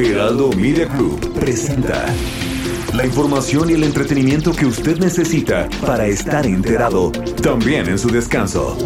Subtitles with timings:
[0.00, 2.04] Heraldo Media Group presenta
[2.94, 7.12] la información y el entretenimiento que usted necesita para estar enterado,
[7.42, 8.76] también en su descanso.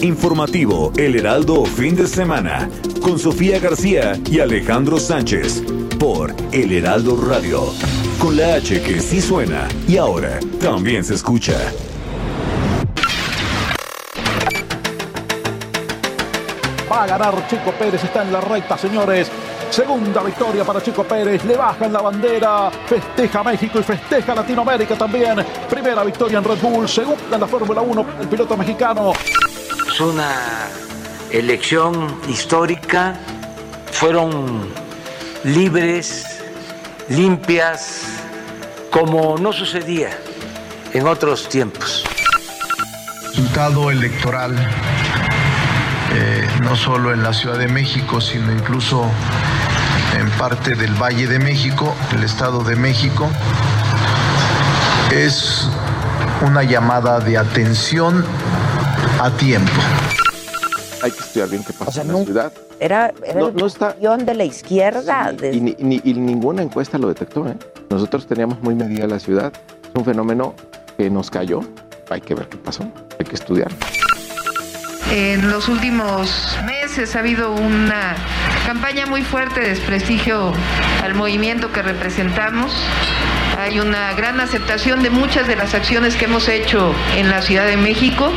[0.00, 2.68] Informativo El Heraldo Fin de Semana
[3.00, 5.62] con Sofía García y Alejandro Sánchez
[5.98, 7.72] por El Heraldo Radio.
[8.18, 11.56] Con la H que sí suena y ahora también se escucha.
[16.92, 19.30] Va a ganar Chico Pérez, está en la recta, señores.
[19.70, 25.46] Segunda victoria para Chico Pérez, le bajan la bandera, festeja México y festeja Latinoamérica también.
[25.68, 29.12] Primera victoria en Red Bull, segunda en la Fórmula 1, el piloto mexicano.
[29.86, 30.32] Es una
[31.30, 33.14] elección histórica,
[33.92, 34.68] fueron
[35.44, 36.42] libres,
[37.08, 38.06] limpias,
[38.90, 40.10] como no sucedía
[40.92, 42.04] en otros tiempos.
[43.22, 44.52] Resultado electoral,
[46.12, 49.08] eh, no solo en la Ciudad de México, sino incluso
[50.18, 53.28] en parte del Valle de México, el Estado de México,
[55.12, 55.68] es
[56.46, 58.24] una llamada de atención
[59.20, 59.72] a tiempo.
[61.02, 62.52] Hay que estudiar bien qué pasa O sea, en la no- ciudad.
[62.78, 65.32] Era, era No- el no está- de la izquierda.
[65.32, 67.46] de- Y, ni- ni- y ninguna encuesta lo detectó.
[67.48, 67.56] ¿eh?
[67.90, 69.52] Nosotros teníamos muy medida la ciudad.
[69.82, 70.54] Es un fenómeno
[70.96, 71.60] que nos cayó.
[72.08, 72.84] Hay que ver qué pasó.
[73.18, 73.70] Hay que estudiar.
[75.10, 78.14] En los últimos meses ha habido una
[78.74, 80.52] campaña muy fuerte de desprestigio
[81.02, 82.72] al movimiento que representamos.
[83.58, 87.66] Hay una gran aceptación de muchas de las acciones que hemos hecho en la Ciudad
[87.66, 88.30] de México.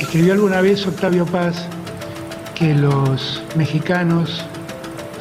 [0.00, 1.64] Escribió alguna vez Octavio Paz
[2.56, 4.44] que los mexicanos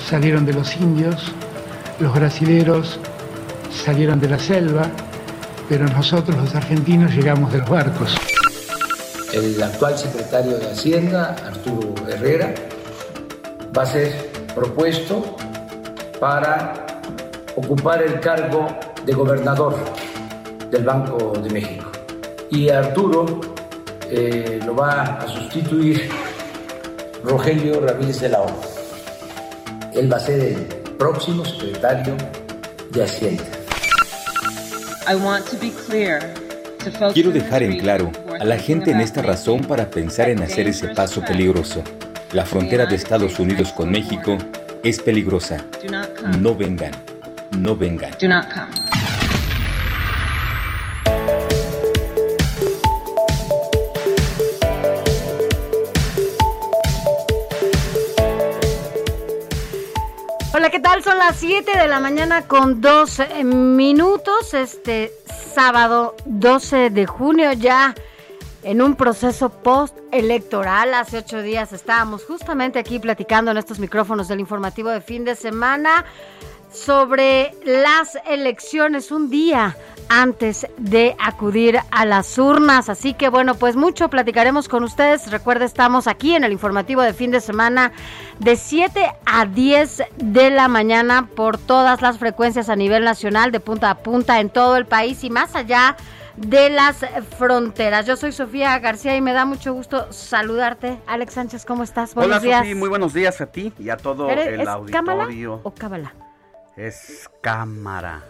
[0.09, 1.33] salieron de los indios,
[1.99, 2.99] los brasileros
[3.71, 4.83] salieron de la selva,
[5.67, 8.15] pero nosotros los argentinos llegamos de los barcos.
[9.33, 12.53] El actual secretario de Hacienda, Arturo Herrera,
[13.77, 15.35] va a ser propuesto
[16.19, 16.73] para
[17.55, 18.67] ocupar el cargo
[19.05, 19.75] de gobernador
[20.69, 21.91] del Banco de México.
[22.49, 23.41] Y Arturo
[24.09, 26.09] eh, lo va a sustituir
[27.23, 28.47] Rogelio Ramírez de la O.
[29.93, 32.15] Él va a ser el próximo secretario
[32.91, 33.43] de Hacienda.
[37.13, 40.89] Quiero dejar en claro a la gente en esta razón para pensar en hacer ese
[40.89, 41.83] paso peligroso.
[42.33, 44.37] La frontera de Estados Unidos con México
[44.83, 45.63] es peligrosa.
[46.39, 46.91] No vengan,
[47.57, 48.11] no vengan.
[60.57, 61.03] Hola, ¿qué tal?
[61.03, 64.55] Son las 7 de la mañana con 2 minutos.
[64.55, 65.13] Este
[65.53, 67.93] sábado 12 de junio ya
[68.63, 70.95] en un proceso post-electoral.
[70.95, 75.35] Hace ocho días estábamos justamente aquí platicando en estos micrófonos del informativo de fin de
[75.35, 76.05] semana
[76.71, 79.75] sobre las elecciones un día
[80.09, 82.87] antes de acudir a las urnas.
[82.89, 85.29] Así que bueno, pues mucho platicaremos con ustedes.
[85.31, 87.91] Recuerda, estamos aquí en el informativo de fin de semana
[88.39, 93.59] de 7 a 10 de la mañana por todas las frecuencias a nivel nacional, de
[93.59, 95.97] punta a punta en todo el país y más allá
[96.37, 96.97] de las
[97.37, 98.05] fronteras.
[98.05, 100.99] Yo soy Sofía García y me da mucho gusto saludarte.
[101.07, 102.13] Alex Sánchez, ¿cómo estás?
[102.13, 102.59] Buenos Hola días.
[102.59, 105.59] Sofía, muy buenos días a ti y a todo ¿Eres- el ¿Es cámara auditorio.
[105.63, 106.13] o cábala?
[106.77, 108.23] Es cámara.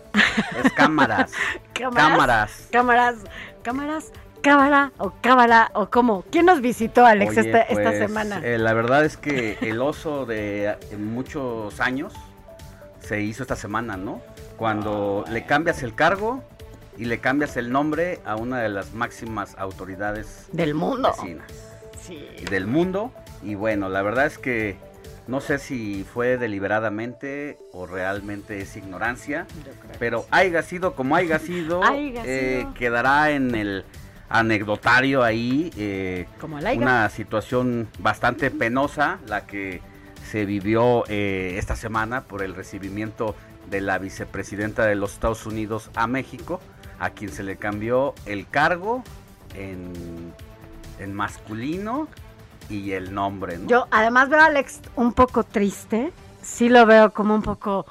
[0.64, 1.32] Es cámaras.
[1.74, 2.68] ¿Cámaras?
[2.72, 3.16] Cámaras,
[3.62, 4.12] cámaras,
[4.42, 6.24] cámara o cábala o cómo.
[6.32, 8.40] ¿Quién nos visitó, Alex, Oye, esta, esta pues, semana?
[8.44, 12.14] eh, la verdad es que el oso de muchos años
[13.00, 14.22] se hizo esta semana, ¿no?
[14.58, 16.42] Cuando le cambias el cargo
[16.98, 21.14] y le cambias el nombre a una de las máximas autoridades Del mundo.
[21.18, 21.52] vecinas
[22.02, 22.26] Sí.
[22.50, 23.12] del mundo.
[23.44, 24.78] Y bueno, la verdad es que
[25.28, 29.46] no sé si fue deliberadamente o realmente es ignorancia,
[30.00, 33.86] pero haya sido como haya sido, eh, quedará en el
[34.30, 39.82] anecdotario ahí eh, Como una situación bastante penosa, la que
[40.30, 43.36] se vivió eh, esta semana por el recibimiento
[43.70, 46.60] de la vicepresidenta de los Estados Unidos a México,
[47.00, 49.04] a quien se le cambió el cargo
[49.56, 49.94] en,
[51.00, 52.08] en masculino
[52.70, 53.58] y el nombre.
[53.58, 53.68] ¿no?
[53.68, 56.12] Yo además veo a Alex un poco triste,
[56.42, 57.86] sí lo veo como un poco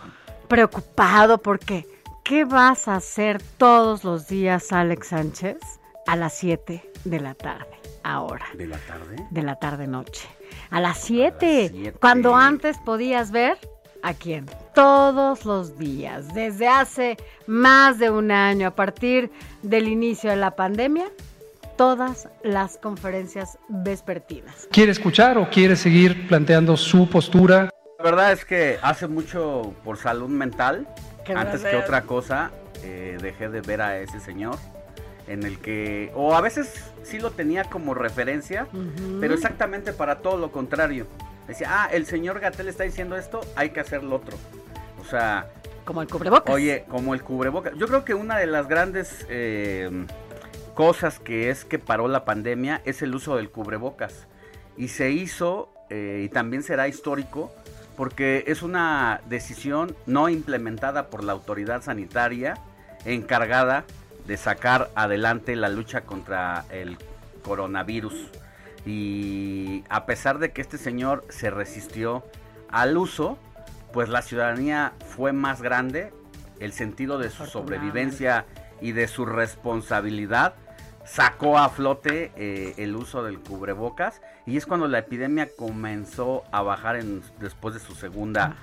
[0.48, 1.86] preocupado porque
[2.24, 5.58] ¿qué vas a hacer todos los días, Alex Sánchez,
[6.06, 7.76] a las 7 de la tarde?
[8.02, 8.46] Ahora.
[8.54, 9.26] ¿De la tarde?
[9.30, 10.28] De la tarde noche.
[10.70, 11.94] A las 7.
[12.00, 13.58] Cuando antes podías ver
[14.02, 14.46] a quién.
[14.74, 19.30] Todos los días, desde hace más de un año, a partir
[19.62, 21.06] del inicio de la pandemia,
[21.76, 24.68] todas las conferencias vespertinas.
[24.70, 27.70] ¿Quiere escuchar o quiere seguir planteando su postura?
[27.98, 30.88] La verdad es que hace mucho por salud mental,
[31.34, 32.50] antes que otra cosa,
[32.82, 34.56] eh, dejé de ver a ese señor
[35.26, 38.68] en el que, o a veces sí lo tenía como referencia,
[39.20, 41.06] pero exactamente para todo lo contrario.
[41.48, 44.36] Decía, ah, el señor Gatel está diciendo esto, hay que hacer lo otro.
[45.00, 45.48] O sea...
[45.84, 46.52] Como el cubrebocas.
[46.52, 47.74] Oye, como el cubrebocas.
[47.76, 50.06] Yo creo que una de las grandes eh,
[50.76, 54.26] cosas que es que paró la pandemia es el uso del cubrebocas.
[54.76, 57.50] Y se hizo, eh, y también será histórico,
[57.96, 62.58] porque es una decisión no implementada por la autoridad sanitaria
[63.06, 63.84] encargada
[64.26, 66.98] de sacar adelante la lucha contra el
[67.42, 68.28] coronavirus.
[68.84, 72.22] Y a pesar de que este señor se resistió
[72.68, 73.38] al uso,
[73.94, 76.12] pues la ciudadanía fue más grande,
[76.60, 78.44] el sentido de su sobrevivencia
[78.82, 80.54] y de su responsabilidad
[81.06, 86.62] sacó a flote eh, el uso del cubrebocas y es cuando la epidemia comenzó a
[86.62, 88.56] bajar en, después de su segunda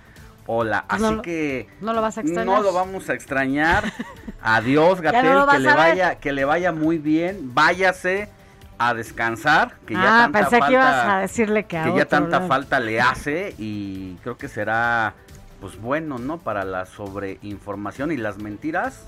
[0.45, 0.85] ola.
[0.87, 2.45] Pues Así no, que no lo vas a extrañar.
[2.45, 3.85] no lo vamos a extrañar.
[4.41, 7.53] Adiós, Gatel, no que le vaya, que le vaya muy bien.
[7.53, 8.29] Váyase
[8.77, 11.95] a descansar, que ya ah, tanta pensé falta, que ibas a decirle que a que
[11.95, 15.13] ya tanta falta le hace y creo que será
[15.61, 16.39] pues bueno, ¿no?
[16.39, 19.05] Para la sobreinformación y las mentiras.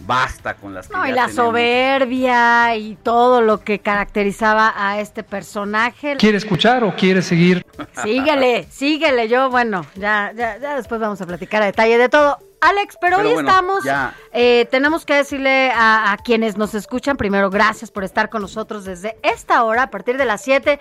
[0.00, 1.34] Basta con las que No, y la tenemos.
[1.34, 6.16] soberbia y todo lo que caracterizaba a este personaje.
[6.18, 7.64] ¿Quiere escuchar o quiere seguir?
[8.02, 9.28] Síguele, síguele.
[9.28, 12.38] Yo, bueno, ya, ya, ya después vamos a platicar a detalle de todo.
[12.64, 13.84] Alex, pero, Pero hoy bueno, estamos,
[14.32, 18.84] eh, tenemos que decirle a, a quienes nos escuchan, primero, gracias por estar con nosotros
[18.84, 20.80] desde esta hora, a partir de las 7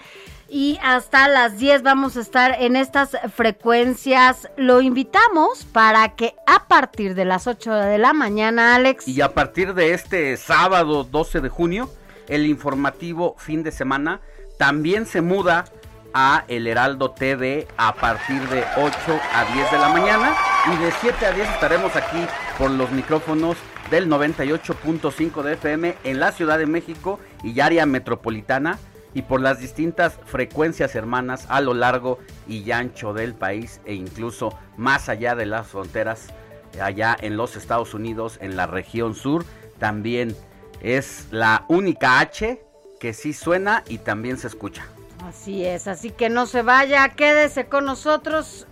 [0.49, 4.47] y hasta las 10 vamos a estar en estas frecuencias.
[4.55, 9.33] Lo invitamos para que a partir de las 8 de la mañana, Alex, Y a
[9.33, 11.89] partir de este sábado 12 de junio,
[12.27, 14.21] el informativo fin de semana
[14.57, 15.65] también se muda
[16.13, 18.95] a El Heraldo TV a partir de 8
[19.33, 20.35] a 10 de la mañana
[20.71, 22.25] y de 7 a 10 estaremos aquí
[22.57, 23.57] por los micrófonos
[23.89, 28.79] del 98.5 de FM en la Ciudad de México y área metropolitana
[29.13, 34.57] y por las distintas frecuencias hermanas a lo largo y ancho del país e incluso
[34.77, 36.27] más allá de las fronteras
[36.81, 39.45] allá en los Estados Unidos, en la región sur.
[39.77, 40.35] También
[40.81, 42.61] es la única H
[42.99, 44.85] que sí suena y también se escucha.
[45.27, 48.67] Así es, así que no se vaya, quédese con nosotros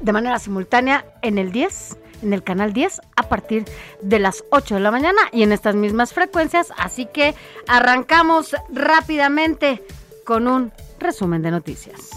[0.00, 3.64] de manera simultánea en el 10, en el canal 10, a partir
[4.00, 6.72] de las 8 de la mañana y en estas mismas frecuencias.
[6.76, 7.34] Así que
[7.66, 9.82] arrancamos rápidamente
[10.24, 12.10] con un resumen de noticias.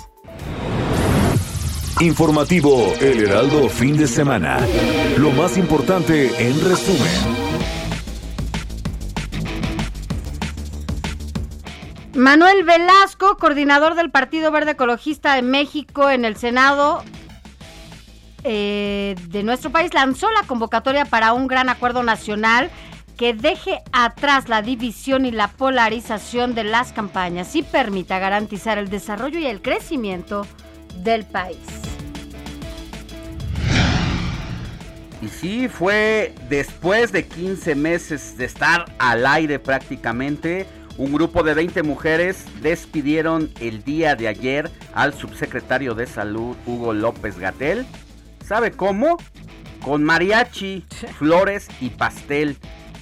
[2.00, 4.60] Informativo El Heraldo fin de semana.
[5.18, 7.83] Lo más importante en resumen.
[12.16, 17.04] Manuel Velasco, coordinador del Partido Verde Ecologista de México en el Senado
[18.44, 22.70] eh, de nuestro país, lanzó la convocatoria para un gran acuerdo nacional
[23.18, 28.90] que deje atrás la división y la polarización de las campañas y permita garantizar el
[28.90, 30.46] desarrollo y el crecimiento
[30.98, 31.58] del país.
[35.24, 41.54] Y sí, fue después de 15 meses de estar al aire prácticamente, un grupo de
[41.54, 47.86] 20 mujeres despidieron el día de ayer al subsecretario de Salud Hugo López Gatel.
[48.46, 49.18] ¿Sabe cómo?
[49.84, 50.86] Con mariachi,
[51.18, 52.58] flores y pastel.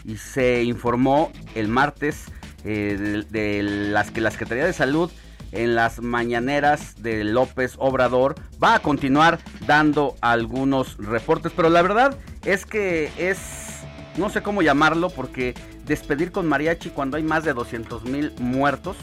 [0.05, 2.25] Y se informó el martes
[2.63, 5.11] eh, de, de las que la Secretaría de Salud
[5.51, 12.17] en las mañaneras de López Obrador va a continuar dando algunos reportes, pero la verdad
[12.45, 13.81] es que es,
[14.17, 15.53] no sé cómo llamarlo, porque
[15.91, 18.95] despedir con mariachi cuando hay más de 200 mil muertos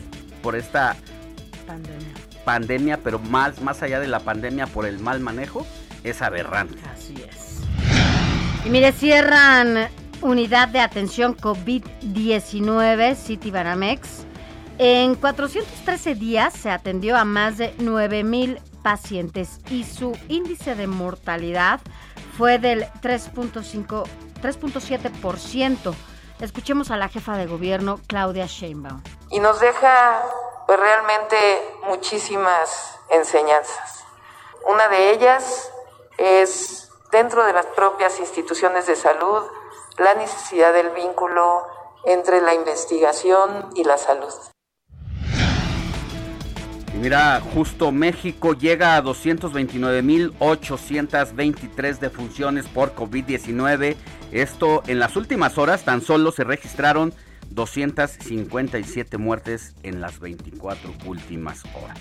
[0.42, 0.96] por esta
[1.66, 2.14] Pandemia.
[2.46, 5.66] pandemia, pero más, más allá de la pandemia por el mal manejo,
[6.02, 6.78] es aberrante.
[6.90, 7.60] Así es.
[8.64, 9.88] Y mire, cierran
[10.22, 14.24] unidad de atención COVID-19 City Banamex.
[14.78, 20.86] En 413 días se atendió a más de 9 mil pacientes y su índice de
[20.86, 21.80] mortalidad
[22.38, 24.06] fue del 3.5
[24.40, 25.94] 3.7%.
[26.40, 29.02] Escuchemos a la jefa de gobierno Claudia Sheinbaum.
[29.30, 30.22] Y nos deja
[30.66, 31.36] pues realmente
[31.86, 34.04] muchísimas enseñanzas.
[34.68, 35.72] Una de ellas
[36.16, 39.42] es dentro de las propias instituciones de salud
[39.98, 41.66] la necesidad del vínculo
[42.04, 44.32] entre la investigación y la salud.
[47.00, 53.96] Mira, justo México llega a 229.823 defunciones por COVID-19.
[54.32, 57.14] Esto en las últimas horas tan solo se registraron
[57.50, 61.98] 257 muertes en las 24 últimas horas.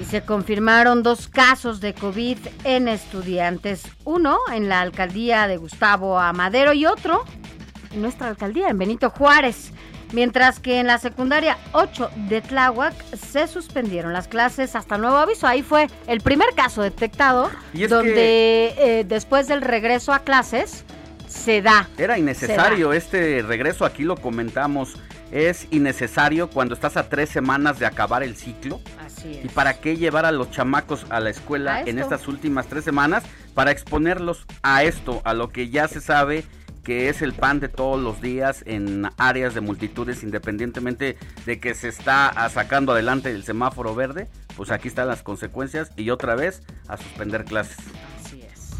[0.00, 3.82] Y se confirmaron dos casos de COVID en estudiantes.
[4.04, 7.24] Uno en la alcaldía de Gustavo Amadero y otro
[7.92, 9.73] en nuestra alcaldía, en Benito Juárez.
[10.14, 15.48] Mientras que en la secundaria 8 de Tláhuac se suspendieron las clases hasta nuevo aviso.
[15.48, 17.50] Ahí fue el primer caso detectado
[17.88, 20.84] donde eh, después del regreso a clases
[21.26, 21.88] se da.
[21.98, 24.94] Era innecesario este regreso, aquí lo comentamos.
[25.32, 28.80] Es innecesario cuando estás a tres semanas de acabar el ciclo.
[29.04, 29.44] Así es.
[29.46, 33.24] ¿Y para qué llevar a los chamacos a la escuela en estas últimas tres semanas?
[33.52, 36.44] Para exponerlos a esto, a lo que ya se sabe
[36.84, 41.74] que es el pan de todos los días en áreas de multitudes, independientemente de que
[41.74, 46.62] se está sacando adelante el semáforo verde, pues aquí están las consecuencias y otra vez
[46.86, 47.78] a suspender clases.
[48.22, 48.70] Así es.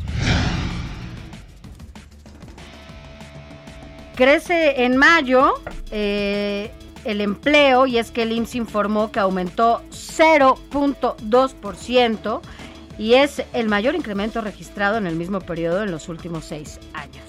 [4.14, 5.54] Crece en mayo
[5.90, 6.70] eh,
[7.04, 12.40] el empleo y es que el IMSS informó que aumentó 0.2%
[12.98, 17.23] y es el mayor incremento registrado en el mismo periodo en los últimos seis años.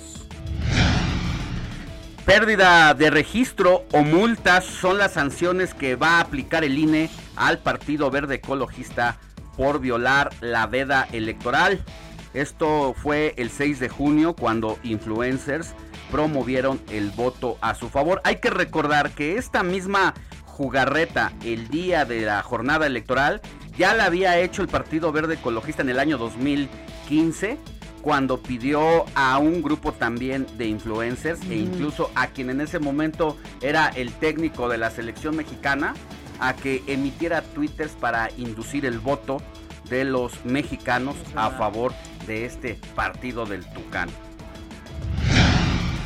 [2.25, 7.59] Pérdida de registro o multas son las sanciones que va a aplicar el INE al
[7.59, 9.19] Partido Verde Ecologista
[9.55, 11.85] por violar la veda electoral.
[12.33, 15.75] Esto fue el 6 de junio cuando influencers
[16.09, 18.21] promovieron el voto a su favor.
[18.23, 20.15] Hay que recordar que esta misma
[20.45, 23.39] jugarreta el día de la jornada electoral
[23.77, 27.74] ya la había hecho el Partido Verde Ecologista en el año 2015
[28.05, 33.35] cuando pidió a un grupo también de influencers e incluso a quien en ese momento
[33.63, 35.95] era el técnico de la selección mexicana
[36.39, 39.41] a que emitiera twitters para inducir el voto
[39.89, 41.93] de los mexicanos a favor
[42.27, 44.09] de este partido del Tucán.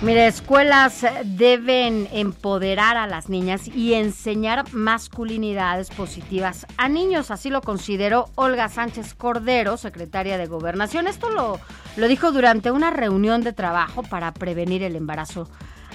[0.01, 7.31] Mire, escuelas deben empoderar a las niñas y enseñar masculinidades positivas a niños.
[7.31, 11.07] Así lo consideró Olga Sánchez Cordero, secretaria de Gobernación.
[11.07, 11.59] Esto lo,
[11.99, 15.49] lo dijo durante una reunión de trabajo para prevenir el embarazo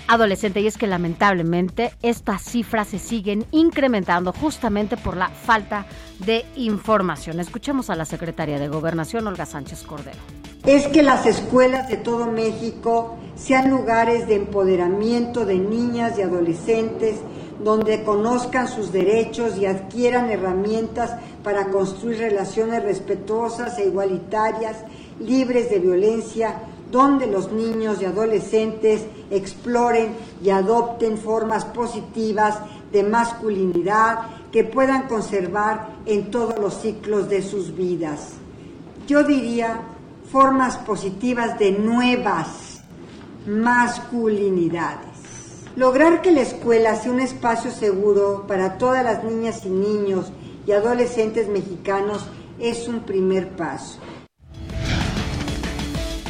[0.06, 5.86] adolescente y es que lamentablemente estas cifras se siguen incrementando justamente por la falta
[6.26, 7.40] de información.
[7.40, 10.20] Escuchemos a la secretaria de Gobernación, Olga Sánchez Cordero
[10.66, 17.16] es que las escuelas de todo México sean lugares de empoderamiento de niñas y adolescentes
[17.62, 24.78] donde conozcan sus derechos y adquieran herramientas para construir relaciones respetuosas e igualitarias,
[25.20, 32.58] libres de violencia, donde los niños y adolescentes exploren y adopten formas positivas
[32.92, 34.20] de masculinidad
[34.52, 38.34] que puedan conservar en todos los ciclos de sus vidas.
[39.08, 39.80] Yo diría
[40.30, 42.80] formas positivas de nuevas
[43.46, 45.14] masculinidades.
[45.76, 50.30] Lograr que la escuela sea un espacio seguro para todas las niñas y niños
[50.66, 52.26] y adolescentes mexicanos
[52.60, 53.98] es un primer paso.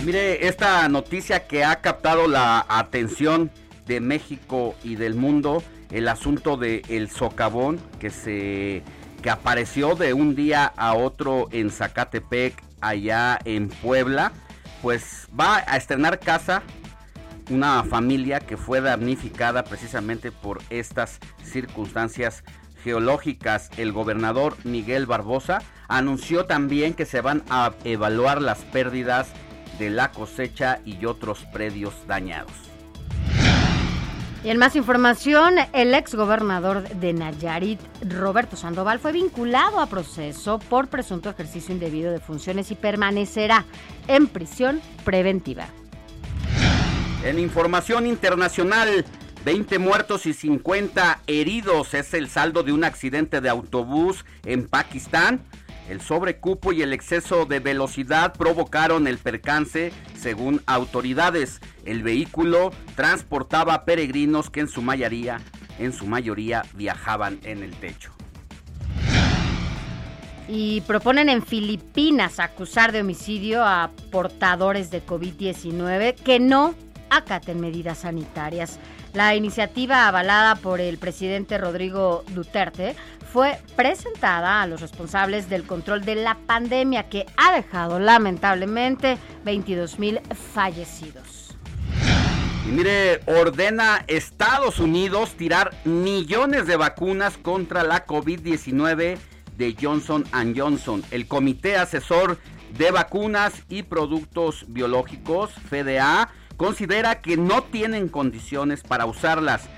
[0.04, 3.50] Mire, esta noticia que ha captado la atención
[3.87, 8.82] de México y del mundo, el asunto de el socavón que se
[9.23, 14.32] que apareció de un día a otro en Zacatepec allá en Puebla,
[14.82, 16.62] pues va a estrenar casa
[17.49, 22.44] una familia que fue damnificada precisamente por estas circunstancias
[22.82, 23.70] geológicas.
[23.78, 29.32] El gobernador Miguel Barbosa anunció también que se van a evaluar las pérdidas
[29.78, 32.52] de la cosecha y otros predios dañados.
[34.45, 40.59] Y en más información, el ex gobernador de Nayarit, Roberto Sandoval, fue vinculado a proceso
[40.59, 43.64] por presunto ejercicio indebido de funciones y permanecerá
[44.07, 45.66] en prisión preventiva.
[47.25, 49.07] En información internacional,
[49.47, 55.40] 20 muertos y 50 heridos es el saldo de un accidente de autobús en Pakistán.
[55.88, 61.61] El sobrecupo y el exceso de velocidad provocaron el percance, según autoridades.
[61.85, 65.41] El vehículo transportaba peregrinos que en su mayoría,
[65.79, 68.14] en su mayoría viajaban en el techo.
[70.49, 76.75] y proponen en Filipinas acusar de homicidio a portadores de COVID-19 que no
[77.11, 78.79] acaten medidas sanitarias.
[79.12, 82.97] La iniciativa avalada por el presidente Rodrigo Duterte
[83.35, 89.99] fue presentada a los responsables del control de la pandemia que ha dejado lamentablemente 22
[89.99, 90.21] mil
[90.55, 91.57] fallecidos.
[92.64, 99.19] Y mire, ordena Estados Unidos tirar millones de vacunas contra la COVID-19
[99.57, 100.25] de Johnson
[100.57, 101.03] Johnson.
[101.11, 102.38] El Comité Asesor
[102.79, 109.69] de Vacunas y Productos Biológicos, FDA, considera que no tienen condiciones para usarlas.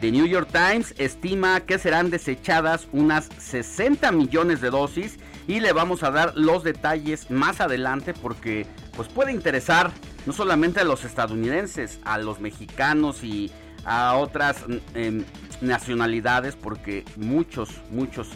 [0.00, 5.74] The New York Times estima que serán desechadas unas 60 millones de dosis y le
[5.74, 8.66] vamos a dar los detalles más adelante porque
[8.96, 9.90] pues puede interesar
[10.24, 13.50] no solamente a los estadounidenses, a los mexicanos y
[13.84, 14.64] a otras
[14.94, 15.24] em,
[15.60, 18.28] nacionalidades porque muchos, muchos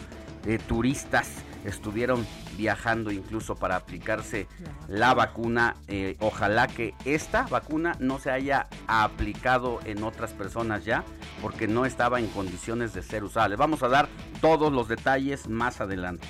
[0.45, 1.29] eh, turistas
[1.63, 4.47] estuvieron viajando incluso para aplicarse
[4.87, 5.75] la vacuna.
[5.87, 11.03] Eh, ojalá que esta vacuna no se haya aplicado en otras personas ya,
[11.41, 13.55] porque no estaba en condiciones de ser usada.
[13.55, 14.07] Vamos a dar
[14.41, 16.27] todos los detalles más adelante.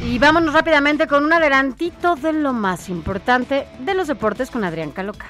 [0.00, 4.90] Y vámonos rápidamente con un adelantito de lo más importante de los deportes con Adrián
[4.90, 5.26] Caloca.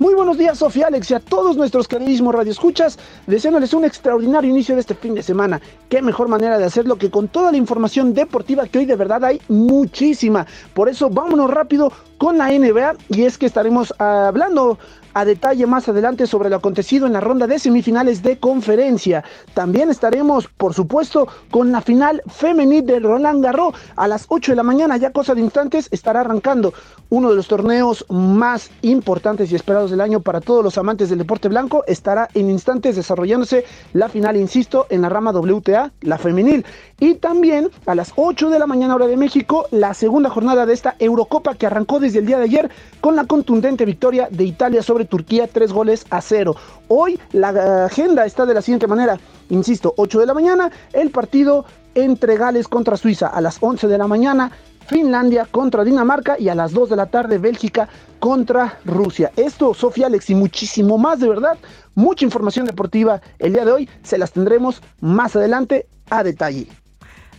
[0.00, 2.98] Muy buenos días, Sofía Alex, y a todos nuestros queridísimos radioescuchas,
[3.28, 5.60] deseándoles un extraordinario inicio de este fin de semana.
[5.88, 9.24] Qué mejor manera de hacerlo que con toda la información deportiva que hoy de verdad
[9.24, 10.48] hay muchísima.
[10.74, 14.80] Por eso vámonos rápido con la NBA y es que estaremos hablando
[15.14, 19.24] a detalle más adelante sobre lo acontecido en la ronda de semifinales de conferencia.
[19.54, 24.56] También estaremos, por supuesto, con la final femenil de Roland Garros a las 8 de
[24.56, 26.74] la mañana, ya cosa de instantes, estará arrancando
[27.10, 31.18] uno de los torneos más importantes y esperados del año para todos los amantes del
[31.18, 31.84] deporte blanco.
[31.86, 36.64] Estará en instantes desarrollándose la final, insisto, en la rama WTA, la femenil.
[36.98, 40.72] Y también a las 8 de la mañana hora de México, la segunda jornada de
[40.72, 44.82] esta Eurocopa que arrancó desde el día de ayer con la contundente victoria de Italia
[44.82, 46.54] sobre Turquía, tres goles a cero.
[46.88, 49.18] Hoy la agenda está de la siguiente manera,
[49.50, 51.64] insisto, 8 de la mañana, el partido
[51.94, 54.50] entre Gales contra Suiza a las 11 de la mañana,
[54.86, 57.88] Finlandia contra Dinamarca y a las 2 de la tarde Bélgica
[58.18, 59.32] contra Rusia.
[59.36, 61.56] Esto, Sofía Alex, y muchísimo más de verdad,
[61.94, 66.66] mucha información deportiva el día de hoy, se las tendremos más adelante a detalle.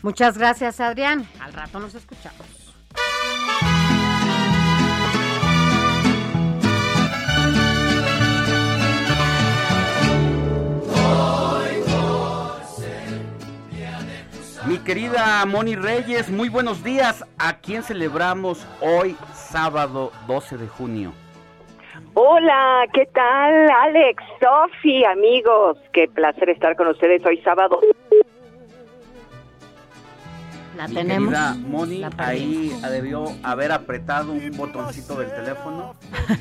[0.01, 1.27] Muchas gracias, Adrián.
[1.39, 2.54] Al rato nos escuchamos.
[14.67, 17.23] Mi querida Moni Reyes, muy buenos días.
[17.37, 21.13] ¿A quién celebramos hoy, sábado 12 de junio?
[22.15, 25.77] Hola, ¿qué tal, Alex, Sofi, amigos?
[25.93, 27.79] Qué placer estar con ustedes hoy, sábado.
[30.75, 31.29] La Mi tenemos.
[31.29, 35.93] querida Moni, La ahí debió haber apretado un botoncito del teléfono.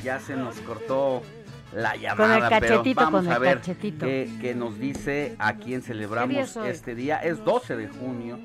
[0.03, 1.21] Ya se nos cortó
[1.75, 2.49] la llamada.
[2.49, 4.05] cachetito, pero vamos con a el ver cachetito.
[4.05, 7.17] qué, qué nos dice a quién ¿Qué día celebramos este día.
[7.17, 8.39] Es 12 de junio,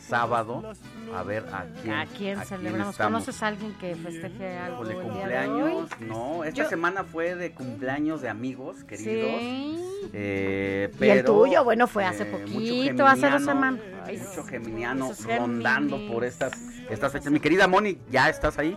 [0.00, 0.72] sábado.
[1.14, 1.94] A ver a quién.
[1.94, 2.96] ¿A quién celebramos?
[2.96, 7.52] ¿Conoces a alguien que festeje algo el de cumpleaños, no, esta Yo- semana fue de
[7.52, 9.30] cumpleaños de amigos queridos.
[9.40, 9.80] Sí.
[10.12, 13.80] Eh, Y el pero, tuyo, bueno, fue hace eh, poquito, hace dos semanas.
[14.28, 16.52] Mucho geminiano rondando por estas,
[16.90, 17.32] estas fechas.
[17.32, 18.76] Mi querida Moni, ¿ya estás ahí?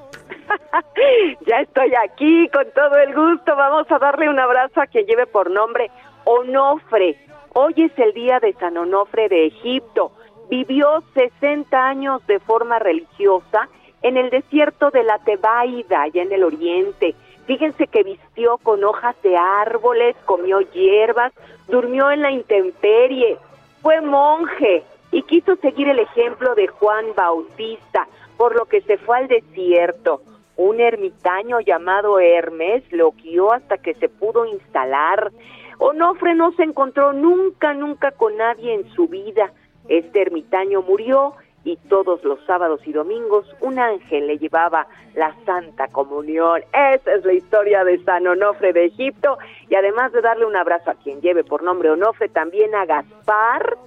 [1.46, 3.56] Ya estoy aquí con todo el gusto.
[3.56, 5.90] Vamos a darle un abrazo a quien lleve por nombre
[6.26, 7.18] Onofre.
[7.54, 10.12] Hoy es el día de San Onofre de Egipto.
[10.50, 13.68] Vivió 60 años de forma religiosa
[14.02, 17.16] en el desierto de la Tebaida, allá en el oriente.
[17.46, 21.34] Fíjense que vistió con hojas de árboles, comió hierbas,
[21.68, 23.38] durmió en la intemperie,
[23.82, 28.08] fue monje y quiso seguir el ejemplo de Juan Bautista,
[28.38, 30.22] por lo que se fue al desierto.
[30.58, 35.32] Un ermitaño llamado Hermes lo guió hasta que se pudo instalar.
[35.78, 39.52] Onofre no se encontró nunca, nunca con nadie en su vida.
[39.88, 45.88] Este ermitaño murió y todos los sábados y domingos un ángel le llevaba la Santa
[45.90, 46.64] Comunión.
[46.74, 49.38] Esa es la historia de San Onofre de Egipto
[49.70, 53.78] y además de darle un abrazo a quien lleve por nombre Onofre, también a Gaspar,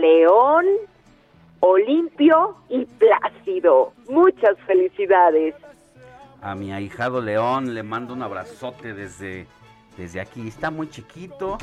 [0.00, 0.64] León,
[1.64, 3.92] Olimpio y Plácido.
[4.08, 5.54] Muchas felicidades.
[6.42, 9.46] A mi ahijado León le mando un abrazote desde,
[9.96, 10.48] desde aquí.
[10.48, 11.58] Está muy chiquito,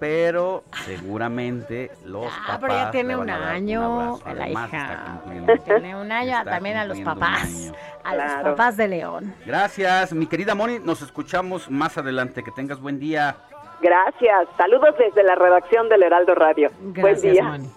[0.00, 5.20] pero seguramente los Ah, papás pero ya tiene un año, la Además, hija.
[5.64, 7.72] Tiene un año, está también a los papás.
[8.02, 9.32] A los papás de León.
[9.46, 10.80] Gracias, mi querida Moni.
[10.80, 12.42] Nos escuchamos más adelante.
[12.42, 13.36] Que tengas buen día.
[13.80, 14.48] Gracias.
[14.56, 16.68] Saludos desde la redacción del Heraldo Radio.
[16.80, 17.44] Buen Gracias, día.
[17.44, 17.68] Moni.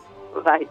[0.44, 0.68] Bye.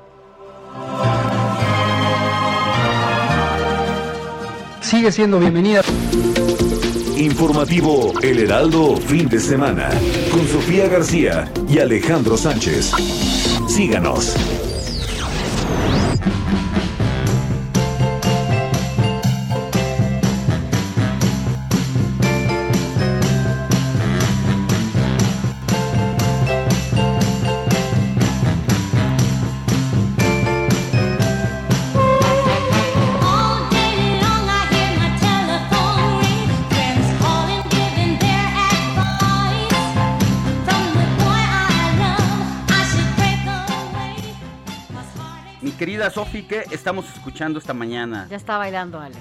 [4.81, 5.83] Sigue siendo bienvenida.
[7.17, 9.89] Informativo El Heraldo Fin de Semana
[10.31, 12.93] con Sofía García y Alejandro Sánchez.
[13.69, 14.37] Síganos.
[46.13, 48.27] Sofi, ¿qué estamos escuchando esta mañana?
[48.29, 49.19] Ya está bailando Alex.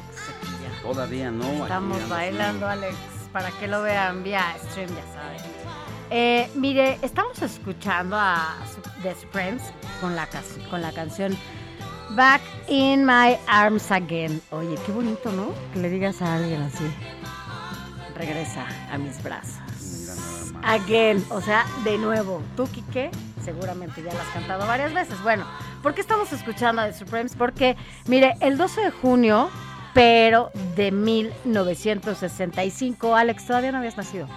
[0.82, 1.64] Todavía no.
[1.64, 2.96] Estamos bailando Alex,
[3.32, 5.42] para que lo vean vía stream, ya saben.
[6.10, 8.58] Eh, mire, estamos escuchando a
[9.02, 9.64] The Supremes
[10.02, 10.28] con la,
[10.70, 11.38] con la canción
[12.10, 14.42] Back in My Arms Again.
[14.50, 15.54] Oye, qué bonito, ¿no?
[15.72, 16.84] Que le digas a alguien así.
[18.16, 19.61] Regresa a mis brazos.
[20.64, 22.42] Again, o sea, de nuevo.
[22.56, 23.10] ¿Tú, Kike?
[23.44, 25.22] Seguramente ya lo has cantado varias veces.
[25.24, 25.46] Bueno,
[25.82, 27.36] ¿Por qué estamos escuchando a The Supremes?
[27.36, 29.50] Porque, mire, el 12 de junio,
[29.94, 34.28] pero de 1965, Alex, todavía no habías nacido.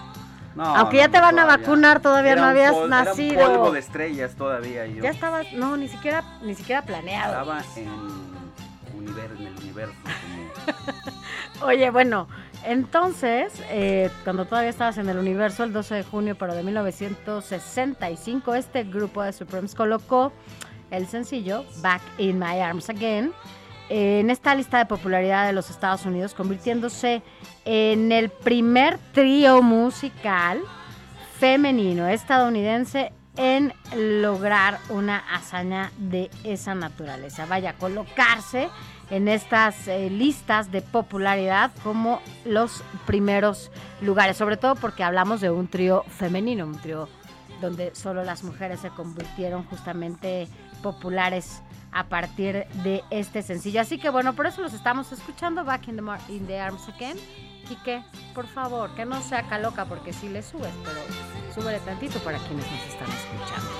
[0.54, 3.34] No, Aunque ya te van a vacunar, todavía no habías nacido.
[3.34, 4.86] Era un polvo de estrellas todavía.
[4.86, 5.02] Yo.
[5.02, 7.32] Ya estabas, no, ni siquiera, ni siquiera planeado.
[7.32, 7.90] Estaba en,
[8.96, 9.94] universo, en el universo.
[11.62, 12.26] Oye, bueno,
[12.64, 18.54] entonces, eh, cuando todavía estabas en el universo, el 12 de junio, pero de 1965,
[18.54, 20.32] este grupo de Supremes colocó
[20.90, 23.32] el sencillo Back in My Arms Again
[23.88, 27.22] en esta lista de popularidad de los Estados Unidos, convirtiéndose
[27.64, 30.60] en el primer trío musical
[31.38, 37.46] femenino estadounidense en lograr una hazaña de esa naturaleza.
[37.46, 38.70] Vaya, colocarse
[39.10, 45.50] en estas eh, listas de popularidad como los primeros lugares, sobre todo porque hablamos de
[45.50, 47.08] un trío femenino, un trío
[47.60, 50.48] donde solo las mujeres se convirtieron justamente
[50.82, 51.62] populares
[51.92, 53.80] a partir de este sencillo.
[53.80, 57.16] Así que bueno, por eso los estamos escuchando Back in the, in the Arms Again.
[57.68, 58.02] Quique,
[58.34, 61.00] por favor, que no sea caloca porque si le subes, pero
[61.54, 63.70] súbele tantito para quienes nos están escuchando.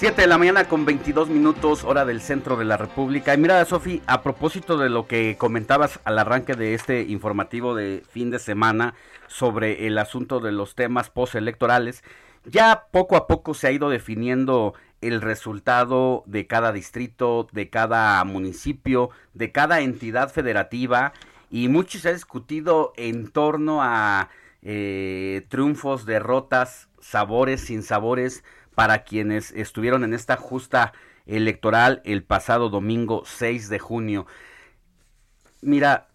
[0.00, 3.34] De la mañana con 22 minutos, hora del centro de la República.
[3.34, 8.02] Y mira, Sofi, a propósito de lo que comentabas al arranque de este informativo de
[8.10, 8.94] fin de semana
[9.28, 12.02] sobre el asunto de los temas postelectorales,
[12.46, 18.24] ya poco a poco se ha ido definiendo el resultado de cada distrito, de cada
[18.24, 21.12] municipio, de cada entidad federativa
[21.50, 24.30] y mucho se ha discutido en torno a
[24.62, 28.42] eh, triunfos, derrotas, sabores, sin sabores
[28.80, 30.94] para quienes estuvieron en esta justa
[31.26, 34.26] electoral el pasado domingo 6 de junio.
[35.60, 36.08] Mira,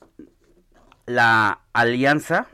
[1.06, 2.48] la alianza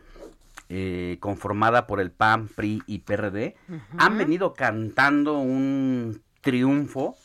[0.68, 3.56] eh, conformada por el PAN, PRI y PRD
[3.98, 7.16] han venido cantando un triunfo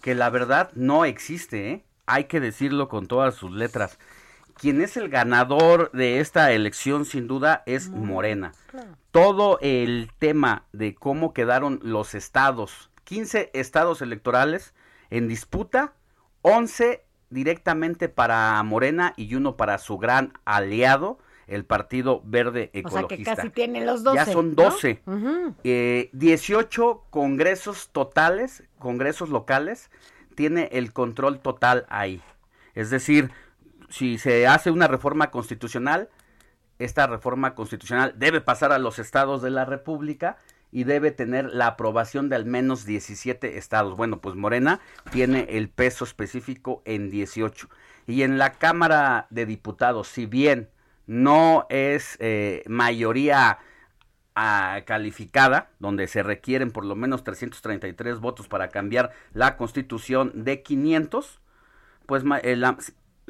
[0.00, 1.84] que la verdad no existe, ¿eh?
[2.06, 4.00] hay que decirlo con todas sus letras.
[4.54, 8.52] Quien es el ganador de esta elección sin duda es Morena.
[9.10, 14.74] Todo el tema de cómo quedaron los estados, 15 estados electorales
[15.10, 15.94] en disputa,
[16.42, 23.06] 11 directamente para Morena y uno para su gran aliado, el Partido Verde Ecologista.
[23.06, 24.16] O sea que casi tienen los 12.
[24.16, 25.02] Ya son 12.
[26.12, 29.90] 18 eh, congresos totales, congresos locales,
[30.34, 32.22] tiene el control total ahí.
[32.74, 33.30] Es decir,
[33.92, 36.08] si se hace una reforma constitucional,
[36.78, 40.38] esta reforma constitucional debe pasar a los estados de la República
[40.70, 43.94] y debe tener la aprobación de al menos 17 estados.
[43.94, 47.68] Bueno, pues Morena tiene el peso específico en 18.
[48.06, 50.70] Y en la Cámara de Diputados, si bien
[51.06, 53.58] no es eh, mayoría
[54.34, 60.62] ah, calificada, donde se requieren por lo menos 333 votos para cambiar la constitución de
[60.62, 61.42] 500,
[62.06, 62.56] pues eh,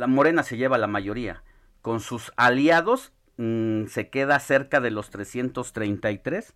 [0.06, 1.42] Morena se lleva la mayoría.
[1.80, 6.54] Con sus aliados mm, se queda cerca de los 333,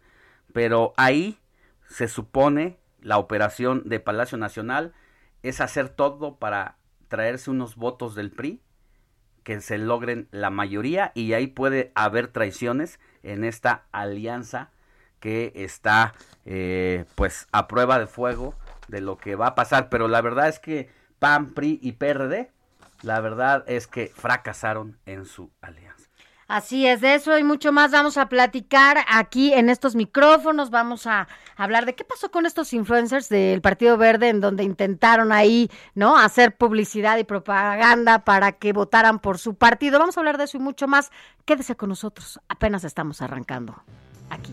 [0.52, 1.38] pero ahí
[1.88, 4.92] se supone la operación de Palacio Nacional
[5.42, 6.76] es hacer todo para
[7.08, 8.60] traerse unos votos del PRI
[9.44, 14.70] que se logren la mayoría y ahí puede haber traiciones en esta alianza
[15.20, 18.54] que está eh, pues a prueba de fuego
[18.88, 22.50] de lo que va a pasar pero la verdad es que PAN, PRI y PRD
[23.06, 26.06] la verdad es que fracasaron en su alianza
[26.48, 30.70] Así es, de eso y mucho más vamos a platicar aquí en estos micrófonos.
[30.70, 35.32] Vamos a hablar de qué pasó con estos influencers del Partido Verde en donde intentaron
[35.32, 36.16] ahí, ¿no?
[36.16, 39.98] Hacer publicidad y propaganda para que votaran por su partido.
[39.98, 41.10] Vamos a hablar de eso y mucho más.
[41.44, 42.38] Quédese con nosotros.
[42.48, 43.82] Apenas estamos arrancando
[44.30, 44.52] aquí.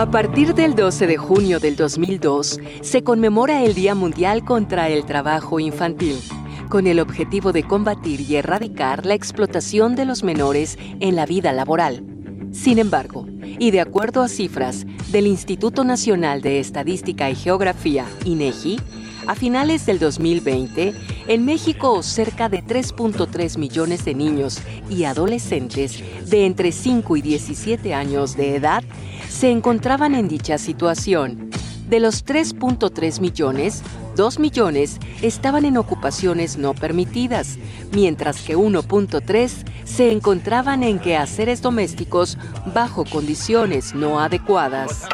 [0.00, 5.04] A partir del 12 de junio del 2002, se conmemora el Día Mundial contra el
[5.04, 6.16] Trabajo Infantil,
[6.70, 11.52] con el objetivo de combatir y erradicar la explotación de los menores en la vida
[11.52, 12.02] laboral.
[12.50, 18.80] Sin embargo, y de acuerdo a cifras del Instituto Nacional de Estadística y Geografía, INEGI,
[19.26, 20.94] a finales del 2020,
[21.28, 27.92] en México cerca de 3.3 millones de niños y adolescentes de entre 5 y 17
[27.92, 28.82] años de edad
[29.30, 31.50] se encontraban en dicha situación.
[31.88, 33.82] De los 3.3 millones,
[34.16, 37.56] 2 millones estaban en ocupaciones no permitidas,
[37.92, 39.50] mientras que 1.3
[39.84, 42.36] se encontraban en quehaceres domésticos
[42.74, 45.06] bajo condiciones no adecuadas.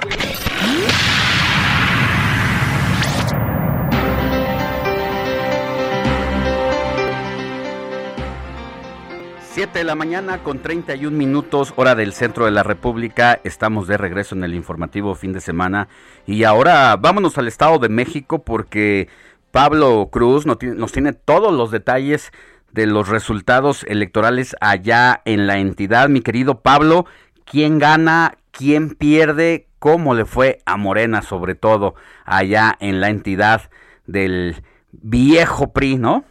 [9.56, 13.40] 7 de la mañana con 31 minutos, hora del centro de la República.
[13.42, 15.88] Estamos de regreso en el informativo fin de semana.
[16.26, 19.08] Y ahora vámonos al Estado de México porque
[19.52, 22.32] Pablo Cruz nos tiene todos los detalles
[22.72, 26.10] de los resultados electorales allá en la entidad.
[26.10, 27.06] Mi querido Pablo,
[27.46, 28.34] ¿quién gana?
[28.50, 29.68] ¿Quién pierde?
[29.78, 31.94] ¿Cómo le fue a Morena, sobre todo
[32.26, 33.70] allá en la entidad
[34.04, 34.56] del
[34.92, 36.24] viejo PRI, no?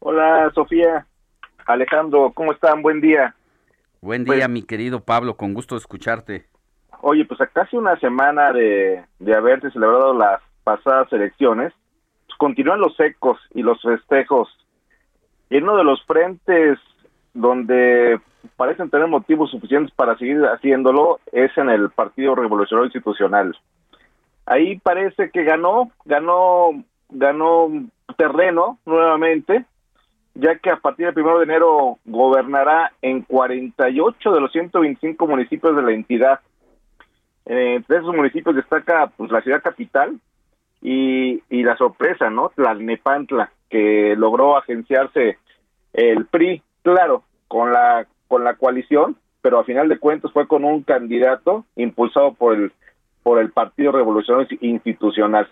[0.00, 1.07] Hola, Sofía.
[1.68, 2.80] Alejandro, ¿cómo están?
[2.80, 3.34] Buen día.
[4.00, 6.46] Buen día, pues mi querido Pablo, con gusto de escucharte.
[7.02, 11.74] Oye, pues a casi una semana de, de haberse celebrado las pasadas elecciones,
[12.26, 14.48] pues continúan los ecos y los festejos.
[15.50, 16.78] Y uno de los frentes
[17.34, 18.18] donde
[18.56, 23.54] parecen tener motivos suficientes para seguir haciéndolo es en el Partido Revolucionario Institucional.
[24.46, 27.68] Ahí parece que ganó, ganó, ganó
[28.16, 29.66] terreno nuevamente,
[30.38, 35.74] ya que a partir del 1 de enero gobernará en 48 de los 125 municipios
[35.74, 36.40] de la entidad.
[37.44, 40.20] Eh, entre esos municipios destaca pues la ciudad capital
[40.80, 42.50] y, y la sorpresa, ¿no?
[42.54, 45.38] Tlalnepantla, que logró agenciarse
[45.92, 50.64] el PRI, claro, con la con la coalición, pero a final de cuentas fue con
[50.64, 52.72] un candidato impulsado por el
[53.24, 55.48] por el Partido Revolucionario Institucional.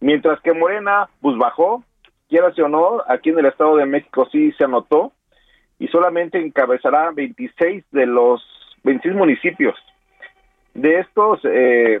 [0.00, 1.84] Mientras que Morena pues bajó
[2.28, 5.12] quiera o no, aquí en el Estado de México sí se anotó
[5.78, 8.42] y solamente encabezará 26 de los
[8.84, 9.76] 26 municipios.
[10.74, 12.00] De estos eh,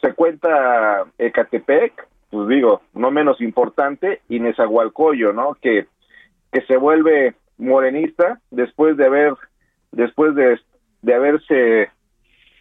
[0.00, 5.54] se cuenta Ecatepec, pues digo, no menos importante, y Nezahualcóyotl, ¿no?
[5.54, 5.86] Que,
[6.52, 9.34] que se vuelve morenista después de haber,
[9.92, 10.58] después de,
[11.02, 11.90] de haberse,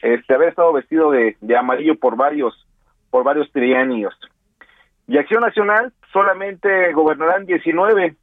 [0.01, 2.67] este, haber estado vestido de, de amarillo por varios,
[3.09, 4.13] por varios trienios.
[5.07, 8.15] Y Acción Nacional solamente gobernarán 19.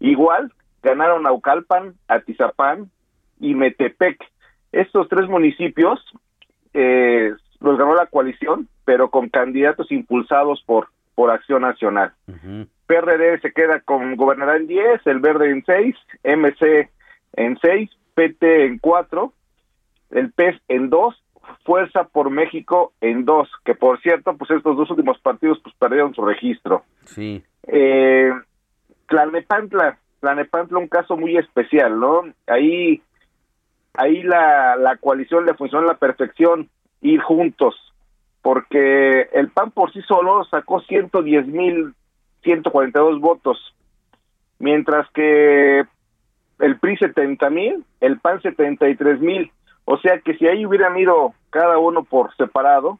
[0.00, 2.90] Igual ganaron Naucalpan, Atizapán
[3.40, 4.22] y Metepec.
[4.70, 5.98] Estos tres municipios
[6.74, 12.12] eh, los ganó la coalición, pero con candidatos impulsados por, por Acción Nacional.
[12.86, 16.90] PRD se queda con gobernará en 10, el Verde en 6, MC
[17.36, 19.32] en 6, PT en 4,
[20.10, 21.23] el PES en 2
[21.64, 26.14] Fuerza por México en dos, que por cierto, pues estos dos últimos partidos pues perdieron
[26.14, 26.84] su registro.
[27.04, 27.42] Sí.
[27.66, 28.32] Eh,
[29.06, 32.22] Tlalnepantla, Tlalnepantla un caso muy especial, ¿no?
[32.46, 33.02] Ahí,
[33.94, 36.68] ahí la, la coalición le funcionó a la perfección,
[37.00, 37.74] ir juntos,
[38.42, 41.94] porque el PAN por sí solo sacó 110 mil
[42.44, 43.74] 142 votos,
[44.58, 45.84] mientras que
[46.60, 49.50] el PRI 70 mil, el PAN 73 mil.
[49.84, 52.98] O sea que si ahí hubieran ido cada uno por separado,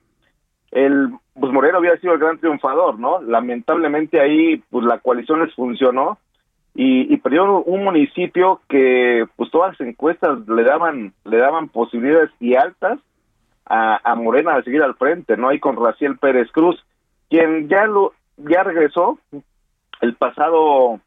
[0.70, 3.20] el pues Moreno había sido el gran triunfador, ¿no?
[3.22, 6.18] Lamentablemente ahí pues la coalición les funcionó
[6.74, 12.30] y, y perdió un municipio que pues todas las encuestas le daban le daban posibilidades
[12.40, 12.98] y altas
[13.66, 15.48] a, a Morena de seguir al frente, ¿no?
[15.48, 16.84] Ahí con Raciel Pérez Cruz,
[17.30, 19.18] quien ya lo ya regresó
[20.00, 21.00] el pasado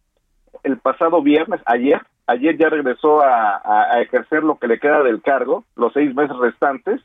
[0.64, 5.22] el pasado viernes, ayer, ayer ya regresó a, a, ejercer lo que le queda del
[5.22, 7.02] cargo, los seis meses restantes,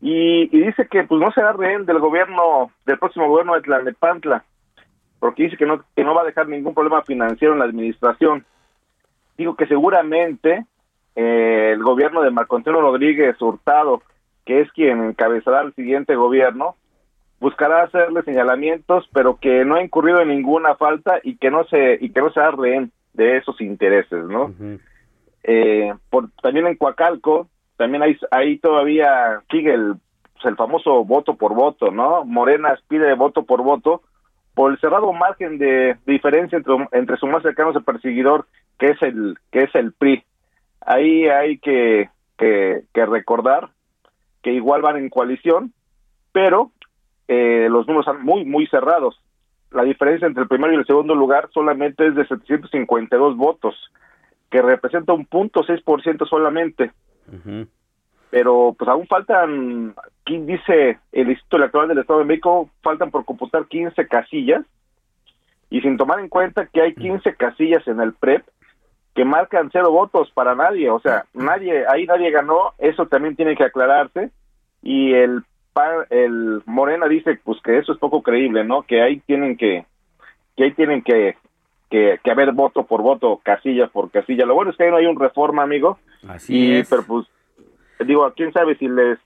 [0.00, 4.44] y, dice que pues no será rehén del gobierno, del próximo gobierno de Tlalnepantla,
[5.18, 8.44] porque dice que no, que no va a dejar ningún problema financiero en la administración.
[9.36, 10.66] Digo que seguramente
[11.16, 14.02] eh, el gobierno de Marco Antonio Rodríguez Hurtado,
[14.44, 16.76] que es quien encabezará el siguiente gobierno,
[17.40, 21.98] buscará hacerle señalamientos, pero que no ha incurrido en ninguna falta y que no se
[22.00, 24.54] y que no se da rehén de esos intereses, ¿no?
[25.42, 29.96] eh, por, también en Coacalco, también hay, ahí todavía sigue el,
[30.34, 32.24] pues, el famoso voto por voto, ¿no?
[32.24, 34.02] Morena pide voto por voto
[34.54, 38.46] por el cerrado margen de, diferencia entre, entre su más cercano perseguidor,
[38.78, 40.24] que es el que es el PRI.
[40.80, 43.70] Ahí hay que, que, que recordar
[44.42, 45.72] que igual van en coalición,
[46.32, 46.70] pero
[47.26, 49.20] eh, los números son muy, muy cerrados.
[49.70, 53.74] La diferencia entre el primero y el segundo lugar solamente es de 752 votos,
[54.50, 56.92] que representa un punto seis por ciento solamente.
[58.30, 62.70] Pero pues aún faltan, ¿quién dice el Instituto Electoral del Estado de México?
[62.82, 64.64] Faltan por computar 15 casillas.
[65.70, 68.42] Y sin tomar en cuenta que hay 15 casillas en el PREP
[69.18, 73.56] que marcan cero votos para nadie, o sea, nadie, ahí nadie ganó, eso también tiene
[73.56, 74.30] que aclararse.
[74.80, 75.42] Y el
[76.10, 78.82] el Morena dice pues que eso es poco creíble, ¿no?
[78.82, 79.84] Que ahí tienen que
[80.56, 81.36] que ahí tienen que
[81.90, 84.44] que, que haber voto por voto, casilla por casilla.
[84.44, 85.98] Lo bueno es que ahí no hay un reforma, amigo.
[86.28, 86.88] Así es.
[86.88, 87.26] Pero pues
[88.00, 89.18] digo, quién sabe si les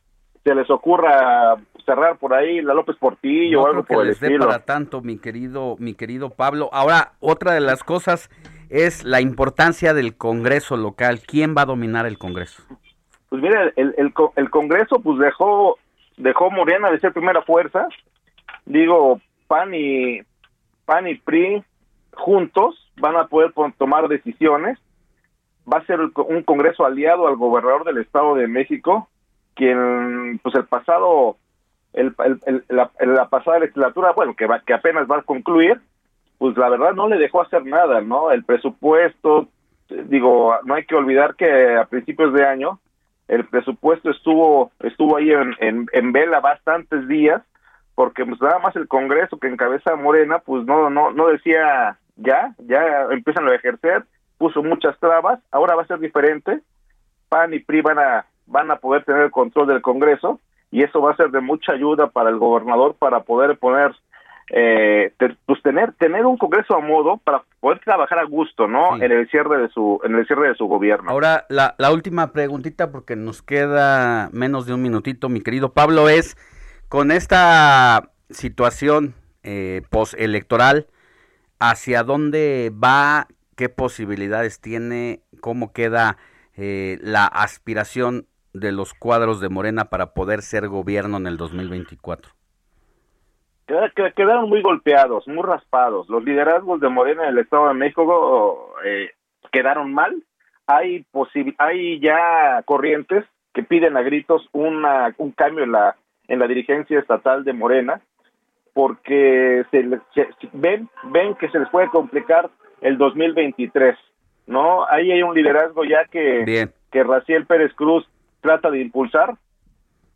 [0.44, 4.02] se les ocurra cerrar por ahí la López Portillo no o algo creo por que
[4.02, 6.68] el les dé para tanto, mi querido mi querido Pablo.
[6.72, 8.28] Ahora, otra de las cosas
[8.68, 11.20] es la importancia del Congreso local.
[11.26, 12.62] ¿Quién va a dominar el Congreso?
[13.28, 15.78] Pues mira, el, el, el Congreso pues dejó
[16.22, 17.86] dejó Morena de ser primera fuerza.
[18.64, 20.20] Digo, PAN y
[20.84, 21.64] PAN y PRI
[22.14, 24.78] juntos van a poder tomar decisiones.
[25.70, 29.08] Va a ser un Congreso aliado al gobernador del Estado de México,
[29.54, 31.36] quien pues el pasado
[31.92, 32.14] el,
[32.68, 35.80] la, la pasada legislatura, bueno, que va, que apenas va a concluir,
[36.38, 38.30] pues la verdad no le dejó hacer nada, ¿no?
[38.30, 39.48] El presupuesto,
[39.88, 42.80] digo, no hay que olvidar que a principios de año
[43.32, 47.40] el presupuesto estuvo estuvo ahí en, en, vela bastantes días
[47.94, 52.54] porque pues nada más el Congreso que encabeza Morena pues no no no decía ya
[52.58, 54.04] ya empiezan a ejercer
[54.36, 56.60] puso muchas trabas ahora va a ser diferente
[57.30, 60.38] PAN y PRI van a van a poder tener el control del Congreso
[60.70, 63.92] y eso va a ser de mucha ayuda para el gobernador para poder poner
[64.50, 68.96] eh, te- pues tener tener un Congreso a modo para poder trabajar a gusto no
[68.96, 72.32] en el cierre de su en el cierre de su gobierno Ahora, la, la última
[72.32, 76.36] preguntita, porque nos queda menos de un minutito, mi querido Pablo, es
[76.88, 80.86] con esta situación eh, postelectoral,
[81.58, 83.28] ¿hacia dónde va?
[83.56, 85.20] ¿Qué posibilidades tiene?
[85.40, 86.16] ¿Cómo queda
[86.56, 92.32] eh, la aspiración de los cuadros de Morena para poder ser gobierno en el 2024?
[93.72, 96.06] Queda- queda- quedaron muy golpeados, muy raspados.
[96.10, 99.12] Los liderazgos de Morena en el Estado de México eh,
[99.50, 100.14] quedaron mal.
[100.66, 101.06] Hay
[101.56, 105.96] hay ya corrientes que piden a gritos una, un cambio en la
[106.28, 108.02] en la dirigencia estatal de Morena
[108.74, 112.50] porque se, se- ven ven que se les puede complicar
[112.82, 113.96] el 2023,
[114.48, 114.86] ¿no?
[114.86, 116.72] Ahí hay un liderazgo ya que Bien.
[116.90, 118.06] que Raciel Pérez Cruz
[118.42, 119.34] trata de impulsar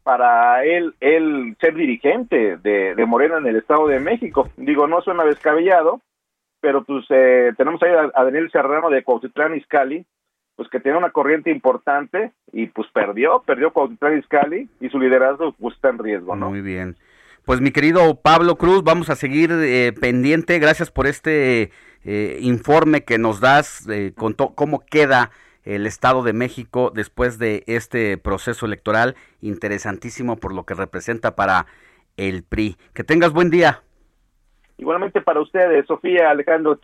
[0.07, 4.49] para él, él ser dirigente de, de Morena en el Estado de México.
[4.57, 6.01] Digo, no suena descabellado,
[6.61, 10.07] pero pues eh, tenemos ahí a, Daniel Serrano de Cuautitlán Izcalli,
[10.55, 15.51] pues que tiene una corriente importante y pues perdió, perdió Cuautitlán Izcalli y su liderazgo
[15.59, 16.51] pues está en riesgo, ¿no?
[16.51, 16.95] Muy bien.
[17.45, 20.61] Pues mi querido Pablo Cruz, vamos a seguir eh, pendiente.
[20.61, 21.73] Gracias por este
[22.05, 25.33] eh, informe que nos das eh, con cómo queda
[25.67, 31.67] el Estado de México después de este proceso electoral interesantísimo por lo que representa para
[32.17, 32.77] el PRI.
[32.95, 33.83] Que tengas buen día.
[34.79, 36.79] Igualmente para ustedes, Sofía, Alejandro,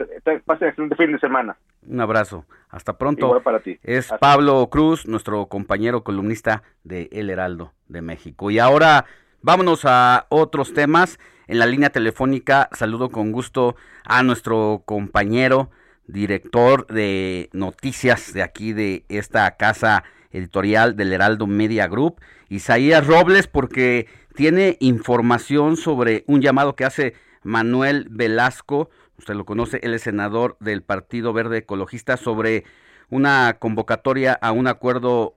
[0.46, 1.56] pasen excelente fin de semana.
[1.86, 2.46] Un abrazo.
[2.70, 3.26] Hasta pronto.
[3.26, 3.78] Igual para ti.
[3.82, 8.50] Es Hasta- Pablo Cruz, nuestro compañero columnista de El Heraldo de México.
[8.50, 9.04] Y ahora
[9.42, 11.18] vámonos a otros temas.
[11.48, 15.70] En la línea telefónica saludo con gusto a nuestro compañero
[16.06, 23.46] director de noticias de aquí de esta casa editorial del Heraldo Media Group, Isaías Robles,
[23.46, 30.02] porque tiene información sobre un llamado que hace Manuel Velasco, usted lo conoce, él es
[30.02, 32.64] senador del Partido Verde Ecologista, sobre
[33.10, 35.36] una convocatoria a un acuerdo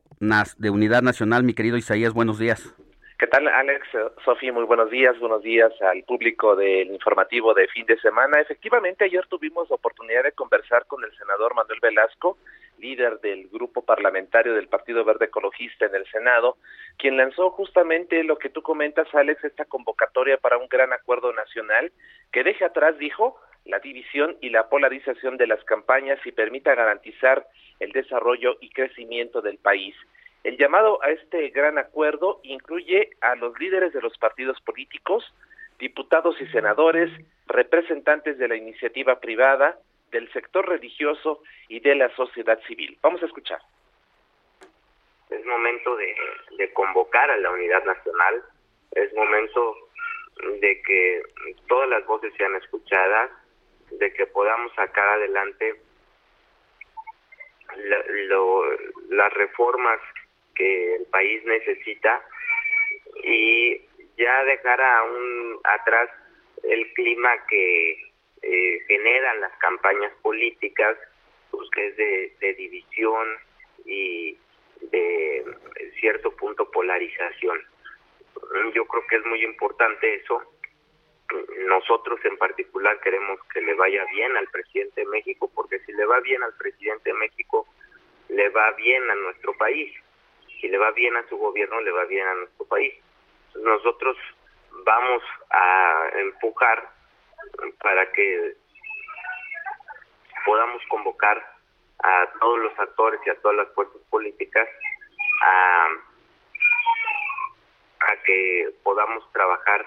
[0.57, 1.43] de unidad nacional.
[1.43, 2.73] Mi querido Isaías, buenos días.
[3.17, 3.87] ¿Qué tal, Alex?
[4.25, 5.17] Sofía, muy buenos días.
[5.19, 8.41] Buenos días al público del informativo de fin de semana.
[8.41, 12.37] Efectivamente, ayer tuvimos la oportunidad de conversar con el senador Manuel Velasco,
[12.77, 16.57] líder del grupo parlamentario del Partido Verde Ecologista en el Senado,
[16.97, 21.93] quien lanzó justamente lo que tú comentas, Alex, esta convocatoria para un gran acuerdo nacional
[22.33, 27.47] que deje atrás, dijo, la división y la polarización de las campañas y permita garantizar
[27.79, 29.95] el desarrollo y crecimiento del país.
[30.45, 35.33] El llamado a este gran acuerdo incluye a los líderes de los partidos políticos,
[35.79, 37.09] diputados y senadores,
[37.47, 39.79] representantes de la iniciativa privada,
[40.11, 42.95] del sector religioso y de la sociedad civil.
[43.01, 43.59] Vamos a escuchar.
[45.31, 48.43] Es momento de, convocar a la unidad nacional,
[48.91, 49.75] es momento
[50.61, 51.23] de que
[51.67, 53.31] todas las voces sean escuchadas,
[53.89, 55.81] de que podamos sacar adelante
[59.09, 59.99] las reformas
[60.55, 62.23] que el país necesita
[63.23, 63.81] y
[64.17, 66.09] ya dejar a un, atrás
[66.63, 67.91] el clima que
[68.41, 70.97] eh, generan las campañas políticas,
[71.51, 71.97] pues que es
[72.39, 73.27] de, división
[73.85, 74.37] y
[74.81, 75.43] de
[75.99, 77.59] cierto punto polarización.
[78.73, 80.41] Yo creo que es muy importante eso.
[81.67, 86.05] Nosotros en particular queremos que le vaya bien al presidente de México, porque si le
[86.05, 87.67] va bien al presidente de México,
[88.29, 89.91] le va bien a nuestro país
[90.59, 92.93] si le va bien a su gobierno, le va bien a nuestro país.
[93.55, 94.17] Nosotros
[94.83, 96.89] vamos a empujar
[97.81, 98.55] para que
[100.45, 101.43] podamos convocar
[102.03, 104.67] a todos los actores y a todas las fuerzas políticas
[105.41, 105.87] a,
[108.01, 109.85] a que podamos trabajar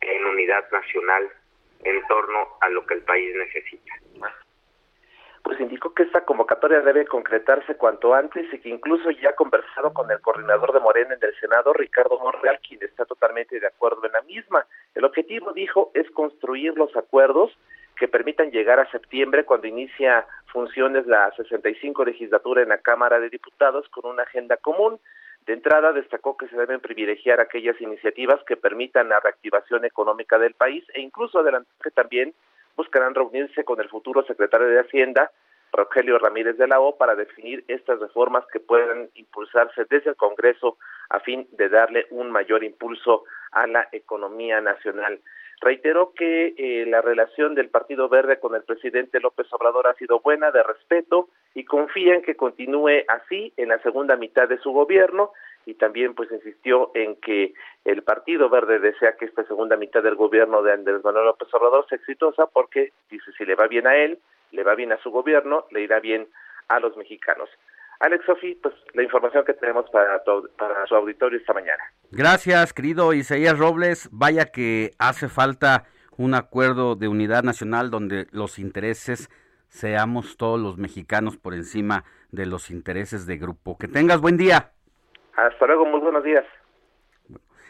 [0.00, 1.32] en unidad nacional
[1.84, 3.94] en torno a lo que el país necesita
[5.48, 9.94] pues indicó que esta convocatoria debe concretarse cuanto antes y que incluso ya ha conversado
[9.94, 14.04] con el coordinador de Morena en el Senado, Ricardo Monreal, quien está totalmente de acuerdo
[14.04, 14.66] en la misma.
[14.94, 17.56] El objetivo, dijo, es construir los acuerdos
[17.96, 23.30] que permitan llegar a septiembre, cuando inicia funciones la 65 legislatura en la Cámara de
[23.30, 25.00] Diputados, con una agenda común.
[25.46, 30.52] De entrada, destacó que se deben privilegiar aquellas iniciativas que permitan la reactivación económica del
[30.52, 32.34] país e incluso adelantó que también
[32.78, 35.32] buscarán reunirse con el futuro secretario de Hacienda,
[35.72, 40.78] Rogelio Ramírez de la O, para definir estas reformas que puedan impulsarse desde el Congreso
[41.10, 45.20] a fin de darle un mayor impulso a la economía nacional.
[45.60, 50.20] Reiteró que eh, la relación del Partido Verde con el presidente López Obrador ha sido
[50.20, 54.70] buena, de respeto, y confía en que continúe así en la segunda mitad de su
[54.70, 55.32] gobierno
[55.68, 57.52] y también pues insistió en que
[57.84, 61.86] el Partido Verde desea que esta segunda mitad del gobierno de Andrés Manuel López Obrador
[61.86, 64.18] sea exitosa porque dice si le va bien a él,
[64.52, 66.26] le va bien a su gobierno, le irá bien
[66.68, 67.50] a los mexicanos.
[68.00, 70.22] Alex Sofi, pues la información que tenemos para,
[70.56, 71.82] para su auditorio esta mañana.
[72.12, 74.08] Gracias, querido Isaías Robles.
[74.10, 75.84] Vaya que hace falta
[76.16, 79.28] un acuerdo de unidad nacional donde los intereses
[79.68, 83.76] seamos todos los mexicanos por encima de los intereses de grupo.
[83.76, 84.72] Que tengas buen día.
[85.38, 86.44] Hasta luego, muy buenos días.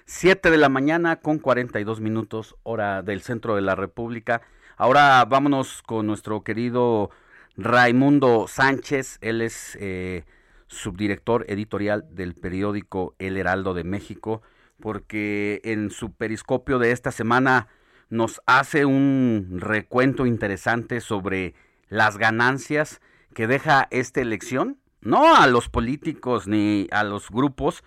[0.07, 4.41] Siete de la mañana con 42 minutos, hora del centro de la República.
[4.79, 7.11] Ahora vámonos con nuestro querido
[7.59, 9.19] Raimundo Sánchez.
[9.21, 10.25] Él es eh,
[10.67, 14.41] subdirector editorial del periódico El Heraldo de México,
[14.81, 17.69] porque en su periscopio de esta semana
[18.09, 21.53] nos hace un recuento interesante sobre
[21.91, 23.03] las ganancias
[23.35, 27.85] que deja esta elección no a los políticos ni a los grupos,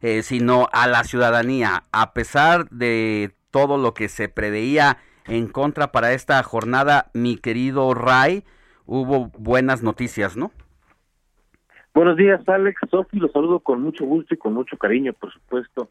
[0.00, 5.92] eh, sino a la ciudadanía, a pesar de todo lo que se preveía en contra
[5.92, 8.44] para esta jornada, mi querido Ray,
[8.84, 10.52] hubo buenas noticias, ¿no?
[11.94, 12.78] Buenos días, Alex.
[12.90, 15.88] Sofi, los saludo con mucho gusto y con mucho cariño, por supuesto,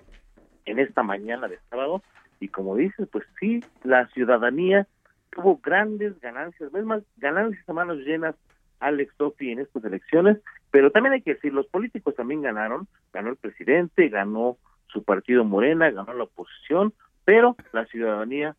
[0.65, 2.03] en esta mañana de sábado.
[2.39, 4.87] Y como dices, pues sí, la ciudadanía
[5.31, 8.35] tuvo grandes ganancias, más, ganancias a manos llenas
[8.79, 10.37] Alex Sofi en estas elecciones,
[10.71, 14.57] pero también hay que decir, los políticos también ganaron, ganó el presidente, ganó
[14.87, 18.55] su partido Morena, ganó la oposición, pero la ciudadanía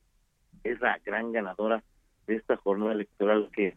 [0.64, 1.82] es la gran ganadora
[2.26, 3.76] de esta jornada electoral que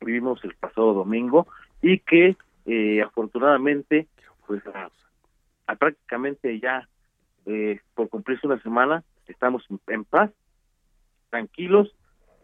[0.00, 1.46] vivimos el pasado domingo
[1.80, 2.36] y que
[2.66, 4.08] eh, afortunadamente
[4.46, 4.90] pues a,
[5.76, 6.88] prácticamente ya
[7.46, 10.30] eh, por cumplirse una semana estamos en paz
[11.30, 11.94] tranquilos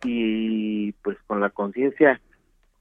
[0.04, 2.20] y pues con la conciencia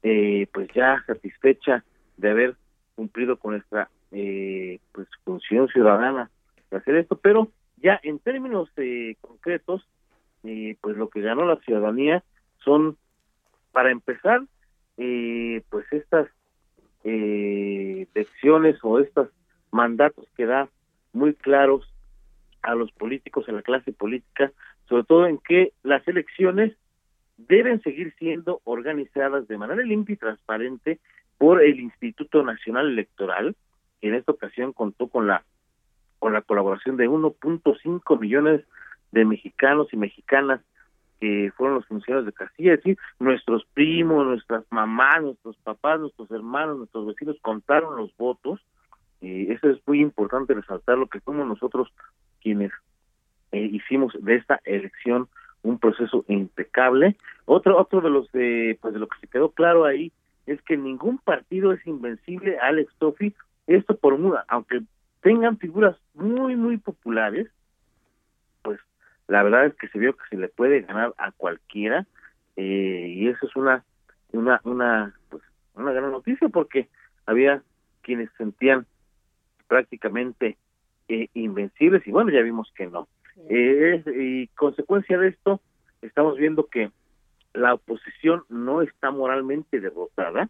[0.02, 1.84] eh, pues ya satisfecha
[2.16, 2.56] de haber
[2.94, 6.30] cumplido con nuestra eh, pues función ciudadana
[6.70, 9.86] de hacer esto, pero ya en términos eh, concretos,
[10.44, 12.22] eh, pues lo que ganó la ciudadanía
[12.64, 12.96] son,
[13.72, 14.42] para empezar,
[14.96, 16.28] eh, pues estas
[17.04, 19.28] eh, lecciones o estos
[19.70, 20.68] mandatos que da
[21.12, 21.92] muy claros
[22.62, 24.52] a los políticos, a la clase política,
[24.88, 26.74] sobre todo en que las elecciones
[27.38, 30.98] deben seguir siendo organizadas de manera limpia y transparente
[31.38, 33.56] por el Instituto Nacional Electoral,
[34.00, 35.44] que en esta ocasión contó con la
[36.18, 38.64] con la colaboración de 1.5 millones
[39.12, 40.60] de mexicanos y mexicanas
[41.20, 46.30] que fueron los funcionarios de Castilla, es decir, nuestros primos, nuestras mamás, nuestros papás, nuestros
[46.32, 48.60] hermanos, nuestros vecinos contaron los votos,
[49.20, 51.88] y eso es muy importante resaltar lo que somos nosotros
[52.40, 52.70] quienes
[53.50, 55.28] eh, hicimos de esta elección
[55.68, 57.16] un proceso impecable.
[57.44, 60.12] Otro otro de los de pues de lo que se quedó claro ahí
[60.46, 63.34] es que ningún partido es invencible, Alex Tofi,
[63.66, 64.80] esto por muda, aunque
[65.20, 67.48] tengan figuras muy muy populares,
[68.62, 68.80] pues
[69.26, 72.06] la verdad es que se vio que se le puede ganar a cualquiera
[72.56, 73.84] eh, y eso es una
[74.32, 75.42] una una pues
[75.74, 76.88] una gran noticia porque
[77.26, 77.62] había
[78.02, 78.86] quienes sentían
[79.66, 80.56] prácticamente
[81.08, 83.06] eh, invencibles y bueno ya vimos que no
[83.48, 85.60] eh, y consecuencia de esto
[86.02, 86.90] estamos viendo que
[87.54, 90.48] la oposición no está moralmente derrotada.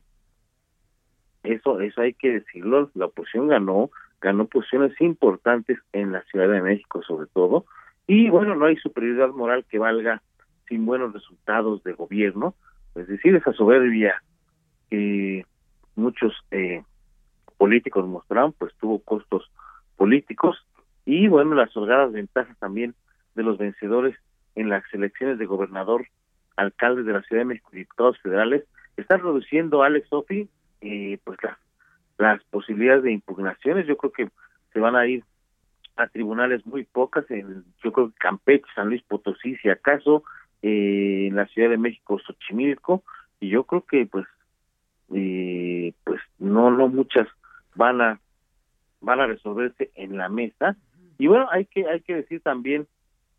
[1.42, 6.62] Eso eso hay que decirlo la oposición ganó ganó posiciones importantes en la Ciudad de
[6.62, 7.64] México sobre todo
[8.06, 10.22] y bueno no hay superioridad moral que valga
[10.68, 12.54] sin buenos resultados de gobierno.
[12.94, 14.22] Es decir esa soberbia
[14.90, 15.46] que
[15.94, 16.82] muchos eh,
[17.56, 19.50] políticos mostraron pues tuvo costos
[19.96, 20.56] políticos
[21.08, 22.94] y bueno, las holgadas ventajas también
[23.34, 24.14] de los vencedores
[24.56, 26.06] en las elecciones de gobernador,
[26.54, 28.64] alcalde de la Ciudad de México y diputados federales,
[28.98, 30.50] están reduciendo, Alex Sofi,
[30.82, 31.38] eh, pues
[32.18, 33.86] las, posibilidades de impugnaciones.
[33.86, 34.28] Yo creo que
[34.74, 35.24] se van a ir
[35.96, 40.24] a tribunales muy pocas, en, yo creo que Campeche, San Luis Potosí, si acaso,
[40.60, 43.02] eh, en la Ciudad de México, Xochimilco,
[43.40, 44.26] y yo creo que pues
[45.14, 47.26] eh, pues no no muchas
[47.74, 48.20] van a
[49.00, 50.76] van a resolverse en la mesa
[51.18, 52.86] y bueno, hay que, hay que decir también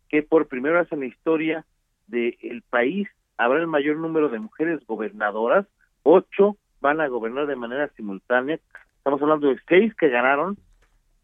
[0.08, 1.64] que por primera vez en la historia
[2.06, 3.08] del país
[3.38, 5.66] habrá el mayor número de mujeres gobernadoras,
[6.02, 8.58] ocho van a gobernar de manera simultánea.
[8.98, 10.58] Estamos hablando de seis que ganaron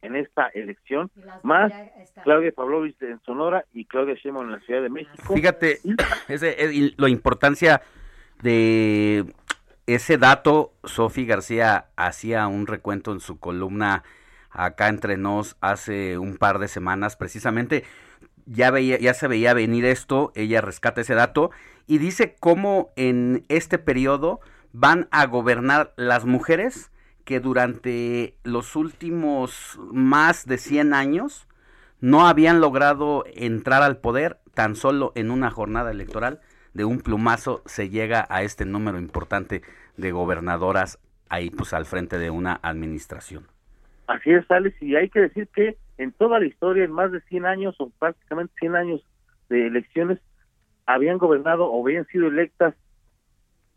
[0.02, 1.10] en esta elección,
[1.42, 1.72] más
[2.22, 5.34] Claudia Pavlovich en Sonora y Claudia Sheinbaum en la Ciudad de México.
[5.34, 5.80] Fíjate,
[6.28, 7.82] ese, es, la importancia
[8.42, 9.24] de
[9.86, 14.04] ese dato, Sofi García hacía un recuento en su columna
[14.56, 17.84] acá entre nos hace un par de semanas precisamente.
[18.46, 21.50] Ya, veía, ya se veía venir esto, ella rescata ese dato
[21.86, 24.40] y dice cómo en este periodo
[24.72, 26.90] van a gobernar las mujeres
[27.24, 31.48] que durante los últimos más de 100 años
[32.00, 36.40] no habían logrado entrar al poder tan solo en una jornada electoral
[36.72, 39.62] de un plumazo se llega a este número importante
[39.96, 40.98] de gobernadoras
[41.28, 43.48] ahí pues al frente de una administración.
[44.06, 47.20] Así es, Alex, y hay que decir que en toda la historia, en más de
[47.22, 49.04] 100 años o prácticamente 100 años
[49.48, 50.18] de elecciones,
[50.86, 52.74] habían gobernado o habían sido electas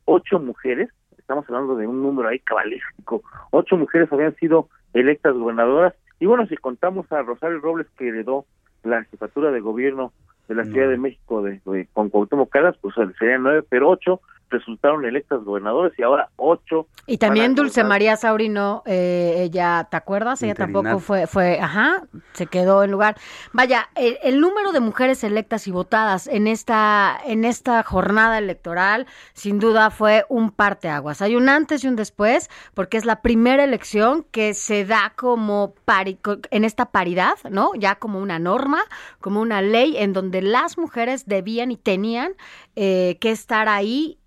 [0.05, 5.93] ocho mujeres, estamos hablando de un número ahí cabalístico, ocho mujeres habían sido electas gobernadoras,
[6.19, 8.45] y bueno, si contamos a Rosario Robles que heredó
[8.83, 10.11] la jefatura de gobierno
[10.47, 11.61] de la Ciudad de México de,
[11.93, 16.87] con Cuauhtémoc Calas, pues serían nueve, pero ocho resultaron electas gobernadores y ahora ocho.
[17.05, 20.41] Y también Dulce María Saurino, eh, ella, ¿te acuerdas?
[20.43, 23.15] Ella tampoco fue, fue, ajá, se quedó en lugar.
[23.53, 29.59] Vaya, el, número de mujeres electas y votadas en esta, en esta jornada electoral, sin
[29.59, 31.21] duda fue un parteaguas.
[31.21, 35.73] Hay un antes y un después, porque es la primera elección que se da como
[35.85, 36.19] pari,
[36.51, 37.71] en esta paridad, ¿no?
[37.75, 38.81] Ya como una norma,
[39.19, 42.33] como una ley en donde las mujeres debían y tenían
[42.75, 44.19] eh, que estar ahí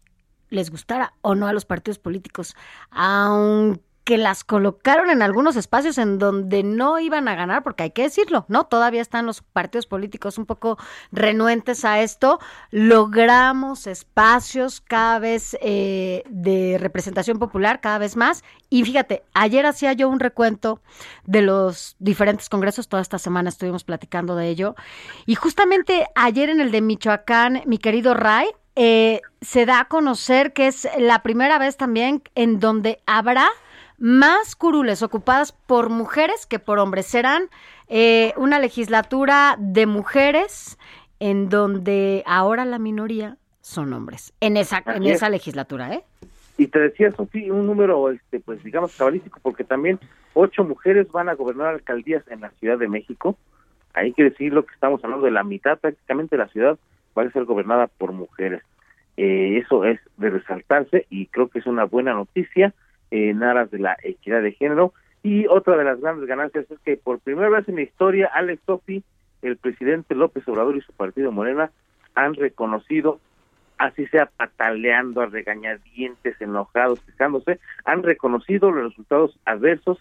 [0.52, 2.54] les gustara o no a los partidos políticos,
[2.90, 8.02] aunque las colocaron en algunos espacios en donde no iban a ganar, porque hay que
[8.02, 8.64] decirlo, ¿no?
[8.64, 10.76] Todavía están los partidos políticos un poco
[11.12, 12.40] renuentes a esto,
[12.70, 18.42] logramos espacios cada vez eh, de representación popular, cada vez más.
[18.68, 20.80] Y fíjate, ayer hacía yo un recuento
[21.24, 24.74] de los diferentes congresos, toda esta semana estuvimos platicando de ello,
[25.26, 30.52] y justamente ayer en el de Michoacán, mi querido Ray, eh, se da a conocer
[30.52, 33.48] que es la primera vez también en donde habrá
[33.98, 37.06] más curules ocupadas por mujeres que por hombres.
[37.06, 37.44] Serán
[37.88, 40.78] eh, una legislatura de mujeres
[41.20, 44.32] en donde ahora la minoría son hombres.
[44.40, 46.04] En esa, en esa legislatura, ¿eh?
[46.58, 49.98] Y te decía, Sofía, un número, este, pues digamos, cabalístico, porque también
[50.34, 53.36] ocho mujeres van a gobernar alcaldías en la Ciudad de México,
[53.94, 56.78] hay que decirlo que estamos hablando de la mitad prácticamente de la ciudad
[57.16, 58.62] va ser gobernada por mujeres.
[59.16, 62.72] Eh, eso es de resaltarse y creo que es una buena noticia
[63.10, 64.94] en aras de la equidad de género.
[65.22, 68.62] Y otra de las grandes ganancias es que por primera vez en la historia, Alex
[68.66, 69.04] Sofi,
[69.42, 71.70] el presidente López Obrador y su partido Morena
[72.14, 73.20] han reconocido,
[73.78, 79.98] así sea pataleando a regañadientes, enojados, quejándose, han reconocido los resultados adversos,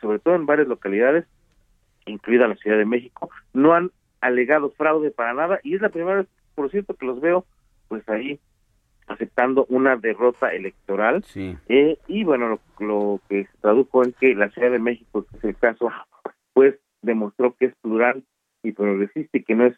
[0.00, 1.26] sobre todo en varias localidades,
[2.06, 3.90] incluida la Ciudad de México, no han
[4.20, 6.26] alegado fraude para nada y es la primera vez,
[6.58, 7.46] por cierto, que los veo
[7.86, 8.40] pues ahí
[9.06, 11.24] aceptando una derrota electoral.
[11.36, 15.36] Eh, y bueno lo, lo, que se tradujo en que la Ciudad de México que
[15.36, 15.88] es el caso
[16.54, 18.24] pues demostró que es plural
[18.64, 19.76] y progresista y que no es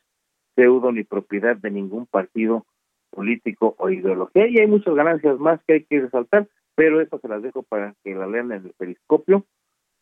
[0.56, 2.64] pseudo ni propiedad de ningún partido
[3.10, 4.48] político o ideología.
[4.48, 7.94] Y hay muchas ganancias más que hay que resaltar pero eso se las dejo para
[8.02, 9.44] que la lean en el periscopio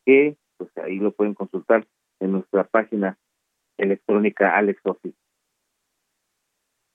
[0.05, 1.85] que pues ahí lo pueden consultar
[2.21, 3.17] en nuestra página
[3.77, 5.18] electrónica Alex Office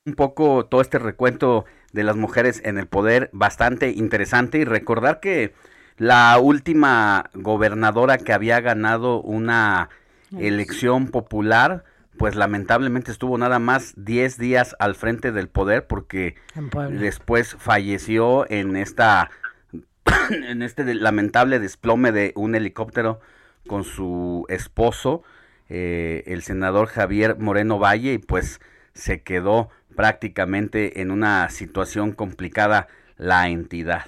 [0.07, 4.59] un poco todo este recuento de las mujeres en el poder bastante interesante.
[4.59, 5.55] Y recordar que
[5.97, 9.89] la última gobernadora que había ganado una
[10.39, 11.85] elección popular
[12.19, 16.37] pues lamentablemente estuvo nada más 10 días al frente del poder porque
[16.91, 19.31] después falleció en esta
[20.31, 23.21] en este lamentable desplome de un helicóptero
[23.67, 25.23] con su esposo
[25.69, 28.61] eh, el senador Javier Moreno Valle y pues
[28.95, 34.07] se quedó prácticamente en una situación complicada la entidad.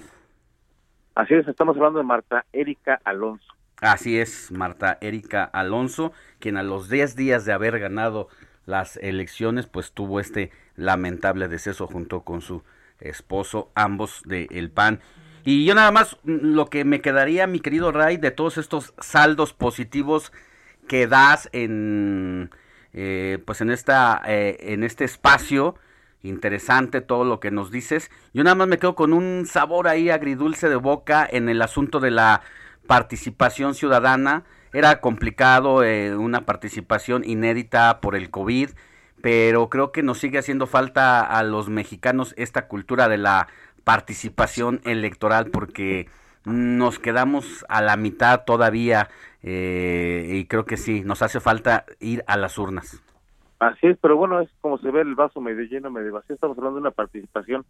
[1.15, 3.47] Así es, estamos hablando de Marta Erika Alonso.
[3.81, 8.27] Así es, Marta Erika Alonso, quien a los 10 días de haber ganado
[8.65, 12.63] las elecciones, pues tuvo este lamentable deceso junto con su
[12.99, 14.99] esposo, ambos de El PAN.
[15.43, 18.93] Y yo nada más mm, lo que me quedaría, mi querido Ray, de todos estos
[18.99, 20.33] saldos positivos
[20.87, 22.49] que das en
[22.99, 25.75] eh, pues en esta eh, en este espacio
[26.23, 28.09] interesante todo lo que nos dices.
[28.33, 31.99] Yo nada más me quedo con un sabor ahí agridulce de boca en el asunto
[31.99, 32.41] de la
[32.87, 34.45] participación ciudadana.
[34.73, 38.71] Era complicado, eh, una participación inédita por el COVID,
[39.21, 43.47] pero creo que nos sigue haciendo falta a los mexicanos esta cultura de la
[43.83, 46.09] participación electoral porque
[46.47, 49.09] nos quedamos a la mitad todavía
[49.43, 53.03] eh, y creo que sí, nos hace falta ir a las urnas.
[53.59, 56.35] Así es, pero bueno, es como se ve el vaso medio lleno, medio vacío.
[56.35, 57.65] Estamos hablando de una participación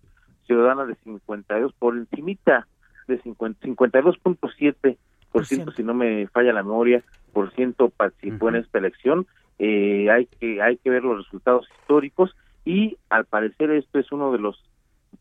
[0.45, 2.67] ciudadana de 52 por encimita
[3.07, 4.97] de 52.7
[5.31, 7.03] por ciento, si no me falla la memoria,
[7.33, 9.27] por ciento participó en esta elección.
[9.59, 14.31] Eh, hay que hay que ver los resultados históricos y al parecer esto es uno
[14.31, 14.63] de los,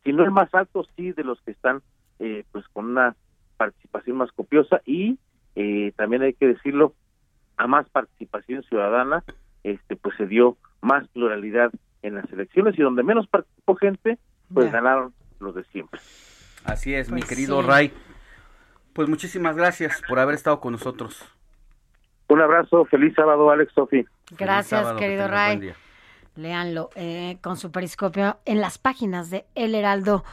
[0.03, 1.81] si no el más alto, sí de los que están
[2.19, 3.15] eh, pues con una
[3.57, 5.17] participación más copiosa y
[5.55, 6.93] eh, también hay que decirlo
[7.57, 9.23] a más participación ciudadana
[9.63, 14.17] este pues se dio más pluralidad en las elecciones y donde menos participó gente
[14.53, 15.99] pues ganaron los de siempre.
[16.63, 17.91] Así es mi pues querido Ray.
[18.93, 21.23] Pues muchísimas gracias por haber estado con nosotros.
[22.29, 24.05] Un abrazo feliz sábado Alex Sofi.
[24.37, 25.73] Gracias querido Ray.
[26.35, 30.23] Leanlo eh, con su periscopio en las páginas de El Heraldo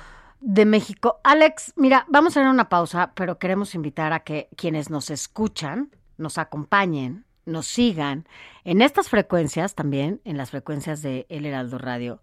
[0.44, 1.20] de México.
[1.24, 5.90] Alex, mira, vamos a hacer una pausa, pero queremos invitar a que quienes nos escuchan
[6.18, 8.28] nos acompañen, nos sigan
[8.62, 12.20] en estas frecuencias también, en las frecuencias de El Heraldo Radio,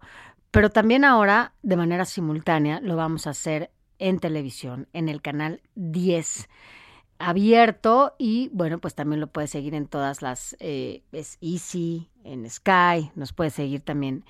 [0.52, 5.60] pero también ahora de manera simultánea lo vamos a hacer en televisión, en el canal
[5.74, 6.48] 10
[7.18, 12.48] abierto y bueno, pues también lo puede seguir en todas las, eh, es Easy, en
[12.48, 14.24] Sky, nos puede seguir también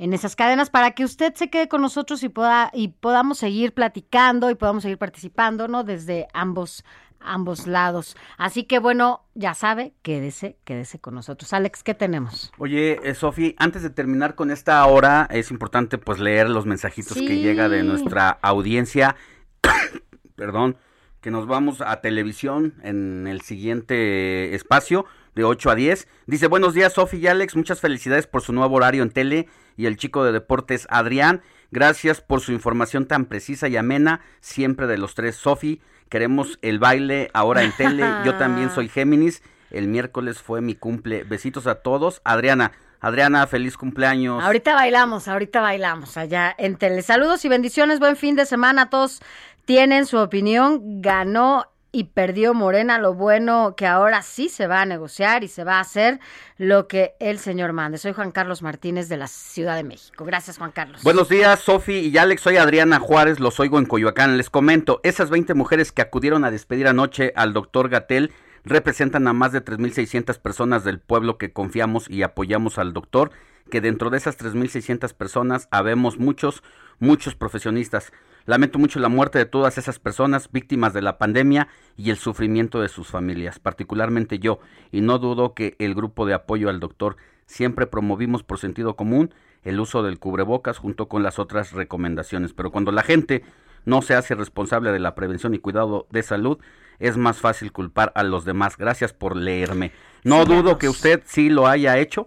[0.00, 3.74] en esas cadenas para que usted se quede con nosotros y pueda y podamos seguir
[3.74, 5.84] platicando y podamos seguir participando, ¿no?
[5.84, 6.84] Desde ambos
[7.22, 8.16] ambos lados.
[8.38, 11.52] Así que bueno, ya sabe, quédese, quédese con nosotros.
[11.52, 12.50] Alex, ¿qué tenemos?
[12.56, 17.18] Oye, eh, Sofi, antes de terminar con esta hora, es importante pues leer los mensajitos
[17.18, 19.16] que llega de nuestra audiencia.
[20.34, 20.78] Perdón,
[21.20, 26.08] que nos vamos a televisión en el siguiente espacio de 8 a 10.
[26.26, 29.46] Dice, buenos días, Sofi y Alex, muchas felicidades por su nuevo horario en tele
[29.76, 31.42] y el chico de deportes Adrián.
[31.70, 35.36] Gracias por su información tan precisa y amena, siempre de los tres.
[35.36, 38.04] Sofi, queremos el baile ahora en tele.
[38.24, 39.42] Yo también soy Géminis.
[39.70, 41.22] El miércoles fue mi cumple.
[41.22, 42.20] Besitos a todos.
[42.24, 44.42] Adriana, Adriana, feliz cumpleaños.
[44.42, 47.02] Ahorita bailamos, ahorita bailamos allá en tele.
[47.02, 48.90] Saludos y bendiciones, buen fin de semana.
[48.90, 49.22] Todos
[49.64, 51.00] tienen su opinión.
[51.00, 55.64] Ganó y perdió Morena, lo bueno que ahora sí se va a negociar y se
[55.64, 56.20] va a hacer
[56.56, 57.98] lo que el señor mande.
[57.98, 60.24] Soy Juan Carlos Martínez de la Ciudad de México.
[60.24, 61.02] Gracias, Juan Carlos.
[61.02, 62.42] Buenos días, Sofi y Alex.
[62.42, 64.36] Soy Adriana Juárez, los oigo en Coyoacán.
[64.36, 68.32] Les comento, esas 20 mujeres que acudieron a despedir anoche al doctor Gatel
[68.64, 73.30] representan a más de 3.600 personas del pueblo que confiamos y apoyamos al doctor,
[73.70, 76.62] que dentro de esas 3.600 personas habemos muchos,
[76.98, 78.12] muchos profesionistas.
[78.50, 82.80] Lamento mucho la muerte de todas esas personas víctimas de la pandemia y el sufrimiento
[82.80, 84.58] de sus familias, particularmente yo,
[84.90, 89.32] y no dudo que el grupo de apoyo al doctor siempre promovimos por sentido común
[89.62, 92.52] el uso del cubrebocas junto con las otras recomendaciones.
[92.52, 93.44] Pero cuando la gente
[93.84, 96.58] no se hace responsable de la prevención y cuidado de salud,
[96.98, 98.76] es más fácil culpar a los demás.
[98.76, 99.92] Gracias por leerme.
[100.24, 102.26] No dudo que usted sí lo haya hecho,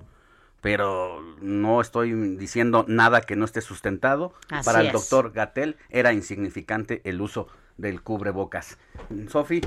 [0.64, 4.34] pero no estoy diciendo nada que no esté sustentado.
[4.64, 8.78] Para el doctor Gatel era insignificante el uso del cubrebocas.
[9.30, 9.60] Sofi.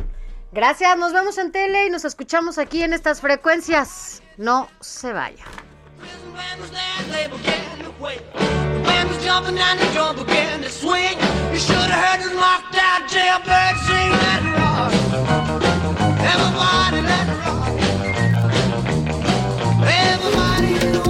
[0.53, 4.23] Gracias, nos vemos en tele y nos escuchamos aquí en estas frecuencias.
[4.39, 5.45] No se vaya.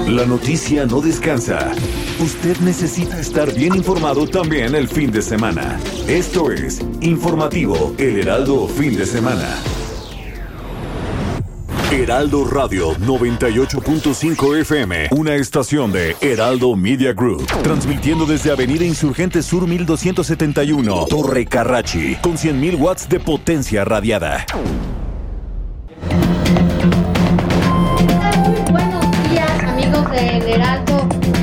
[0.07, 1.72] La noticia no descansa.
[2.20, 5.80] Usted necesita estar bien informado también el fin de semana.
[6.07, 9.57] Esto es Informativo El Heraldo Fin de Semana.
[11.90, 19.66] Heraldo Radio 98.5 FM, una estación de Heraldo Media Group, transmitiendo desde Avenida Insurgente Sur
[19.66, 24.46] 1271, Torre Carrachi, con 100.000 watts de potencia radiada.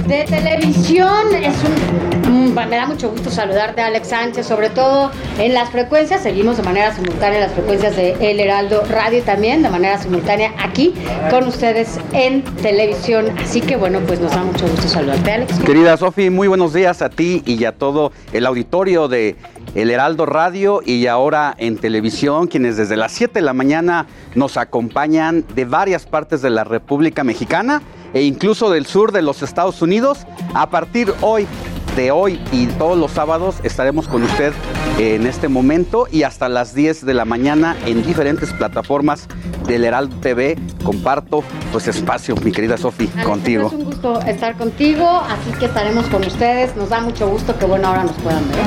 [0.08, 1.34] De Televisión.
[1.36, 6.22] Es un, me da mucho gusto saludarte, Alex Sánchez, sobre todo en las frecuencias.
[6.22, 10.94] Seguimos de manera simultánea las frecuencias de El Heraldo Radio también, de manera simultánea aquí
[11.30, 13.34] con ustedes en televisión.
[13.40, 15.60] Así que bueno, pues nos da mucho gusto saludarte, Alex.
[15.60, 19.36] Querida Sofi, muy buenos días a ti y a todo el auditorio de
[19.76, 24.58] El Heraldo Radio y ahora en televisión, quienes desde las 7 de la mañana nos
[24.58, 27.82] acompañan de varias partes de la República Mexicana
[28.14, 30.26] e incluso del sur de los Estados Unidos.
[30.54, 31.48] A partir hoy,
[31.96, 34.54] de hoy y todos los sábados estaremos con usted
[34.98, 39.28] en este momento y hasta las 10 de la mañana en diferentes plataformas
[39.68, 40.58] del Heraldo TV.
[40.84, 43.68] Comparto pues espacio, mi querida Sofi, contigo.
[43.68, 46.76] Es un gusto estar contigo, así que estaremos con ustedes.
[46.76, 48.58] Nos da mucho gusto que bueno ahora nos puedan ver,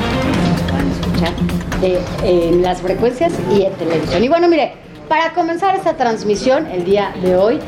[0.51, 1.33] nos puedan escuchar
[1.81, 4.23] eh, en las frecuencias y en televisión.
[4.23, 4.73] Y bueno, mire,
[5.09, 7.59] para comenzar esta transmisión el día de hoy,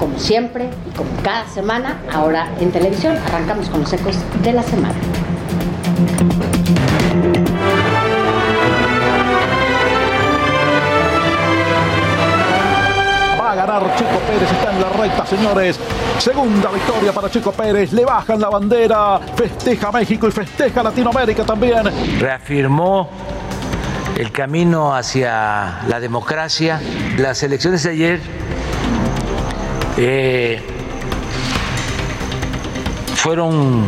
[0.00, 4.62] como siempre y como cada semana, ahora en televisión, arrancamos con los ecos de la
[4.62, 4.94] semana.
[13.38, 15.78] Va a ganar Chico Pérez, está en la recta, señores.
[16.18, 17.92] Segunda victoria para Chico Pérez.
[17.92, 19.20] Le bajan la bandera.
[19.36, 21.82] Festeja México y festeja Latinoamérica también.
[22.18, 23.10] Reafirmó
[24.16, 26.80] el camino hacia la democracia.
[27.18, 28.20] Las elecciones de ayer
[30.02, 30.58] eh,
[33.16, 33.84] fueron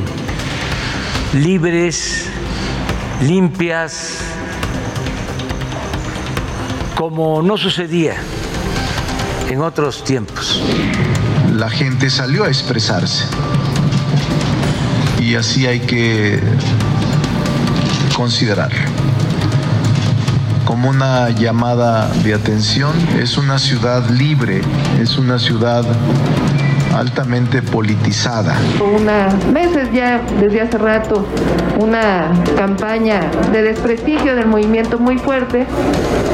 [1.33, 2.27] libres,
[3.23, 4.19] limpias,
[6.97, 8.17] como no sucedía
[9.49, 10.63] en otros tiempos.
[11.55, 13.25] La gente salió a expresarse
[15.19, 16.39] y así hay que
[18.15, 19.12] considerarlo
[20.65, 22.93] como una llamada de atención.
[23.19, 24.61] Es una ciudad libre,
[25.01, 25.85] es una ciudad
[26.95, 28.55] altamente politizada.
[28.81, 31.27] Una, meses ya desde hace rato,
[31.79, 35.67] una campaña de desprestigio del movimiento muy fuerte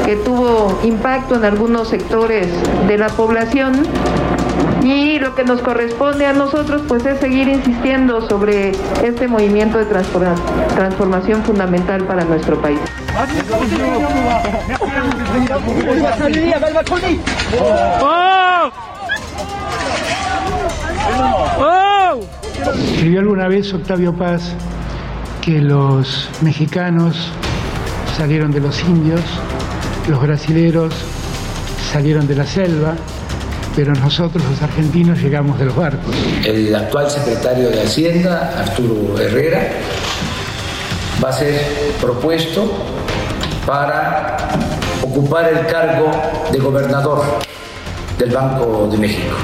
[0.05, 2.47] que tuvo impacto en algunos sectores
[2.87, 3.83] de la población
[4.83, 8.71] y lo que nos corresponde a nosotros pues es seguir insistiendo sobre
[9.03, 12.79] este movimiento de transformación fundamental para nuestro país.
[22.93, 24.53] Escribió alguna vez Octavio Paz
[25.41, 27.29] que los mexicanos
[28.15, 29.21] salieron de los indios,
[30.07, 30.93] los brasileros
[31.91, 32.95] salieron de la selva,
[33.75, 36.15] pero nosotros los argentinos llegamos de los barcos.
[36.45, 39.71] El actual secretario de Hacienda, Arturo Herrera,
[41.21, 41.59] va a ser
[41.99, 42.71] propuesto
[43.69, 44.35] para
[45.03, 46.09] ocupar el cargo
[46.51, 47.21] de gobernador
[48.17, 49.35] del Banco de México.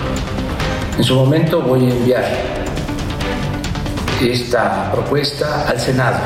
[0.98, 2.26] En su momento voy a enviar
[4.20, 6.18] esta propuesta al Senado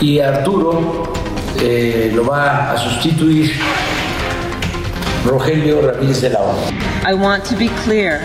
[0.00, 1.12] y Arturo
[1.60, 3.50] eh, lo va a sustituir
[5.26, 6.54] Rogelio Ramírez de la O.
[7.04, 8.20] I want to be clear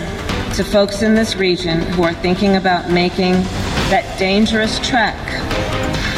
[0.56, 3.42] to folks in this region who are thinking about making
[3.90, 5.16] that dangerous trek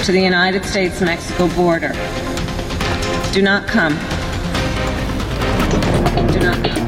[0.06, 1.94] to the United States Mexico border.
[3.32, 3.96] Do not come.
[6.34, 6.82] do not come.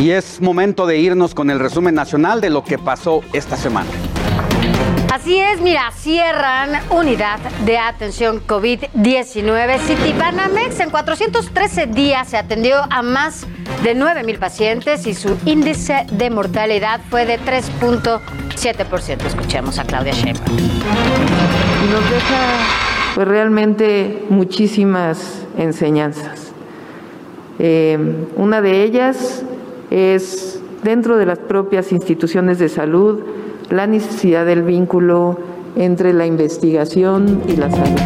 [0.00, 3.88] Y es momento de irnos con el resumen nacional de lo que pasó esta semana.
[5.14, 10.80] Así es, mira, cierran unidad de atención COVID-19 Citibanamex.
[10.80, 13.46] En 413 días se atendió a más
[13.84, 19.24] de 9 mil pacientes y su índice de mortalidad fue de 3.7%.
[19.24, 20.56] Escuchemos a Claudia Sheinbaum.
[20.56, 22.40] Nos deja
[23.14, 26.50] pues realmente muchísimas enseñanzas.
[27.60, 29.44] Eh, una de ellas
[29.92, 33.22] es dentro de las propias instituciones de salud
[33.70, 35.38] la necesidad del vínculo
[35.76, 38.00] entre la investigación y la salud.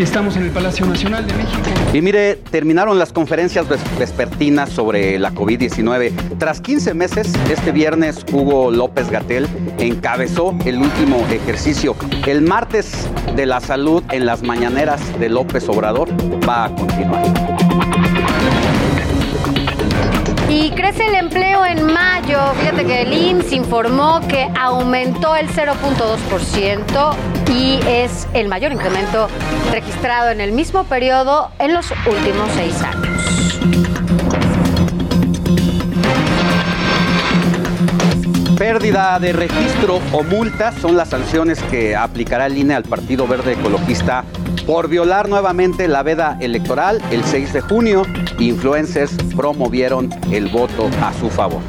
[0.00, 1.62] Estamos en el Palacio Nacional de México.
[1.94, 6.12] Y mire, terminaron las conferencias ves- vespertinas sobre la COVID-19.
[6.38, 11.96] Tras 15 meses, este viernes Hugo López Gatel encabezó el último ejercicio.
[12.26, 16.10] El martes de la salud en las mañaneras de López Obrador
[16.46, 18.65] va a continuar.
[20.76, 22.38] Crece el empleo en mayo.
[22.60, 27.16] Fíjate que el IMSS informó que aumentó el 0.2%
[27.50, 29.28] y es el mayor incremento
[29.72, 33.16] registrado en el mismo periodo en los últimos seis años.
[38.58, 43.52] Pérdida de registro o multa son las sanciones que aplicará el INE al Partido Verde
[43.52, 44.24] Ecologista
[44.66, 48.02] por violar nuevamente la veda electoral el 6 de junio.
[48.38, 51.62] Influencers promovieron el voto a su favor.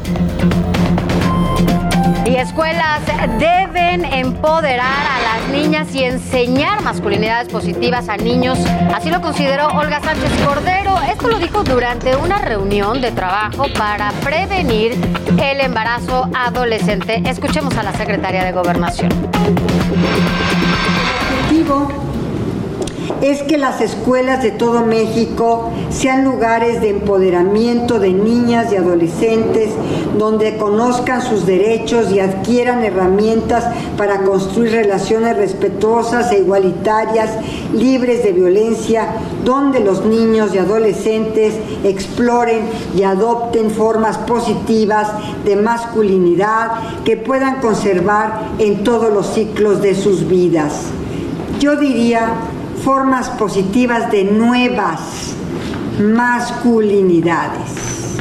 [2.26, 3.02] Y escuelas
[3.40, 8.60] deben empoderar a las niñas y enseñar masculinidades positivas a niños.
[8.94, 10.98] Así lo consideró Olga Sánchez Cordero.
[11.10, 14.94] Esto lo dijo durante una reunión de trabajo para prevenir
[15.42, 17.22] el embarazo adolescente.
[17.26, 19.12] Escuchemos a la secretaria de Gobernación.
[21.48, 22.07] objetivo
[23.22, 29.72] es que las escuelas de todo México sean lugares de empoderamiento de niñas y adolescentes
[30.18, 33.66] donde conozcan sus derechos y adquieran herramientas
[33.98, 37.32] para construir relaciones respetuosas e igualitarias,
[37.74, 39.08] libres de violencia,
[39.44, 42.62] donde los niños y adolescentes exploren
[42.96, 45.10] y adopten formas positivas
[45.46, 50.74] de masculinidad que puedan conservar en todos los ciclos de sus vidas.
[51.60, 52.34] Yo diría
[52.88, 55.36] formas positivas de nuevas
[56.00, 58.16] masculinidades.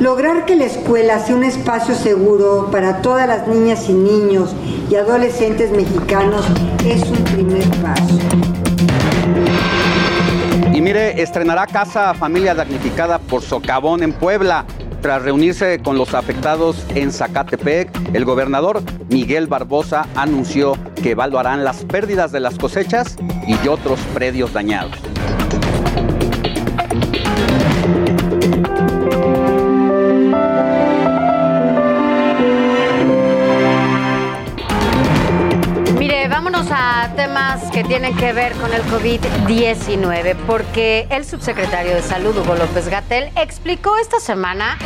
[0.00, 4.52] Lograr que la escuela sea un espacio seguro para todas las niñas y niños
[4.90, 6.44] y adolescentes mexicanos
[6.84, 8.18] es un primer paso.
[10.72, 14.64] Y mire, estrenará Casa Familia Damnificada por Socavón en Puebla.
[15.04, 21.84] Tras reunirse con los afectados en Zacatepec, el gobernador Miguel Barbosa anunció que evaluarán las
[21.84, 24.96] pérdidas de las cosechas y otros predios dañados.
[36.70, 42.54] A temas que tienen que ver con el COVID-19, porque el subsecretario de Salud, Hugo
[42.54, 44.76] López Gatel, explicó esta semana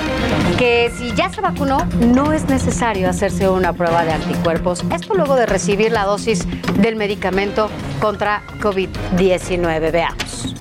[0.59, 4.85] que si ya se vacunó, no es necesario hacerse una prueba de anticuerpos.
[4.93, 6.47] Esto luego de recibir la dosis
[6.81, 7.71] del medicamento
[8.01, 9.93] contra COVID-19.
[9.93, 10.55] Veamos.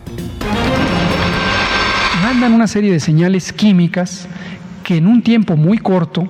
[2.21, 4.27] mandan una serie de señales químicas
[4.83, 6.27] que en un tiempo muy corto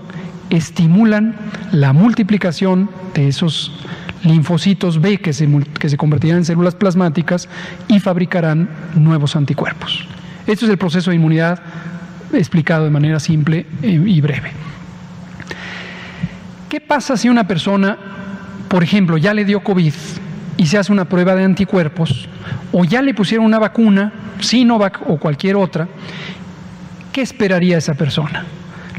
[0.50, 1.36] estimulan
[1.72, 3.72] la multiplicación de esos
[4.24, 5.48] linfocitos B que se,
[5.80, 7.48] que se convertirán en células plasmáticas
[7.88, 10.08] y fabricarán nuevos anticuerpos.
[10.46, 11.60] Esto es el proceso de inmunidad
[12.34, 14.52] explicado de manera simple eh, y breve.
[16.70, 17.98] ¿Qué pasa si una persona,
[18.68, 19.94] por ejemplo, ya le dio COVID
[20.58, 22.28] y se hace una prueba de anticuerpos
[22.72, 25.88] o ya le pusieron una vacuna, Sinovac o cualquier otra?
[27.12, 28.46] ¿Qué esperaría esa persona?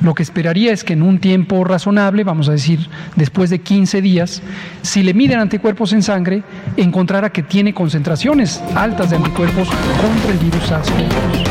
[0.00, 4.00] Lo que esperaría es que en un tiempo razonable, vamos a decir después de 15
[4.00, 4.42] días,
[4.82, 6.42] si le miden anticuerpos en sangre,
[6.76, 11.48] encontrara que tiene concentraciones altas de anticuerpos contra el virus SARS-CoV-2.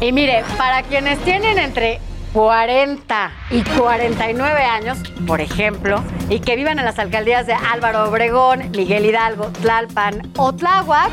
[0.00, 2.00] Y mire, para quienes tienen entre
[2.34, 8.70] 40 y 49 años, por ejemplo, y que vivan en las alcaldías de Álvaro Obregón,
[8.72, 11.10] Miguel Hidalgo, Tlalpan o Tláhuac,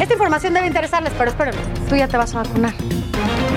[0.00, 2.74] esta información debe interesarles, pero espérenme, tú ya te vas a vacunar.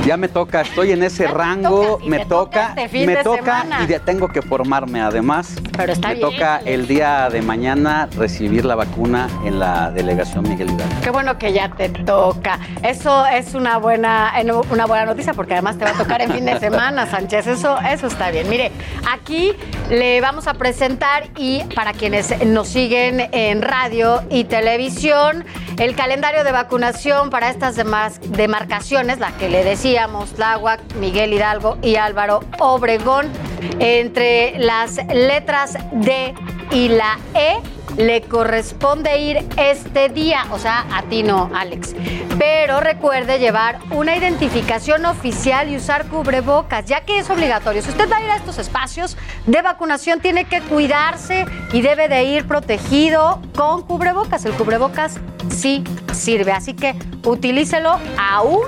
[0.06, 4.30] Ya me toca, estoy en ese rango, me toca, este me toca y ya tengo
[4.30, 5.56] que formarme además.
[5.76, 10.48] Pero está me bien, toca el día de mañana recibir la vacuna en la delegación
[10.48, 11.02] Miguel Hidalgo.
[11.04, 12.60] Qué bueno que ya te toca.
[12.84, 14.34] Eso es una buena,
[14.70, 17.48] una buena noticia porque además te va a tocar en fin de semana, Sánchez.
[17.48, 18.50] Eso, eso está bien.
[18.50, 18.72] Mire,
[19.12, 19.54] aquí
[19.90, 25.46] le vamos a presentar y para quienes nos siguen en radio y televisión,
[25.78, 31.78] el calendario de vacunación para estas demás demarcaciones, la que le decíamos, Tláhuac, Miguel Hidalgo
[31.82, 33.32] y Álvaro Obregón,
[33.80, 36.34] entre las letras D
[36.72, 37.58] y la E
[37.98, 41.96] le corresponde ir este día, o sea, a ti no, Alex.
[42.38, 47.82] Pero recuerde llevar una identificación oficial y usar cubrebocas, ya que es obligatorio.
[47.82, 52.08] Si usted va a ir a estos espacios de vacunación, tiene que cuidarse y debe
[52.08, 54.46] de ir protegido con cubrebocas.
[54.46, 55.84] El cubrebocas sí
[56.14, 58.62] sirve, así que utilícelo aún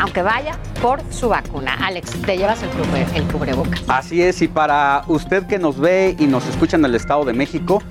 [0.00, 1.74] aunque vaya por su vacuna.
[1.80, 3.82] Alex, te llevas el, cubre, el cubrebocas.
[3.88, 7.32] Así es, y para usted que nos ve y nos escucha en el Estado de
[7.32, 7.82] México,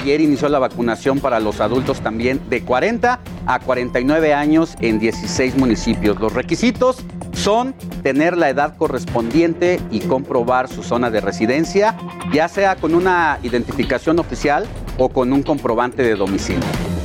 [0.00, 5.56] ayer inició la vacunación para los adultos también de 40 a 49 años en 16
[5.56, 6.18] municipios.
[6.20, 6.98] Los requisitos
[7.32, 11.96] son tener la edad correspondiente y comprobar su zona de residencia,
[12.32, 14.66] ya sea con una identificación oficial
[14.98, 16.95] o con un comprobante de domicilio.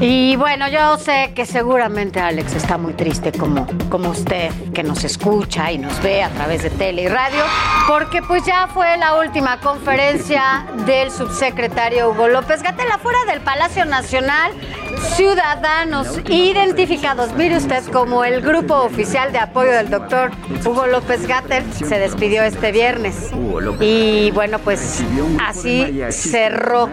[0.00, 5.04] Y bueno, yo sé que seguramente Alex está muy triste como, como usted que nos
[5.04, 7.44] escucha y nos ve a través de tele y radio,
[7.86, 13.84] porque pues ya fue la última conferencia del subsecretario Hugo López Gatel afuera del Palacio
[13.84, 14.52] Nacional.
[15.04, 20.30] Ciudadanos identificados, mire usted, como el grupo oficial de apoyo del doctor
[20.64, 23.30] Hugo López Gatel se despidió este viernes.
[23.80, 25.02] Y bueno, pues
[25.40, 26.88] así cerró.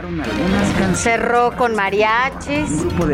[0.93, 2.69] Cerró con mariachis,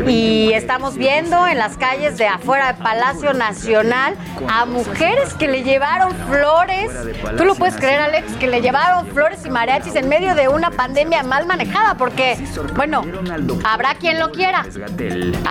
[0.07, 4.15] y estamos viendo en las calles de afuera del Palacio Nacional
[4.49, 6.91] a mujeres que le llevaron flores.
[7.37, 8.33] ¿Tú lo puedes creer, Alex?
[8.39, 12.37] Que le llevaron flores y mariachis en medio de una pandemia mal manejada, porque,
[12.75, 13.03] bueno,
[13.63, 14.65] habrá quien lo quiera.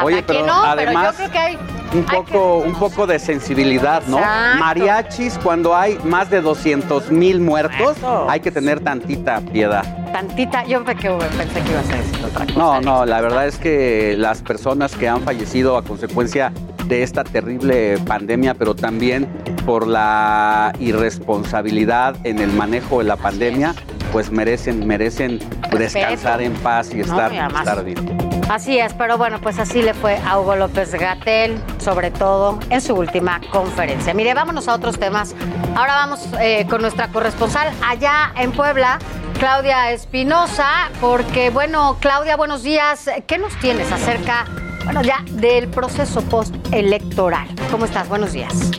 [0.03, 1.59] Oye, pero no, además, pero yo creo que hay.
[1.95, 4.19] Un poco, un poco de sensibilidad, ¿no?
[4.19, 4.59] Exacto.
[4.59, 7.97] Mariachis, cuando hay más de 200 mil muertos,
[8.29, 9.85] hay que tener tantita piedad.
[10.13, 12.59] Tantita, yo pe- que pensé que ibas a decir otra cosa.
[12.59, 16.53] No, no, la verdad es que las personas que han fallecido a consecuencia
[16.87, 19.27] de esta terrible pandemia, pero también
[19.65, 23.75] por la irresponsabilidad en el manejo de la pandemia,
[24.13, 25.39] pues merecen, merecen
[25.71, 28.36] descansar en paz y No, estar, y además- estar bien.
[28.49, 32.81] Así es, pero bueno, pues así le fue a Hugo López Gatel, sobre todo en
[32.81, 34.15] su última conferencia.
[34.15, 35.35] Mire, vámonos a otros temas.
[35.75, 39.01] Ahora vamos eh, con nuestra corresponsal allá en Puebla,
[39.41, 43.11] Claudia Espinosa, porque bueno, Claudia, buenos días.
[43.27, 44.47] ¿Qué nos tienes acerca,
[44.85, 47.49] bueno, ya del proceso postelectoral?
[47.73, 48.09] ¿Cómo estás?
[48.09, 48.71] Buenos días.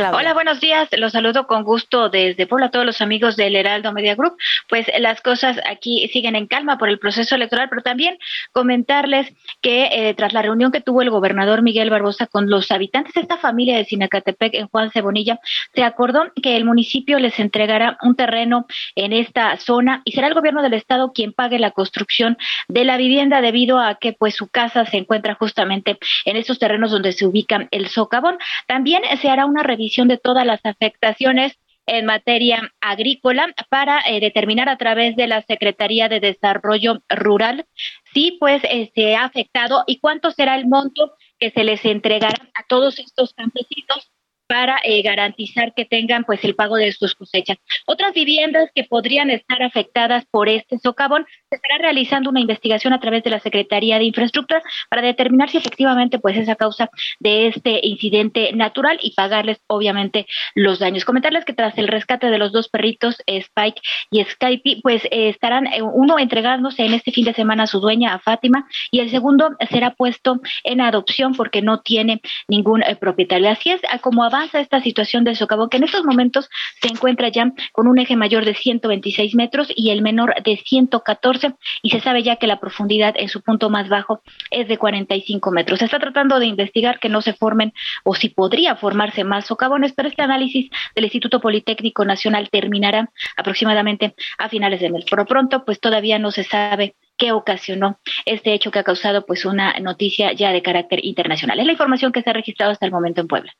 [0.00, 0.88] Hola, buenos días.
[0.96, 4.34] Los saludo con gusto desde Puebla a todos los amigos del Heraldo Media Group.
[4.66, 8.16] Pues las cosas aquí siguen en calma por el proceso electoral, pero también
[8.52, 9.30] comentarles
[9.60, 13.20] que eh, tras la reunión que tuvo el gobernador Miguel Barbosa con los habitantes de
[13.20, 15.38] esta familia de Sinacatepec en Juan Cebonilla,
[15.74, 20.34] se acordó que el municipio les entregará un terreno en esta zona y será el
[20.34, 22.38] gobierno del estado quien pague la construcción
[22.68, 26.90] de la vivienda debido a que pues su casa se encuentra justamente en esos terrenos
[26.90, 28.38] donde se ubica el socavón.
[28.66, 34.68] También se hará una revisión de todas las afectaciones en materia agrícola para eh, determinar
[34.68, 37.66] a través de la Secretaría de Desarrollo Rural
[38.14, 42.50] si pues eh, se ha afectado y cuánto será el monto que se les entregará
[42.54, 44.09] a todos estos campesinos
[44.50, 47.56] para eh, garantizar que tengan pues el pago de sus cosechas.
[47.86, 52.98] Otras viviendas que podrían estar afectadas por este socavón, se estará realizando una investigación a
[52.98, 56.90] través de la Secretaría de Infraestructura para determinar si efectivamente pues es a causa
[57.20, 60.26] de este incidente natural y pagarles obviamente
[60.56, 61.04] los daños.
[61.04, 63.80] Comentarles que tras el rescate de los dos perritos, eh, Spike
[64.10, 67.78] y Skype, pues eh, estarán eh, uno entregándose en este fin de semana a su
[67.78, 73.48] dueña, a Fátima, y el segundo será puesto en adopción porque no tiene ningún propietario.
[73.48, 76.48] Así es como avanza esta situación del socavón, que en estos momentos
[76.80, 81.54] se encuentra ya con un eje mayor de 126 metros y el menor de 114,
[81.82, 85.50] y se sabe ya que la profundidad en su punto más bajo es de 45
[85.50, 85.78] metros.
[85.78, 87.72] Se está tratando de investigar que no se formen
[88.04, 94.14] o si podría formarse más socavones, pero este análisis del Instituto Politécnico Nacional terminará aproximadamente
[94.38, 95.04] a finales de mes.
[95.04, 99.26] Por lo pronto, pues todavía no se sabe qué ocasionó este hecho que ha causado
[99.26, 101.60] pues una noticia ya de carácter internacional.
[101.60, 103.52] Es la información que se ha registrado hasta el momento en Puebla.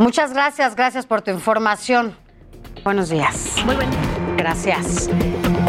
[0.00, 2.14] Muchas gracias, gracias por tu información.
[2.84, 3.56] Buenos días.
[3.66, 3.90] Muy buen
[4.36, 5.10] Gracias.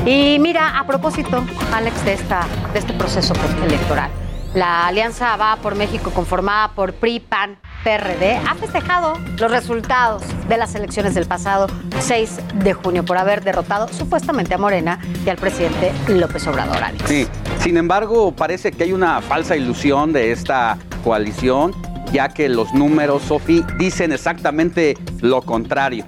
[0.05, 3.33] Y mira, a propósito, Alex, de, esta, de este proceso
[3.65, 4.11] electoral,
[4.53, 10.57] la Alianza Va por México, conformada por PRI, PAN, PRD ha festejado los resultados de
[10.57, 11.65] las elecciones del pasado
[11.99, 16.83] 6 de junio por haber derrotado supuestamente a Morena y al presidente López Obrador.
[16.83, 17.03] Alex.
[17.07, 17.27] Sí,
[17.61, 21.73] sin embargo, parece que hay una falsa ilusión de esta coalición,
[22.11, 26.05] ya que los números, Sofi, dicen exactamente lo contrario.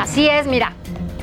[0.00, 0.72] Así es, mira,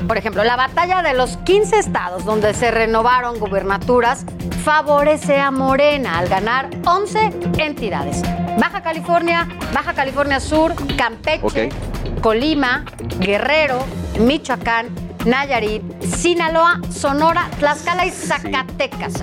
[0.06, 4.24] por ejemplo, la batalla de los 15 estados donde se renovaron gubernaturas
[4.64, 8.22] favorece a Morena al ganar 11 entidades.
[8.58, 11.70] Baja California, Baja California Sur, Campeche,
[12.20, 12.84] Colima,
[13.20, 13.84] Guerrero,
[14.18, 14.88] Michoacán,
[15.24, 19.14] Nayarit, Sinaloa, Sonora, Tlaxcala y Zacatecas.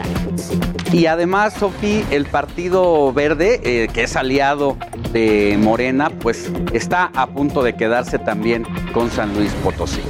[0.92, 4.78] Y además, Sofi, el Partido Verde, eh, que es aliado
[5.12, 10.02] de Morena, pues está a punto de quedarse también con San Luis Potosí.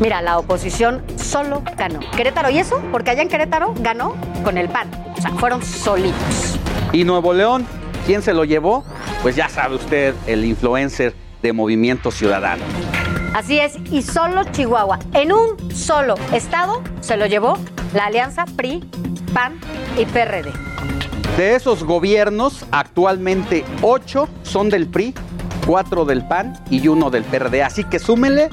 [0.00, 2.00] Mira, la oposición solo ganó.
[2.16, 2.80] Querétaro, ¿y eso?
[2.90, 4.90] Porque allá en Querétaro ganó con el PAN.
[5.16, 6.58] O sea, fueron solitos.
[6.92, 7.66] Y Nuevo León,
[8.06, 8.84] ¿quién se lo llevó?
[9.22, 12.64] Pues ya sabe usted, el influencer de Movimiento Ciudadano.
[13.34, 17.58] Así es, y solo Chihuahua, en un solo estado, se lo llevó
[17.94, 18.88] la alianza PRI,
[19.32, 19.60] PAN
[19.98, 20.50] y PRD.
[21.36, 25.14] De esos gobiernos, actualmente ocho son del PRI,
[25.66, 27.62] cuatro del PAN y uno del PRD.
[27.62, 28.48] Así que súmele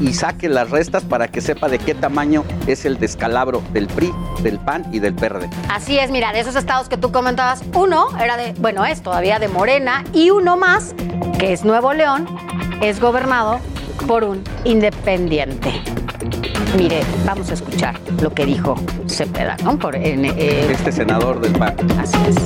[0.00, 4.12] y saque las restas para que sepa de qué tamaño es el descalabro del PRI,
[4.42, 5.48] del PAN y del PRD.
[5.70, 9.38] Así es, mira, de esos estados que tú comentabas, uno era de, bueno, es todavía
[9.38, 10.94] de Morena y uno más,
[11.38, 12.26] que es Nuevo León,
[12.82, 13.60] es gobernado
[13.96, 15.72] por un independiente.
[16.76, 18.76] Mire, vamos a escuchar lo que dijo
[19.06, 19.78] Cepeda, ¿no?
[19.78, 21.74] Por, eh, este senador del PAN.
[21.98, 22.36] Así es.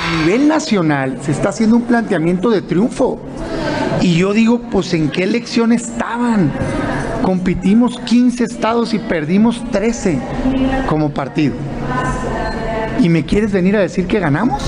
[0.00, 3.18] A nivel nacional se está haciendo un planteamiento de triunfo.
[4.00, 6.52] Y yo digo, pues ¿en qué elección estaban?
[7.22, 10.20] Compitimos 15 estados y perdimos 13
[10.86, 11.54] como partido.
[13.00, 14.62] ¿Y me quieres venir a decir que ganamos?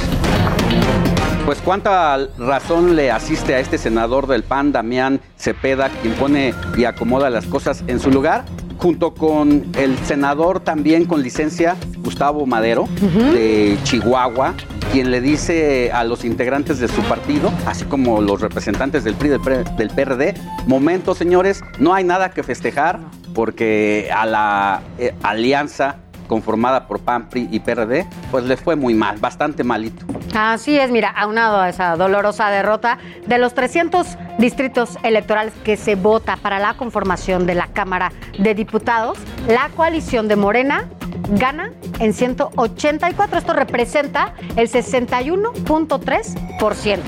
[1.50, 6.84] Pues cuánta razón le asiste a este senador del PAN, Damián Cepeda, quien pone y
[6.84, 8.44] acomoda las cosas en su lugar,
[8.78, 11.74] junto con el senador también con licencia,
[12.04, 12.88] Gustavo Madero,
[13.32, 14.54] de Chihuahua,
[14.92, 19.30] quien le dice a los integrantes de su partido, así como los representantes del PRI
[19.30, 20.34] del, PRD,
[20.68, 23.00] momento señores, no hay nada que festejar
[23.34, 25.96] porque a la eh, alianza
[26.30, 30.06] conformada por PAN, PRI y PRD, pues le fue muy mal, bastante malito.
[30.32, 34.06] Así es, mira, aunado a esa dolorosa derrota, de los 300
[34.38, 39.18] distritos electorales que se vota para la conformación de la Cámara de Diputados,
[39.48, 40.88] la coalición de Morena
[41.30, 43.38] gana en 184.
[43.38, 47.00] Esto representa el 61.3%.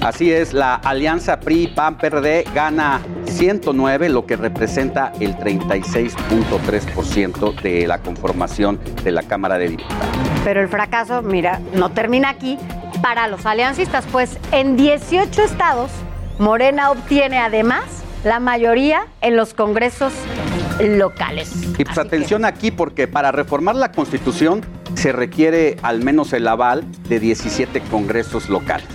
[0.00, 8.80] Así es, la alianza PRI-PAN-PRD gana 109, lo que representa el 36.3% de la conformación
[9.02, 10.06] de la Cámara de Diputados.
[10.44, 12.58] Pero el fracaso, mira, no termina aquí
[13.02, 15.90] para los aliancistas, pues en 18 estados
[16.38, 17.84] Morena obtiene además
[18.24, 20.12] la mayoría en los congresos
[20.80, 21.52] locales.
[21.78, 24.62] Y pues atención aquí porque para reformar la Constitución
[24.94, 28.86] se requiere al menos el aval de 17 congresos locales.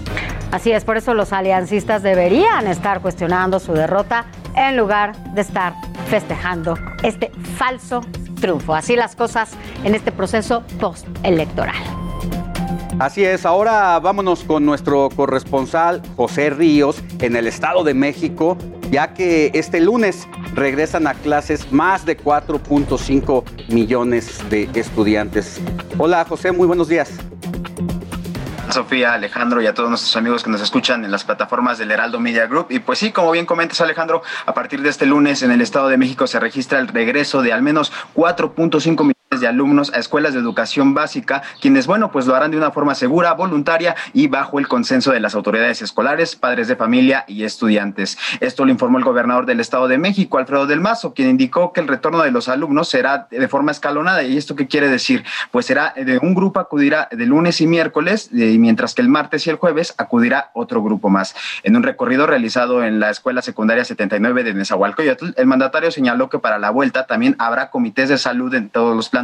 [0.52, 4.26] Así es, por eso los aliancistas deberían estar cuestionando su derrota
[4.56, 5.74] en lugar de estar
[6.08, 8.02] festejando este falso
[8.42, 8.74] triunfo.
[8.74, 9.52] Así las cosas
[9.84, 11.76] en este proceso postelectoral.
[12.98, 18.58] Así es, ahora vámonos con nuestro corresponsal José Ríos en el Estado de México,
[18.92, 25.62] ya que este lunes regresan a clases más de 4.5 millones de estudiantes.
[25.98, 27.12] Hola José, muy buenos días.
[28.72, 32.20] Sofía, Alejandro y a todos nuestros amigos que nos escuchan en las plataformas del Heraldo
[32.20, 32.68] Media Group.
[32.70, 35.88] Y pues sí, como bien comentas Alejandro, a partir de este lunes en el Estado
[35.88, 40.34] de México se registra el regreso de al menos 4.5 millones de alumnos a escuelas
[40.34, 44.58] de educación básica, quienes, bueno, pues lo harán de una forma segura, voluntaria y bajo
[44.58, 48.18] el consenso de las autoridades escolares, padres de familia y estudiantes.
[48.40, 51.80] Esto lo informó el gobernador del Estado de México, Alfredo del Mazo, quien indicó que
[51.80, 54.24] el retorno de los alumnos será de forma escalonada.
[54.24, 55.24] ¿Y esto qué quiere decir?
[55.52, 59.46] Pues será de un grupo acudirá de lunes y miércoles, y mientras que el martes
[59.46, 61.36] y el jueves acudirá otro grupo más.
[61.62, 66.40] En un recorrido realizado en la Escuela Secundaria 79 de Nezahualcóyotl, el mandatario señaló que
[66.40, 69.19] para la vuelta también habrá comités de salud en todos los planes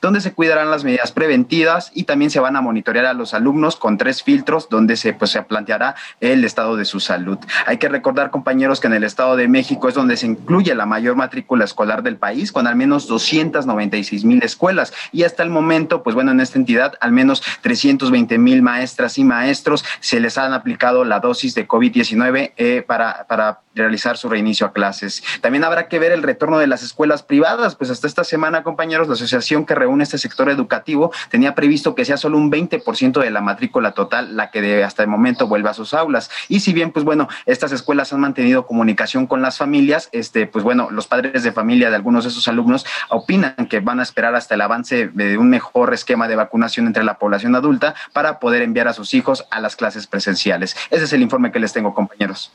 [0.00, 3.76] donde se cuidarán las medidas preventivas y también se van a monitorear a los alumnos
[3.76, 7.38] con tres filtros donde se, pues, se planteará el estado de su salud.
[7.66, 10.86] Hay que recordar, compañeros, que en el Estado de México es donde se incluye la
[10.86, 14.92] mayor matrícula escolar del país, con al menos 296 mil escuelas.
[15.12, 19.24] Y hasta el momento, pues bueno, en esta entidad, al menos 320 mil maestras y
[19.24, 24.66] maestros se les han aplicado la dosis de COVID-19 eh, para, para realizar su reinicio
[24.66, 25.22] a clases.
[25.40, 29.08] También habrá que ver el retorno de las escuelas privadas, pues hasta esta semana, compañeros,
[29.08, 33.30] los asociación que reúne este sector educativo tenía previsto que sea solo un 20% de
[33.30, 36.30] la matrícula total la que de, hasta el momento vuelva a sus aulas.
[36.48, 40.64] Y si bien, pues bueno, estas escuelas han mantenido comunicación con las familias, este, pues
[40.64, 44.34] bueno, los padres de familia de algunos de esos alumnos opinan que van a esperar
[44.34, 48.62] hasta el avance de un mejor esquema de vacunación entre la población adulta para poder
[48.62, 50.76] enviar a sus hijos a las clases presenciales.
[50.90, 52.52] Ese es el informe que les tengo, compañeros.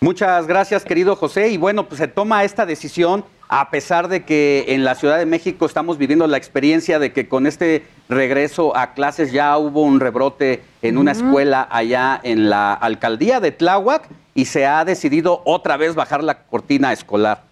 [0.00, 1.48] Muchas gracias, querido José.
[1.48, 5.26] Y bueno, pues se toma esta decisión a pesar de que en la Ciudad de
[5.26, 10.00] México estamos viviendo la experiencia de que con este regreso a clases ya hubo un
[10.00, 15.76] rebrote en una escuela allá en la alcaldía de Tláhuac y se ha decidido otra
[15.76, 17.47] vez bajar la cortina escolar.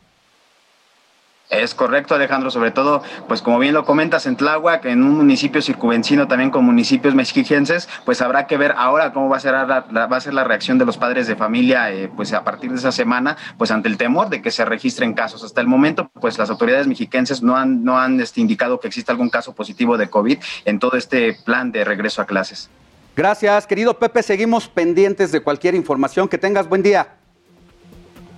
[1.49, 5.63] Es correcto, Alejandro, sobre todo, pues como bien lo comentas, en Tláhuac, en un municipio
[5.63, 9.81] circunvencino también con municipios mexiquenses, pues habrá que ver ahora cómo va a ser la,
[9.81, 12.79] va a ser la reacción de los padres de familia, eh, pues a partir de
[12.79, 15.45] esa semana, pues ante el temor de que se registren casos.
[15.45, 19.13] Hasta el momento, pues las autoridades mexiquenses no han, no han este, indicado que exista
[19.13, 22.71] algún caso positivo de COVID en todo este plan de regreso a clases.
[23.15, 26.29] Gracias, querido Pepe, seguimos pendientes de cualquier información.
[26.29, 27.09] Que tengas buen día.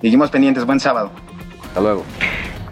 [0.01, 1.11] Seguimos pendientes, buen sábado.
[1.65, 2.05] Hasta luego.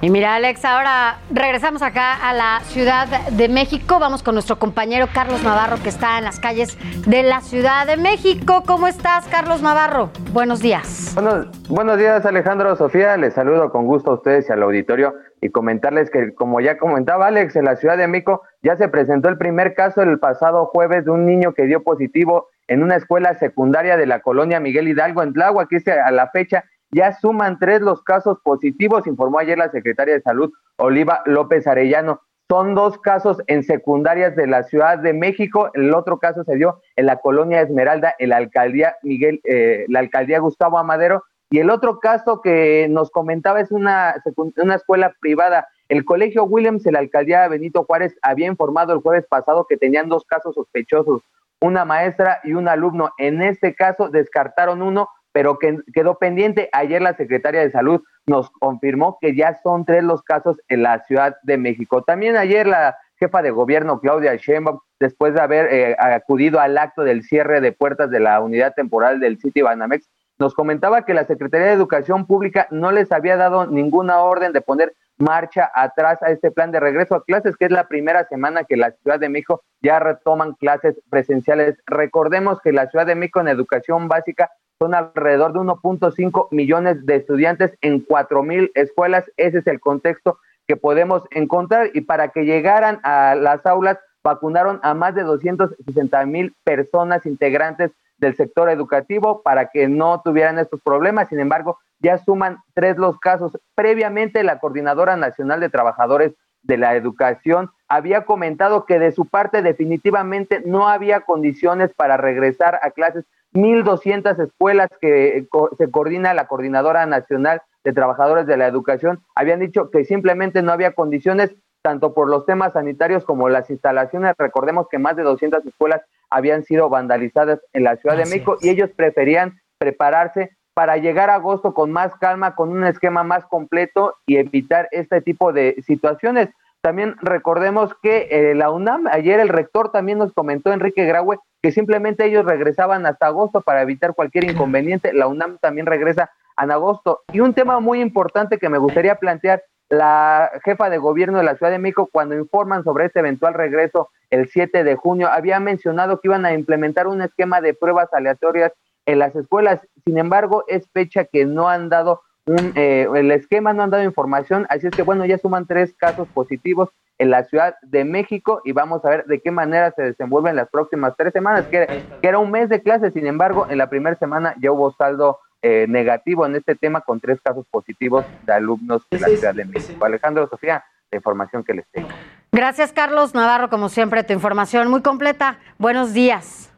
[0.07, 3.99] Y mira, Alex, ahora regresamos acá a la Ciudad de México.
[3.99, 6.79] Vamos con nuestro compañero Carlos Navarro, que está en las calles
[7.09, 8.63] de la Ciudad de México.
[8.65, 10.11] ¿Cómo estás, Carlos Navarro?
[10.33, 11.11] Buenos días.
[11.15, 13.17] Buenos, buenos días, Alejandro Sofía.
[13.17, 17.27] Les saludo con gusto a ustedes y al auditorio y comentarles que, como ya comentaba
[17.27, 21.05] Alex, en la Ciudad de México ya se presentó el primer caso el pasado jueves
[21.05, 25.25] de un niño que dio positivo en una escuela secundaria de la colonia Miguel Hidalgo
[25.25, 29.71] en Tláhuac, que a la fecha ya suman tres los casos positivos, informó ayer la
[29.71, 32.21] secretaria de Salud, Oliva López Arellano.
[32.49, 35.71] Son dos casos en secundarias de la Ciudad de México.
[35.75, 39.99] El otro caso se dio en la colonia Esmeralda, en la alcaldía Miguel, eh, la
[39.99, 41.25] alcaldía Gustavo Amadero.
[41.51, 44.23] Y el otro caso que nos comentaba es una,
[44.57, 45.67] una escuela privada.
[45.89, 50.09] El colegio Williams, en la alcaldía Benito Juárez, había informado el jueves pasado que tenían
[50.09, 51.23] dos casos sospechosos,
[51.61, 53.11] una maestra y un alumno.
[53.19, 56.71] En este caso descartaron uno, pero que quedó pendiente.
[56.73, 61.05] Ayer la secretaria de Salud nos confirmó que ya son tres los casos en la
[61.05, 62.03] Ciudad de México.
[62.03, 67.03] También ayer la jefa de gobierno, Claudia Sheinbaum, después de haber eh, acudido al acto
[67.03, 70.09] del cierre de puertas de la unidad temporal del sitio Banamex,
[70.39, 74.63] nos comentaba que la Secretaría de Educación Pública no les había dado ninguna orden de
[74.63, 78.65] poner marcha atrás a este plan de regreso a clases, que es la primera semana
[78.65, 81.77] que la Ciudad de México ya retoman clases presenciales.
[81.85, 87.17] Recordemos que la Ciudad de México en educación básica son alrededor de 1.5 millones de
[87.17, 89.31] estudiantes en 4 mil escuelas.
[89.37, 94.81] Ese es el contexto que podemos encontrar y para que llegaran a las aulas vacunaron
[94.83, 100.81] a más de 260 mil personas integrantes del sector educativo para que no tuvieran estos
[100.83, 101.29] problemas.
[101.29, 103.59] Sin embargo, ya suman tres los casos.
[103.75, 109.63] Previamente, la Coordinadora Nacional de Trabajadores de la Educación había comentado que de su parte
[109.63, 113.25] definitivamente no había condiciones para regresar a clases
[113.57, 115.47] 1.200 escuelas que
[115.79, 120.73] se coordina la Coordinadora Nacional de Trabajadores de la Educación habían dicho que simplemente no
[120.73, 124.35] había condiciones tanto por los temas sanitarios como las instalaciones.
[124.39, 128.71] Recordemos que más de 200 escuelas habían sido vandalizadas en la Ciudad de México y
[128.71, 134.17] ellos preferían prepararse para llegar a agosto con más calma, con un esquema más completo
[134.27, 136.49] y evitar este tipo de situaciones.
[136.83, 141.73] También recordemos que eh, la UNAM, ayer el rector también nos comentó, Enrique Graue, que
[141.73, 145.13] simplemente ellos regresaban hasta agosto para evitar cualquier inconveniente.
[145.13, 146.31] La UNAM también regresa
[146.63, 147.23] en agosto.
[147.33, 151.57] Y un tema muy importante que me gustaría plantear, la jefa de gobierno de la
[151.57, 156.21] Ciudad de México, cuando informan sobre este eventual regreso el 7 de junio, había mencionado
[156.21, 158.71] que iban a implementar un esquema de pruebas aleatorias
[159.05, 159.81] en las escuelas.
[160.05, 164.05] Sin embargo, es fecha que no han dado un, eh, el esquema no han dado
[164.05, 168.61] información, así es que bueno, ya suman tres casos positivos en la Ciudad de México
[168.65, 171.87] y vamos a ver de qué manera se desenvuelven las próximas tres semanas, que,
[172.21, 175.41] que era un mes de clases, sin embargo, en la primera semana ya hubo saldo
[175.63, 179.65] eh, negativo en este tema con tres casos positivos de alumnos de la Ciudad de
[179.65, 180.05] México.
[180.05, 182.09] Alejandro, Sofía, la información que les tengo.
[182.53, 185.59] Gracias, Carlos Navarro, como siempre, tu información muy completa.
[185.79, 186.73] Buenos días.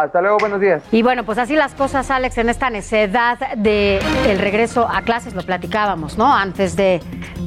[0.00, 0.82] Hasta luego, buenos días.
[0.92, 5.34] Y bueno, pues así las cosas, Alex, en esta necedad de el regreso a clases,
[5.34, 6.34] lo platicábamos, ¿no?
[6.34, 7.00] Antes de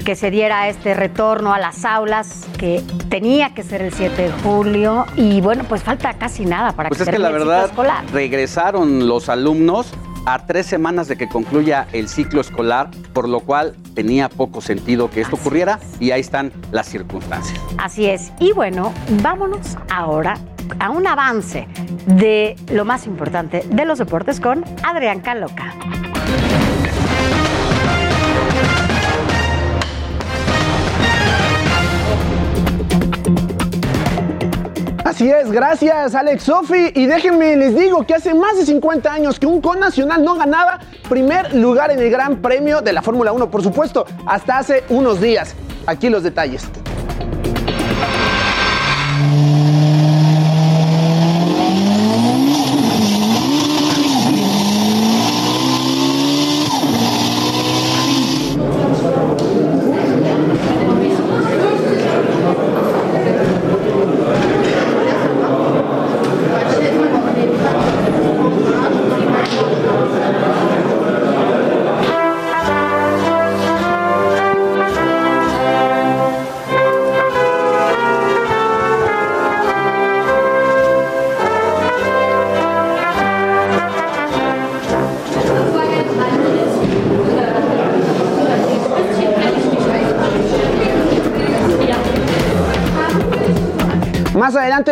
[0.05, 4.31] que se diera este retorno a las aulas, que tenía que ser el 7 de
[4.43, 7.71] julio, y bueno, pues falta casi nada para pues que es que la verdad
[8.11, 9.91] regresaron los alumnos
[10.25, 15.09] a tres semanas de que concluya el ciclo escolar, por lo cual tenía poco sentido
[15.09, 17.59] que esto ocurriera y ahí están las circunstancias.
[17.77, 18.31] Así es.
[18.39, 20.37] Y bueno, vámonos ahora
[20.79, 21.67] a un avance
[22.05, 25.73] de lo más importante de los deportes con Adrián Caloca.
[35.13, 36.91] Así es, gracias Alex Sofi.
[36.95, 40.33] Y déjenme les digo que hace más de 50 años que un con nacional no
[40.33, 44.83] ganaba primer lugar en el Gran Premio de la Fórmula 1, por supuesto, hasta hace
[44.89, 45.53] unos días.
[45.85, 46.67] Aquí los detalles.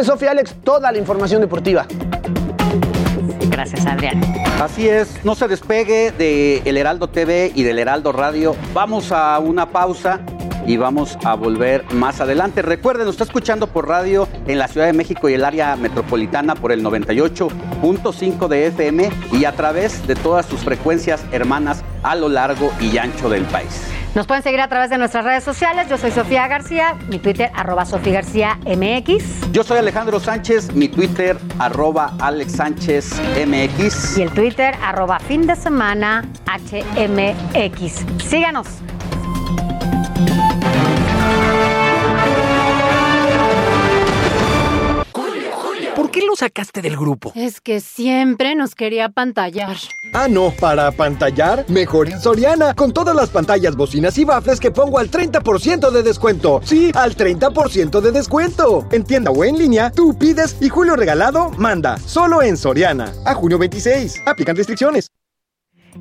[0.02, 1.86] Adelante, Sofía Alex, toda la información deportiva.
[3.50, 4.22] Gracias, Adrián.
[4.60, 8.56] Así es, no se despegue de El Heraldo TV y del Heraldo Radio.
[8.74, 10.20] Vamos a una pausa
[10.66, 12.62] y vamos a volver más adelante.
[12.62, 16.56] Recuerden, nos está escuchando por radio en la Ciudad de México y el área metropolitana
[16.56, 22.30] por el 98.5 de FM y a través de todas sus frecuencias hermanas a lo
[22.30, 23.91] largo y ancho del país.
[24.14, 25.88] Nos pueden seguir a través de nuestras redes sociales.
[25.90, 29.52] Yo soy Sofía García, mi Twitter, arroba Sofía García MX.
[29.54, 34.18] Yo soy Alejandro Sánchez, mi Twitter, arroba Alex Sánchez MX.
[34.18, 38.06] Y el Twitter, arroba fin de semana HMX.
[38.28, 38.68] Síganos.
[46.32, 47.34] Lo sacaste del grupo?
[47.36, 49.76] Es que siempre nos quería pantallar.
[50.14, 54.72] Ah, no, para pantallar, mejor en Soriana, con todas las pantallas, bocinas y bafles que
[54.72, 56.62] pongo al 30% de descuento.
[56.64, 58.88] Sí, al 30% de descuento.
[58.92, 61.98] En tienda o en línea, tú pides y Julio Regalado manda.
[61.98, 63.12] Solo en Soriana.
[63.26, 64.22] A junio 26.
[64.26, 65.12] Aplican restricciones.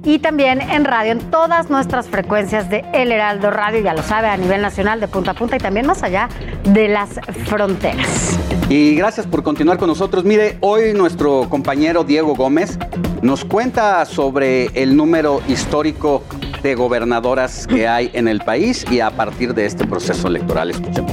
[0.04, 4.28] Y también en radio, en todas nuestras frecuencias de El Heraldo Radio, ya lo sabe,
[4.28, 6.28] a nivel nacional, de punta a punta y también más allá
[6.64, 8.38] de las fronteras.
[8.68, 10.24] Y gracias por continuar con nosotros.
[10.24, 12.78] Mire, hoy nuestro compañero Diego Gómez
[13.20, 16.22] nos cuenta sobre el número histórico
[16.62, 20.70] de gobernadoras que hay en el país y a partir de este proceso electoral.
[20.70, 21.12] Escuchemos.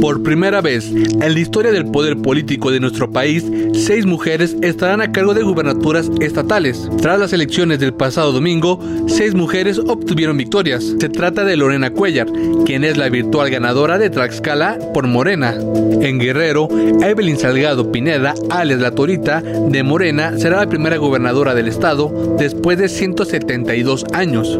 [0.00, 3.44] Por primera vez en la historia del poder político de nuestro país,
[3.74, 6.88] seis mujeres estarán a cargo de gubernaturas estatales.
[7.00, 10.94] Tras las elecciones del pasado domingo, seis mujeres obtuvieron victorias.
[11.00, 12.28] Se trata de Lorena Cuellar,
[12.64, 15.56] quien es la virtual ganadora de Tlaxcala por Morena.
[16.00, 16.68] En Guerrero,
[17.02, 22.78] Evelyn Salgado Pineda, alias La Torita, de Morena, será la primera gobernadora del estado después
[22.78, 24.56] de 172 años.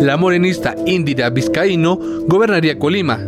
[0.00, 3.18] La morenista Indira Vizcaíno gobernaría Colima.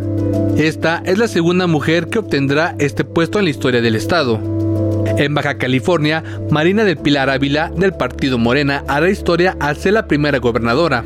[0.57, 4.39] Esta es la segunda mujer que obtendrá este puesto en la historia del estado.
[5.17, 10.07] En Baja California, Marina del Pilar Ávila, del partido Morena, hará historia al ser la
[10.07, 11.05] primera gobernadora.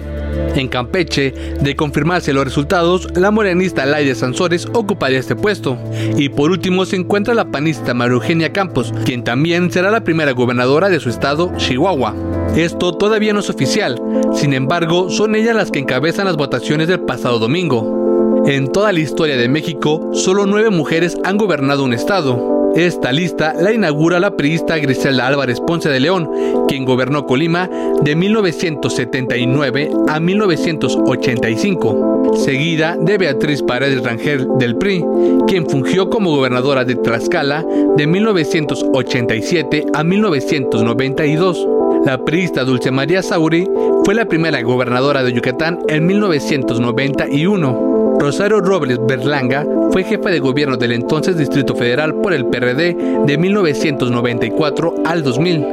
[0.54, 5.78] En Campeche, de confirmarse los resultados, la morenista Laide Sansores ocuparía este puesto.
[6.16, 10.32] Y por último se encuentra la panista María Eugenia Campos, quien también será la primera
[10.32, 12.14] gobernadora de su estado, Chihuahua.
[12.56, 14.00] Esto todavía no es oficial,
[14.32, 18.03] sin embargo, son ellas las que encabezan las votaciones del pasado domingo.
[18.46, 22.72] En toda la historia de México, solo nueve mujeres han gobernado un estado.
[22.76, 26.28] Esta lista la inaugura la priista Griselda Álvarez Ponce de León,
[26.68, 27.70] quien gobernó Colima
[28.02, 35.02] de 1979 a 1985, seguida de Beatriz Paredes Rangel del PRI,
[35.46, 37.64] quien fungió como gobernadora de Tlaxcala
[37.96, 41.66] de 1987 a 1992.
[42.04, 43.66] La priista Dulce María Sauri
[44.04, 47.93] fue la primera gobernadora de Yucatán en 1991.
[48.18, 52.96] Rosario Robles Berlanga fue jefa de gobierno del entonces Distrito Federal por el PRD
[53.26, 55.66] de 1994 al 2000.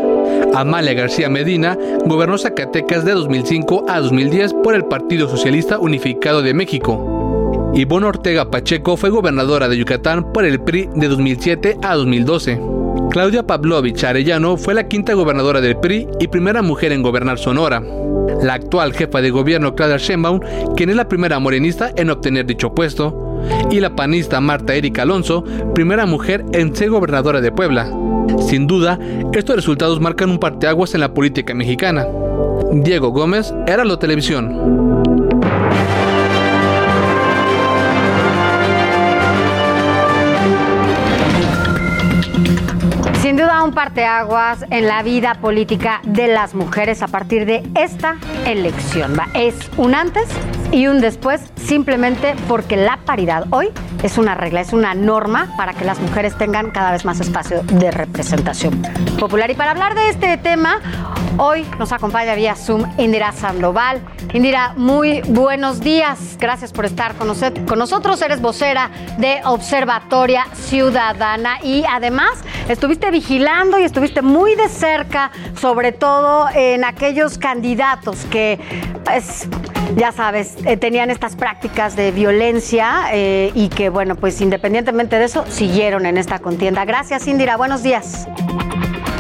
[0.54, 6.54] Amalia García Medina gobernó Zacatecas de 2005 a 2010 por el Partido Socialista Unificado de
[6.54, 7.72] México.
[7.74, 12.81] Ivonne Ortega Pacheco fue gobernadora de Yucatán por el PRI de 2007 a 2012.
[13.12, 17.84] Claudia Pavlovich Arellano fue la quinta gobernadora del PRI y primera mujer en gobernar Sonora.
[18.42, 20.40] La actual jefa de gobierno Claudia Sheinbaum,
[20.78, 25.44] quien es la primera morenista en obtener dicho puesto, y la panista Marta Erika Alonso,
[25.76, 27.92] primera mujer en ser gobernadora de Puebla.
[28.40, 28.98] Sin duda,
[29.34, 32.08] estos resultados marcan un parteaguas en la política mexicana.
[32.72, 35.11] Diego Gómez, Heraldo Televisión.
[43.72, 49.18] Parteaguas en la vida política de las mujeres a partir de esta elección.
[49.34, 50.30] Es un antes
[50.72, 53.70] y un después, simplemente porque la paridad hoy
[54.04, 57.62] es una regla, es una norma para que las mujeres tengan cada vez más espacio
[57.64, 58.82] de representación
[59.20, 59.52] popular.
[59.52, 60.80] Y para hablar de este tema,
[61.38, 64.02] hoy nos acompaña vía Zoom Indira Sandoval.
[64.34, 66.38] Indira, muy buenos días.
[66.40, 68.22] Gracias por estar con, nosotros.
[68.22, 72.32] Eres vocera de Observatoria Ciudadana y además
[72.70, 78.60] estuviste vigilando y estuviste muy de cerca, sobre todo en aquellos candidatos que,
[79.04, 79.48] pues,
[79.96, 85.26] ya sabes, eh, tenían estas prácticas de violencia eh, y que, bueno, pues independientemente de
[85.26, 86.86] eso, siguieron en esta contienda.
[86.86, 87.58] Gracias, Indira.
[87.58, 88.28] Buenos días.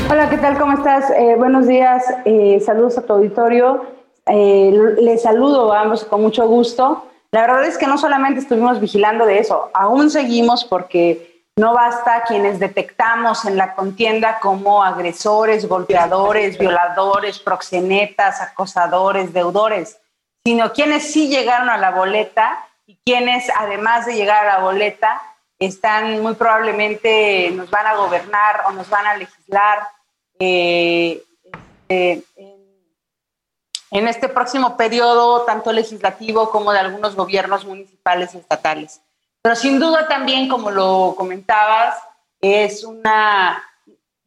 [0.09, 0.57] Hola, ¿qué tal?
[0.59, 1.09] ¿Cómo estás?
[1.11, 2.03] Eh, buenos días.
[2.65, 3.85] saludos a tu auditorio.
[4.27, 7.05] les saludo a ambos con mucho gusto.
[7.31, 12.23] La verdad es que no solamente estuvimos vigilando de eso, aún seguimos porque no basta
[12.27, 20.00] quienes detectamos en la contienda como agresores, golpeadores, violadores, proxenetas, acosadores, deudores
[20.43, 25.21] sino quienes sí llegaron a la boleta y quienes, además de llegar a la boleta,
[25.59, 29.87] están muy probablemente nos van a gobernar o nos van a legislar
[30.39, 31.23] eh,
[31.91, 32.25] este,
[33.91, 39.01] en, este próximo periodo, tanto legislativo como de algunos gobiernos municipales y estatales.
[39.41, 41.97] Pero sin duda también, como lo comentabas,
[42.39, 43.61] es una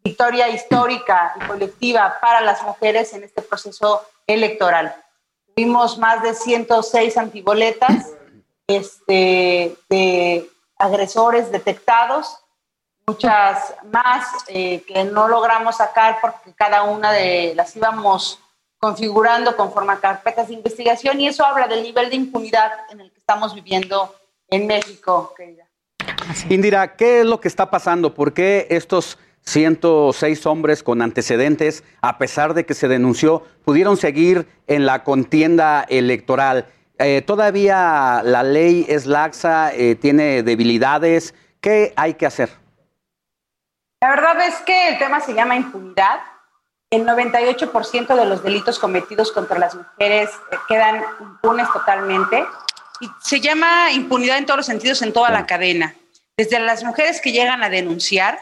[0.02, 4.94] victoria histórica y colectiva para las mujeres en este proceso electoral.
[5.54, 8.12] Tuvimos más de 106 antiboletas
[8.66, 12.38] este, de agresores detectados,
[13.06, 18.40] muchas más eh, que no logramos sacar porque cada una de las íbamos
[18.78, 23.12] configurando conforme a carpetas de investigación y eso habla del nivel de impunidad en el
[23.12, 24.14] que estamos viviendo
[24.48, 25.66] en México, querida.
[26.48, 28.14] Indira, ¿qué es lo que está pasando?
[28.14, 34.48] ¿Por qué estos 106 hombres con antecedentes, a pesar de que se denunció, pudieron seguir
[34.66, 36.66] en la contienda electoral.
[36.98, 41.34] Eh, todavía la ley es laxa, eh, tiene debilidades.
[41.60, 42.50] ¿Qué hay que hacer?
[44.00, 46.20] La verdad es que el tema se llama impunidad.
[46.90, 52.44] El 98% de los delitos cometidos contra las mujeres eh, quedan impunes totalmente.
[53.00, 55.94] Y se llama impunidad en todos los sentidos, en toda la cadena.
[56.36, 58.38] Desde las mujeres que llegan a denunciar,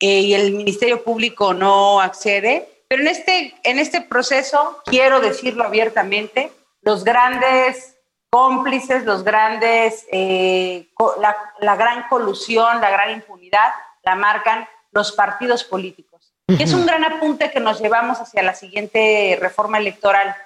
[0.00, 2.68] eh, y el Ministerio Público no accede.
[2.88, 6.52] Pero en este, en este proceso, quiero decirlo abiertamente,
[6.82, 7.96] los grandes
[8.30, 10.88] cómplices, los grandes, eh,
[11.20, 13.72] la, la, gran colusión, la gran impunidad,
[14.02, 16.34] la marcan los partidos políticos.
[16.46, 20.36] Y es un gran apunte que nos llevamos hacia la siguiente reforma electoral.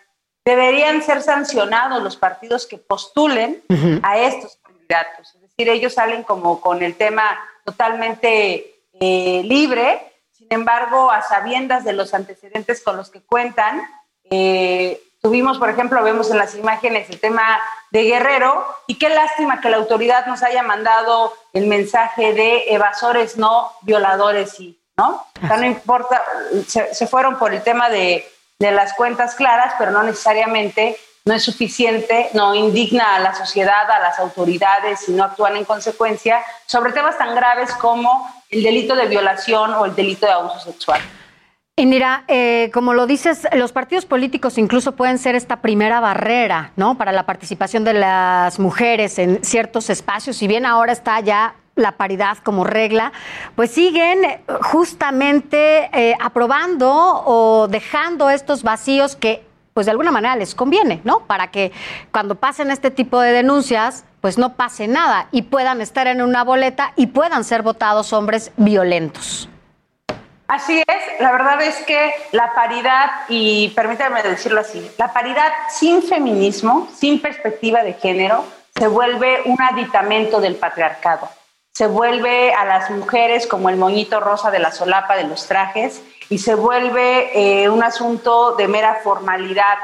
[0.45, 3.63] Deberían ser sancionados los partidos que postulen
[4.03, 5.35] a estos candidatos.
[5.35, 11.85] Es decir, ellos salen como con el tema totalmente eh, libre, sin embargo, a sabiendas
[11.85, 13.83] de los antecedentes con los que cuentan,
[14.31, 17.61] eh, tuvimos, por ejemplo, vemos en las imágenes el tema
[17.91, 23.37] de Guerrero, y qué lástima que la autoridad nos haya mandado el mensaje de evasores
[23.37, 25.27] no, violadores sí, ¿no?
[25.41, 26.23] no importa,
[26.67, 28.27] se, se, fueron por el tema de,
[28.59, 33.91] de las cuentas claras, pero no necesariamente no es suficiente, no indigna a la sociedad,
[33.91, 38.97] a las autoridades y no actúan en consecuencia sobre temas tan graves como el delito
[38.97, 41.01] de violación o el delito de abuso sexual.
[41.77, 46.73] Y mira, eh, como lo dices, los partidos políticos incluso pueden ser esta primera barrera,
[46.75, 46.99] ¿no?
[46.99, 50.37] Para la participación de las mujeres en ciertos espacios.
[50.37, 53.13] Si bien ahora está ya la paridad como regla,
[53.55, 54.19] pues siguen
[54.63, 56.91] justamente eh, aprobando
[57.25, 59.45] o dejando estos vacíos que
[59.79, 61.21] pues de alguna manera les conviene, ¿no?
[61.21, 61.71] Para que
[62.11, 66.43] cuando pasen este tipo de denuncias, pues no pase nada y puedan estar en una
[66.43, 69.49] boleta y puedan ser votados hombres violentos.
[70.49, 76.03] Así es, la verdad es que la paridad, y permítanme decirlo así, la paridad sin
[76.03, 78.45] feminismo, sin perspectiva de género,
[78.77, 81.29] se vuelve un aditamento del patriarcado.
[81.73, 86.03] Se vuelve a las mujeres como el moñito rosa de la solapa de los trajes
[86.31, 89.79] y se vuelve eh, un asunto de mera formalidad.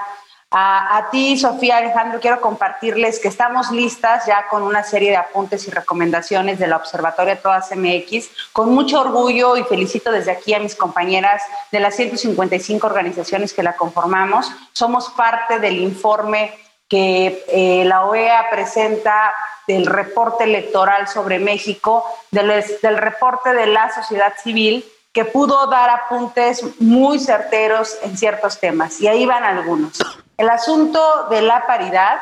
[0.56, 5.66] A, ti, Sofía Alejandro, quiero compartirles que estamos listas ya con una serie de apuntes
[5.66, 8.30] y recomendaciones de la Observatoria Todas MX.
[8.52, 11.42] Con mucho orgullo y felicito desde aquí a mis compañeras
[11.72, 14.48] de las 155 organizaciones que la conformamos.
[14.72, 16.56] Somos parte del informe
[16.88, 19.34] que eh, la OEA presenta
[19.66, 24.84] del reporte electoral sobre México, del, del reporte de la sociedad civil
[25.14, 29.98] que pudo dar apuntes muy certeros en ciertos temas, y ahí van algunos.
[30.36, 32.18] El asunto de la paridad,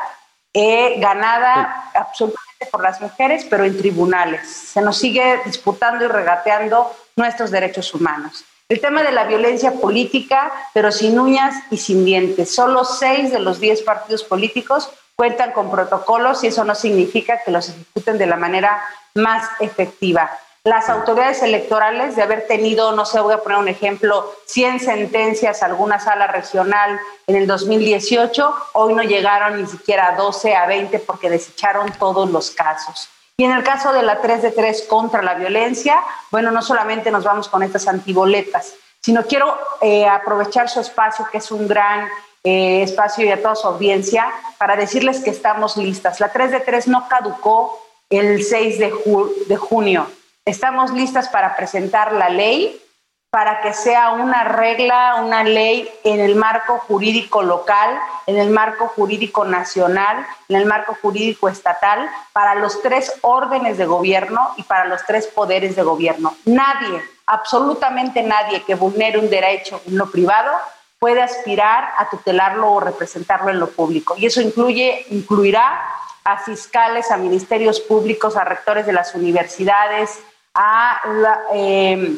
[0.53, 4.47] eh, ganada absolutamente por las mujeres, pero en tribunales.
[4.47, 8.45] Se nos sigue disputando y regateando nuestros derechos humanos.
[8.69, 12.53] El tema de la violencia política, pero sin uñas y sin dientes.
[12.53, 17.51] Solo seis de los diez partidos políticos cuentan con protocolos y eso no significa que
[17.51, 18.83] los ejecuten de la manera
[19.15, 20.31] más efectiva.
[20.65, 25.61] Las autoridades electorales de haber tenido, no sé, voy a poner un ejemplo, 100 sentencias
[25.61, 30.99] alguna sala regional en el 2018, hoy no llegaron ni siquiera a 12, a 20
[30.99, 33.09] porque desecharon todos los casos.
[33.35, 35.99] Y en el caso de la 3 de 3 contra la violencia,
[36.31, 41.39] bueno, no solamente nos vamos con estas antiboletas, sino quiero eh, aprovechar su espacio, que
[41.39, 42.07] es un gran
[42.45, 46.21] eh, espacio y a toda su audiencia, para decirles que estamos listas.
[46.21, 48.93] La 3 de 3 no caducó el 6 de,
[49.47, 50.07] de junio.
[50.45, 52.79] Estamos listas para presentar la ley
[53.33, 57.97] para que sea una regla, una ley en el marco jurídico local,
[58.27, 63.87] en el marco jurídico nacional, en el marco jurídico estatal, para los tres órdenes de
[63.87, 66.35] gobierno y para los tres poderes de gobierno.
[66.45, 70.51] Nadie, absolutamente nadie que vulnere un derecho en lo privado
[70.99, 74.13] puede aspirar a tutelarlo o representarlo en lo público.
[74.15, 75.81] Y eso incluye, incluirá
[76.23, 80.19] a fiscales, a ministerios públicos, a rectores de las universidades,
[81.53, 82.17] eh,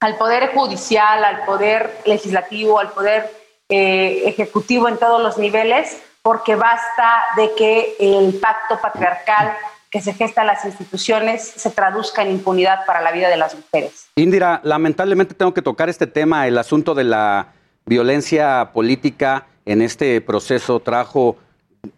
[0.00, 3.30] al poder judicial, al poder legislativo, al poder
[3.68, 9.56] eh, ejecutivo en todos los niveles, porque basta de que el pacto patriarcal
[9.90, 13.54] que se gesta en las instituciones se traduzca en impunidad para la vida de las
[13.54, 14.08] mujeres.
[14.16, 17.52] Indira, lamentablemente tengo que tocar este tema, el asunto de la
[17.86, 21.36] violencia política en este proceso trajo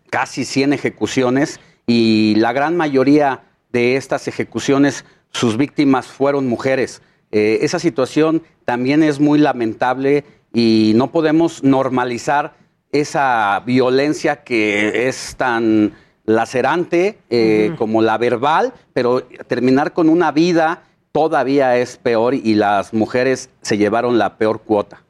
[0.08, 3.42] casi 100 ejecuciones y la gran mayoría
[3.72, 7.02] de estas ejecuciones, sus víctimas fueron mujeres.
[7.32, 12.54] Eh, esa situación también es muy lamentable y no podemos normalizar
[12.92, 15.92] esa violencia que es tan
[16.24, 20.82] lacerante eh, como la verbal, pero terminar con una vida
[21.12, 25.02] todavía es peor y las mujeres se llevaron la peor cuota.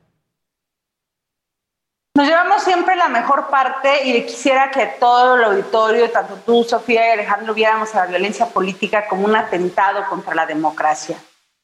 [2.17, 7.09] Nos llevamos siempre la mejor parte y quisiera que todo el auditorio, tanto tú, Sofía
[7.09, 11.17] y Alejandro, viéramos a la violencia política como un atentado contra la democracia.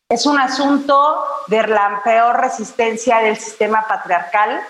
[0.09, 4.61] Es un asunto de la peor resistencia del sistema patriarcal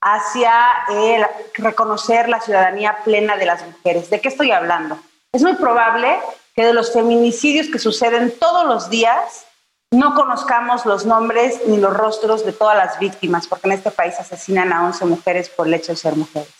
[0.00, 0.52] hacia
[0.88, 1.24] el
[1.54, 4.10] reconocer la ciudadanía plena de las mujeres.
[4.10, 4.98] ¿De qué estoy hablando?
[5.32, 6.18] Es muy probable
[6.56, 9.46] que de los feminicidios que suceden todos los días
[9.92, 14.14] no conozcamos los nombres ni los rostros de todas las víctimas, porque en este país
[14.18, 16.52] asesinan a 11 mujeres por el hecho de ser mujeres.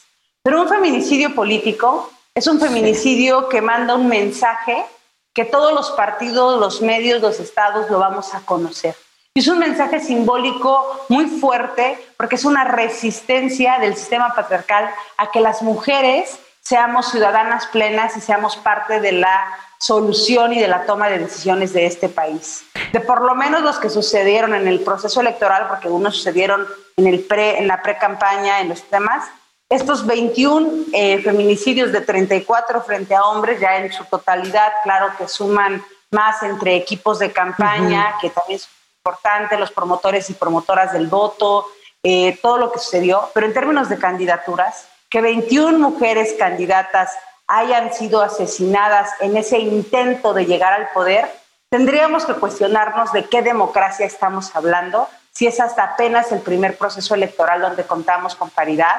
[0.43, 4.85] Pero un feminicidio político es un feminicidio que manda un mensaje
[5.32, 8.97] que todos los partidos, los medios, los estados lo vamos a conocer.
[9.32, 15.31] Y es un mensaje simbólico muy fuerte porque es una resistencia del sistema patriarcal a
[15.31, 16.40] que las mujeres
[16.70, 21.72] seamos ciudadanas plenas y seamos parte de la solución y de la toma de decisiones
[21.72, 22.62] de este país.
[22.92, 26.64] De por lo menos los que sucedieron en el proceso electoral, porque unos sucedieron
[26.97, 29.28] en, el pre, en la pre-campaña, en los temas,
[29.68, 35.26] estos 21 eh, feminicidios de 34 frente a hombres, ya en su totalidad, claro que
[35.26, 35.82] suman
[36.12, 38.68] más entre equipos de campaña, que también es
[38.98, 41.66] importante, los promotores y promotoras del voto,
[42.05, 47.12] eh, todo lo que sucedió, pero en términos de candidaturas, que 21 mujeres candidatas
[47.49, 51.28] hayan sido asesinadas en ese intento de llegar al poder,
[51.69, 57.15] tendríamos que cuestionarnos de qué democracia estamos hablando, si es hasta apenas el primer proceso
[57.15, 58.97] electoral donde contamos con paridad,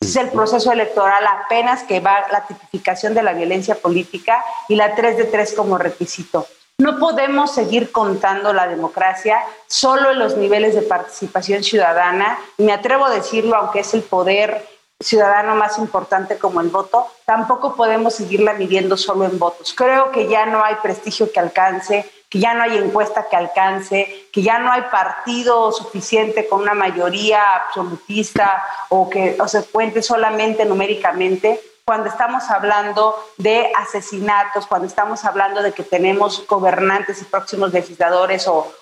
[0.00, 4.96] es el proceso electoral apenas que va la tipificación de la violencia política y la
[4.96, 6.48] 3 de 3 como requisito.
[6.78, 12.36] No podemos seguir contando la democracia solo en los niveles de participación ciudadana.
[12.58, 14.66] Me atrevo a decirlo, aunque es el poder
[15.02, 19.74] ciudadano más importante como el voto, tampoco podemos seguirla midiendo solo en votos.
[19.76, 24.26] Creo que ya no hay prestigio que alcance que ya no hay encuesta que alcance,
[24.32, 30.64] que ya no hay partido suficiente con una mayoría absolutista o que se cuente solamente
[30.64, 37.70] numéricamente, cuando estamos hablando de asesinatos, cuando estamos hablando de que tenemos gobernantes y próximos
[37.74, 38.72] legisladores o,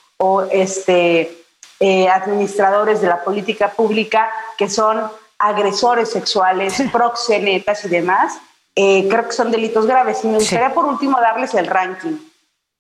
[0.53, 1.45] este,
[1.81, 5.11] eh, administradores de la política pública que son
[5.41, 8.39] agresores sexuales, proxenetas y demás,
[8.77, 10.25] eh, creo que son delitos graves.
[10.25, 12.17] Y me gustaría por último darles el ranking.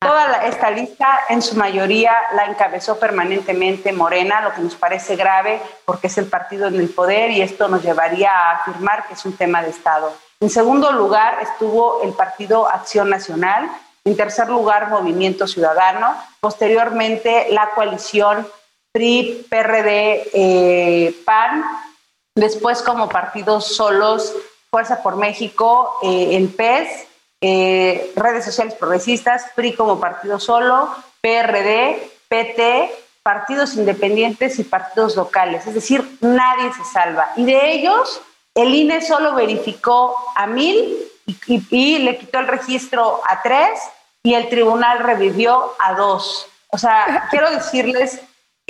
[0.00, 5.60] Toda esta lista, en su mayoría, la encabezó permanentemente Morena, lo que nos parece grave
[5.84, 9.24] porque es el partido en el poder y esto nos llevaría a afirmar que es
[9.26, 10.14] un tema de Estado.
[10.40, 13.70] En segundo lugar estuvo el Partido Acción Nacional,
[14.06, 18.48] en tercer lugar Movimiento Ciudadano, posteriormente la coalición
[18.92, 21.62] PRI, PRD, eh, PAN,
[22.34, 24.34] después como partidos solos
[24.70, 27.06] Fuerza por México, eh, el PES,
[27.40, 32.90] eh, redes sociales progresistas, PRI como partido solo, PRD, PT,
[33.24, 37.32] partidos independientes y partidos locales, es decir, nadie se salva.
[37.36, 38.20] Y de ellos,
[38.54, 40.96] el INE solo verificó a mil
[41.70, 43.80] y, le quitó el registro a tres
[44.22, 46.46] y el tribunal revivió a dos.
[46.68, 48.20] O sea, quiero decirles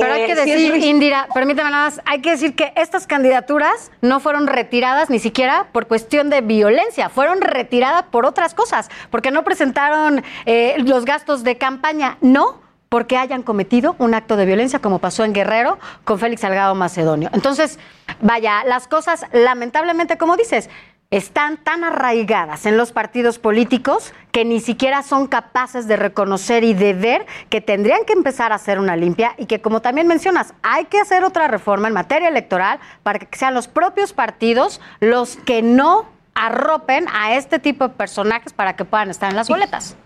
[0.01, 3.91] pero hay que eh, decir, Indira, permítame nada más, hay que decir que estas candidaturas
[4.01, 9.31] no fueron retiradas ni siquiera por cuestión de violencia, fueron retiradas por otras cosas, porque
[9.31, 12.61] no presentaron eh, los gastos de campaña, no
[12.91, 17.31] porque hayan cometido un acto de violencia como pasó en Guerrero con Félix Salgado Macedonio.
[17.33, 17.79] Entonces,
[18.21, 20.69] vaya, las cosas lamentablemente, como dices,
[21.11, 26.73] están tan arraigadas en los partidos políticos que ni siquiera son capaces de reconocer y
[26.73, 30.55] de ver que tendrían que empezar a hacer una limpia y que, como también mencionas,
[30.63, 35.37] hay que hacer otra reforma en materia electoral para que sean los propios partidos los
[35.39, 39.97] que no arropen a este tipo de personajes para que puedan estar en las boletas.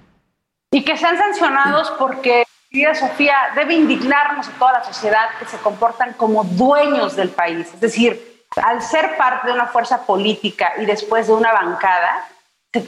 [0.70, 5.58] Y que sean sancionados porque querida Sofía, debe indignarnos a toda la sociedad que se
[5.58, 7.68] comportan como dueños del país.
[7.72, 12.26] Es decir, al ser parte de una fuerza política y después de una bancada,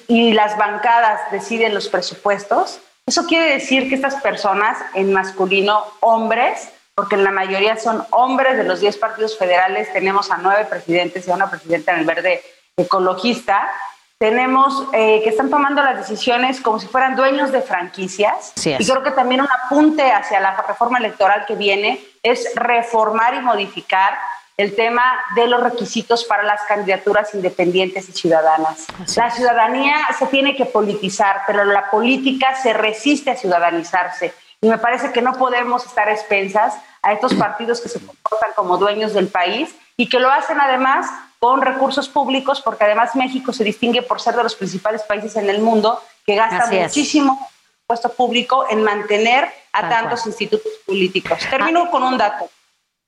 [0.09, 6.71] y las bancadas deciden los presupuestos, eso quiere decir que estas personas, en masculino, hombres,
[6.95, 11.29] porque en la mayoría son hombres de los 10 partidos federales, tenemos a nueve presidentes
[11.29, 12.43] y a una presidenta en el verde
[12.77, 13.71] ecologista,
[14.19, 18.55] tenemos eh, que están tomando las decisiones como si fueran dueños de franquicias.
[18.65, 23.41] y creo que también un apunte hacia la reforma electoral que viene es reformar y
[23.41, 24.19] modificar
[24.57, 25.03] el tema
[25.35, 28.87] de los requisitos para las candidaturas independientes y ciudadanas.
[29.15, 34.33] La ciudadanía se tiene que politizar, pero la política se resiste a ciudadanizarse.
[34.63, 38.79] Y me parece que no podemos estar expensas a estos partidos que se comportan como
[38.79, 41.07] dueños del país y que lo hacen además
[41.39, 45.51] con recursos públicos, porque además México se distingue por ser de los principales países en
[45.51, 47.47] el mundo que gasta muchísimo
[47.87, 51.39] puesto público en mantener a tantos institutos políticos.
[51.51, 51.91] Termino ah.
[51.91, 52.49] con un dato.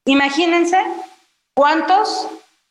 [0.05, 0.79] Imagínense
[1.59, 2.28] cuántos,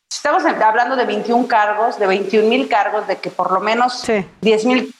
[0.09, 4.26] estamos hablando de 21 cargos, de 21 mil cargos, de que por lo menos sí.
[4.39, 4.95] 10 mil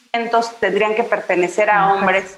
[0.60, 2.38] tendrían que pertenecer a hombres,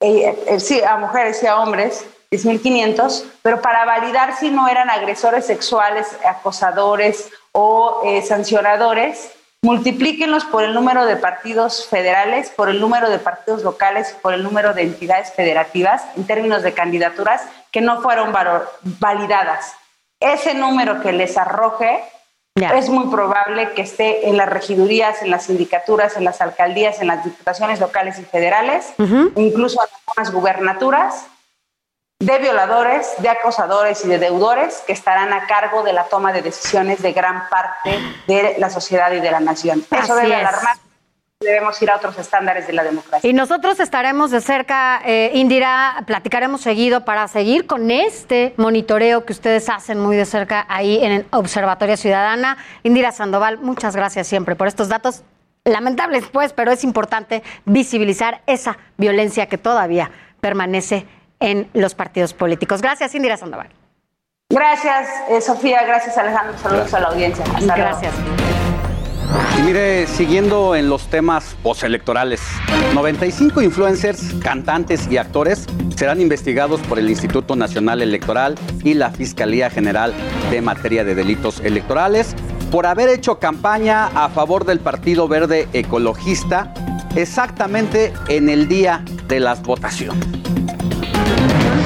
[0.00, 4.90] eh, eh, sí, a mujeres y a hombres, 10.500, pero para validar si no eran
[4.90, 9.30] agresores sexuales, acosadores o eh, sancionadores,
[9.62, 14.42] multiplíquenlos por el número de partidos federales, por el número de partidos locales, por el
[14.42, 18.34] número de entidades federativas en términos de candidaturas que no fueron
[18.98, 19.76] validadas.
[20.22, 22.02] Ese número que les arroje
[22.54, 27.06] es muy probable que esté en las regidurías, en las sindicaturas, en las alcaldías, en
[27.06, 31.26] las diputaciones locales y federales, incluso en algunas gubernaturas
[32.20, 36.42] de violadores, de acosadores y de deudores que estarán a cargo de la toma de
[36.42, 39.84] decisiones de gran parte de la sociedad y de la nación.
[39.90, 40.76] Eso debe alarmar
[41.42, 43.28] debemos ir a otros estándares de la democracia.
[43.28, 49.32] Y nosotros estaremos de cerca, eh, Indira, platicaremos seguido para seguir con este monitoreo que
[49.32, 52.56] ustedes hacen muy de cerca ahí en el Observatorio Ciudadana.
[52.82, 55.22] Indira Sandoval, muchas gracias siempre por estos datos.
[55.64, 60.10] Lamentables, pues, pero es importante visibilizar esa violencia que todavía
[60.40, 61.06] permanece
[61.38, 62.82] en los partidos políticos.
[62.82, 63.68] Gracias, Indira Sandoval.
[64.50, 65.82] Gracias, eh, Sofía.
[65.84, 66.58] Gracias, Alejandro.
[66.58, 67.44] Saludos a la audiencia.
[67.74, 68.12] gracias.
[69.64, 72.40] Mire, siguiendo en los temas postelectorales,
[72.94, 79.70] 95 influencers, cantantes y actores serán investigados por el Instituto Nacional Electoral y la Fiscalía
[79.70, 80.12] General
[80.50, 82.34] de Materia de Delitos Electorales
[82.70, 86.72] por haber hecho campaña a favor del Partido Verde Ecologista
[87.14, 90.26] exactamente en el día de las votaciones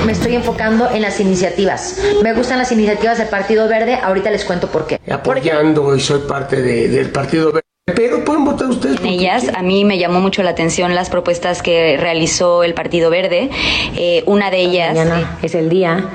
[0.07, 2.01] me estoy enfocando en las iniciativas.
[2.23, 5.01] Me gustan las iniciativas del Partido Verde, ahorita les cuento por qué.
[5.11, 7.66] Apoyando y soy parte del Partido Verde.
[7.95, 8.99] Pero pueden votar ustedes.
[8.99, 13.11] En ellas, a mí me llamó mucho la atención las propuestas que realizó el Partido
[13.11, 13.49] Verde.
[13.95, 14.97] Eh, una de ellas.
[14.97, 16.11] Mañana es el día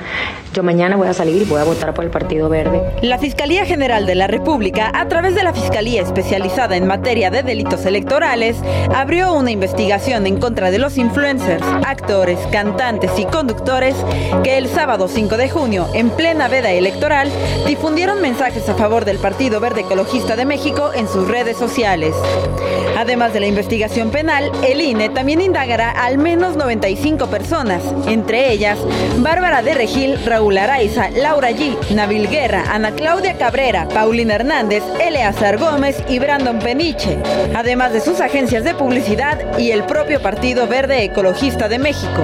[0.53, 2.81] yo mañana voy a salir y voy a votar por el Partido Verde.
[3.02, 7.41] La Fiscalía General de la República, a través de la Fiscalía Especializada en Materia de
[7.41, 8.57] Delitos Electorales,
[8.93, 13.95] abrió una investigación en contra de los influencers, actores, cantantes y conductores
[14.43, 17.31] que el sábado 5 de junio, en plena veda electoral,
[17.65, 22.15] difundieron mensajes a favor del Partido Verde Ecologista de México en sus redes sociales.
[22.97, 28.79] Además de la investigación penal, el INE también indagará al menos 95 personas, entre ellas
[29.17, 35.59] Bárbara de Regil, Raúl Araiza, Laura G., Nabil Guerra, Ana Claudia Cabrera, Paulina Hernández, Eleazar
[35.59, 37.19] Gómez y Brandon Peniche,
[37.55, 42.23] además de sus agencias de publicidad y el propio Partido Verde Ecologista de México.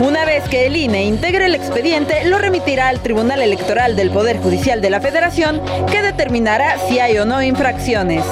[0.00, 4.38] Una vez que el INE integre el expediente, lo remitirá al Tribunal Electoral del Poder
[4.38, 5.60] Judicial de la Federación,
[5.90, 8.24] que determinará si hay o no infracciones.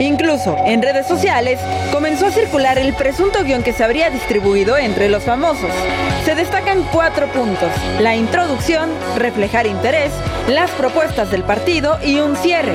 [0.00, 1.60] Incluso en redes sociales
[1.92, 5.70] comenzó a circular el presunto guion que se habría distribuido entre los famosos.
[6.24, 7.70] Se destacan cuatro puntos,
[8.00, 10.12] la introducción, reflejar interés,
[10.48, 12.74] las propuestas del partido y un cierre.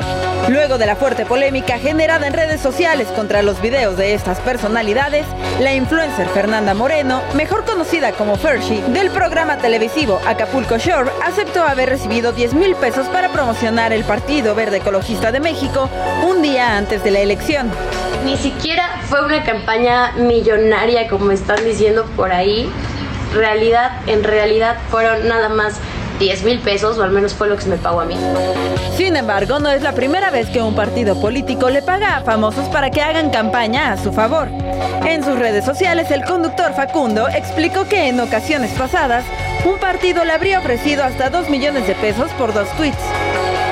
[0.49, 5.25] Luego de la fuerte polémica generada en redes sociales contra los videos de estas personalidades,
[5.59, 11.89] la influencer Fernanda Moreno, mejor conocida como Fershi, del programa televisivo Acapulco Shore, aceptó haber
[11.89, 15.89] recibido 10 mil pesos para promocionar el Partido Verde Ecologista de México
[16.27, 17.71] un día antes de la elección.
[18.25, 22.69] Ni siquiera fue una campaña millonaria como están diciendo por ahí.
[23.33, 25.79] Realidad, en realidad fueron nada más
[26.19, 28.15] 10 mil pesos, o al menos fue lo que se me pagó a mí.
[28.95, 32.67] Sin embargo, no es la primera vez que un partido político le paga a famosos
[32.69, 34.47] para que hagan campaña a su favor.
[35.05, 39.23] En sus redes sociales, el conductor Facundo explicó que en ocasiones pasadas,
[39.65, 42.97] un partido le habría ofrecido hasta 2 millones de pesos por dos tweets.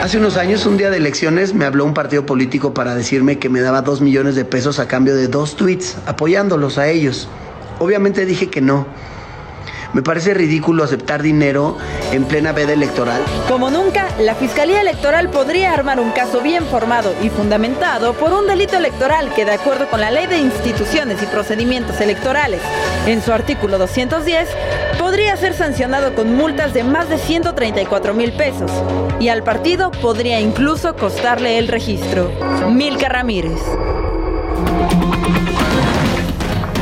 [0.03, 3.49] Hace unos años, un día de elecciones, me habló un partido político para decirme que
[3.49, 7.27] me daba 2 millones de pesos a cambio de dos tweets, apoyándolos a ellos.
[7.80, 8.85] Obviamente dije que no.
[9.95, 11.77] Me parece ridículo aceptar dinero
[12.11, 13.22] en plena veda electoral.
[13.47, 18.45] Como nunca, la Fiscalía Electoral podría armar un caso bien formado y fundamentado por un
[18.45, 22.59] delito electoral que, de acuerdo con la Ley de Instituciones y Procedimientos Electorales,
[23.07, 24.49] en su artículo 210,
[24.99, 28.69] podría ser sancionado con multas de más de 134 mil pesos
[29.22, 32.30] y al partido podría incluso costarle el registro.
[32.69, 33.61] Milka Ramírez.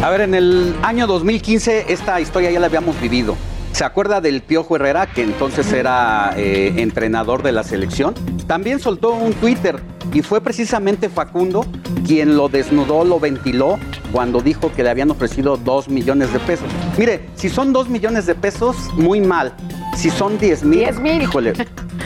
[0.04, 3.38] A ver, en el año 2015 esta historia ya la habíamos vivido.
[3.72, 8.14] ¿Se acuerda del Piojo Herrera, que entonces era eh, entrenador de la selección?
[8.46, 9.82] También soltó un Twitter
[10.12, 11.66] y fue precisamente Facundo
[12.06, 13.80] quien lo desnudó, lo ventiló
[14.12, 16.68] cuando dijo que le habían ofrecido dos millones de pesos.
[16.98, 19.54] Mire, si son dos millones de pesos, muy mal.
[19.96, 21.54] Si son diez mil, híjole,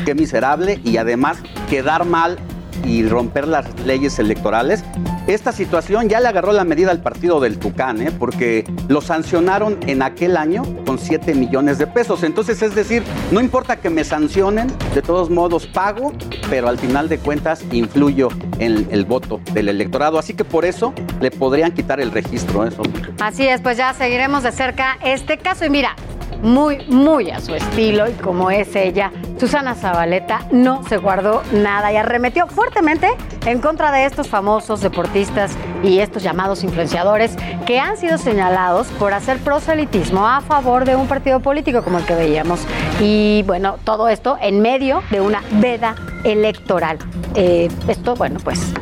[0.06, 2.38] qué miserable y además quedar mal
[2.86, 4.84] y romper las leyes electorales.
[5.28, 8.12] Esta situación ya le agarró la medida al partido del Tucán, ¿eh?
[8.12, 12.24] porque lo sancionaron en aquel año con 7 millones de pesos.
[12.24, 16.14] Entonces, es decir, no importa que me sancionen, de todos modos pago,
[16.50, 18.30] pero al final de cuentas influyo
[18.60, 20.18] en el voto del electorado.
[20.18, 22.66] Así que por eso le podrían quitar el registro.
[22.66, 22.84] Eso.
[23.20, 25.66] Así es, pues ya seguiremos de cerca este caso.
[25.66, 25.96] Y mira,
[26.42, 31.92] muy, muy a su estilo y como es ella, Susana Zabaleta no se guardó nada
[31.92, 33.10] y arremetió fuertemente
[33.46, 37.36] en contra de estos famosos deportistas y estos llamados influenciadores
[37.66, 42.06] que han sido señalados por hacer proselitismo a favor de un partido político como el
[42.06, 42.62] que veíamos.
[43.00, 46.98] Y bueno, todo esto en medio de una veda electoral.
[47.36, 48.74] Eh, esto, bueno, pues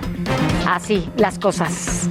[0.67, 2.07] así las cosas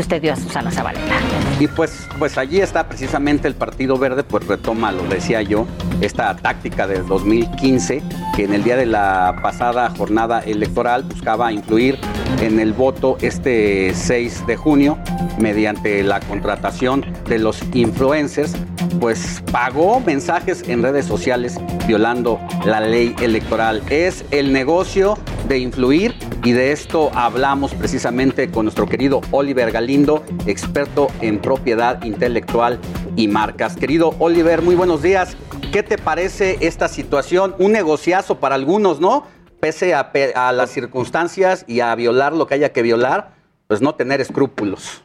[0.00, 1.14] usted dio a Susana Zabaleta.
[1.60, 5.66] Y pues, pues allí está precisamente el Partido Verde, pues retoma, lo decía yo,
[6.00, 8.02] esta táctica del 2015,
[8.36, 11.98] que en el día de la pasada jornada electoral buscaba influir
[12.40, 14.98] en el voto este 6 de junio
[15.38, 18.54] mediante la contratación de los influencers,
[19.00, 23.82] pues pagó mensajes en redes sociales violando la ley electoral.
[23.90, 30.24] Es el negocio de influir y de esto hablamos precisamente con nuestro querido Oliver Galindo,
[30.46, 32.78] experto en propiedad intelectual
[33.16, 33.76] y marcas.
[33.76, 35.36] Querido Oliver, muy buenos días.
[35.72, 37.54] ¿Qué te parece esta situación?
[37.58, 39.24] Un negociazo para algunos, ¿no?
[39.60, 43.32] Pese a, a las circunstancias y a violar lo que haya que violar,
[43.66, 45.02] pues no tener escrúpulos.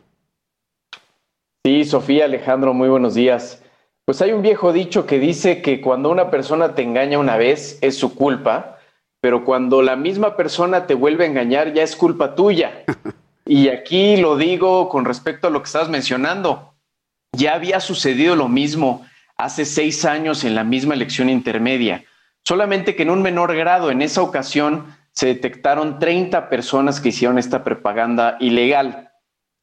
[1.65, 3.63] Sí, Sofía, Alejandro, muy buenos días.
[4.05, 7.77] Pues hay un viejo dicho que dice que cuando una persona te engaña una vez
[7.81, 8.79] es su culpa,
[9.21, 12.83] pero cuando la misma persona te vuelve a engañar ya es culpa tuya.
[13.45, 16.75] Y aquí lo digo con respecto a lo que estabas mencionando.
[17.33, 19.05] Ya había sucedido lo mismo
[19.35, 22.05] hace seis años en la misma elección intermedia,
[22.43, 23.91] solamente que en un menor grado.
[23.91, 29.11] En esa ocasión se detectaron 30 personas que hicieron esta propaganda ilegal.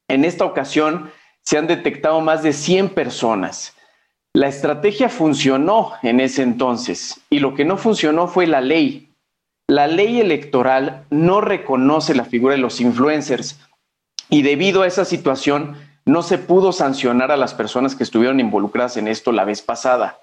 [0.07, 1.11] En esta ocasión
[1.43, 3.75] se han detectado más de 100 personas.
[4.33, 9.13] La estrategia funcionó en ese entonces y lo que no funcionó fue la ley.
[9.67, 13.59] La ley electoral no reconoce la figura de los influencers
[14.29, 15.75] y debido a esa situación
[16.05, 20.19] no se pudo sancionar a las personas que estuvieron involucradas en esto la vez pasada.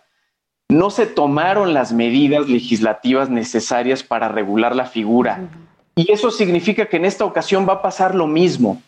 [0.71, 5.49] No se tomaron las medidas legislativas necesarias para regular la figura.
[5.97, 8.83] Y eso significa que en esta ocasión va a pasar lo mismo.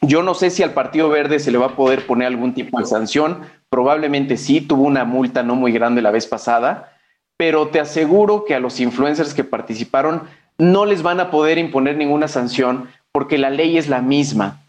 [0.00, 2.78] Yo no sé si al Partido Verde se le va a poder poner algún tipo
[2.78, 3.40] de sanción.
[3.68, 6.92] Probablemente sí, tuvo una multa no muy grande la vez pasada,
[7.36, 10.22] pero te aseguro que a los influencers que participaron
[10.58, 14.60] no les van a poder imponer ninguna sanción porque la ley es la misma.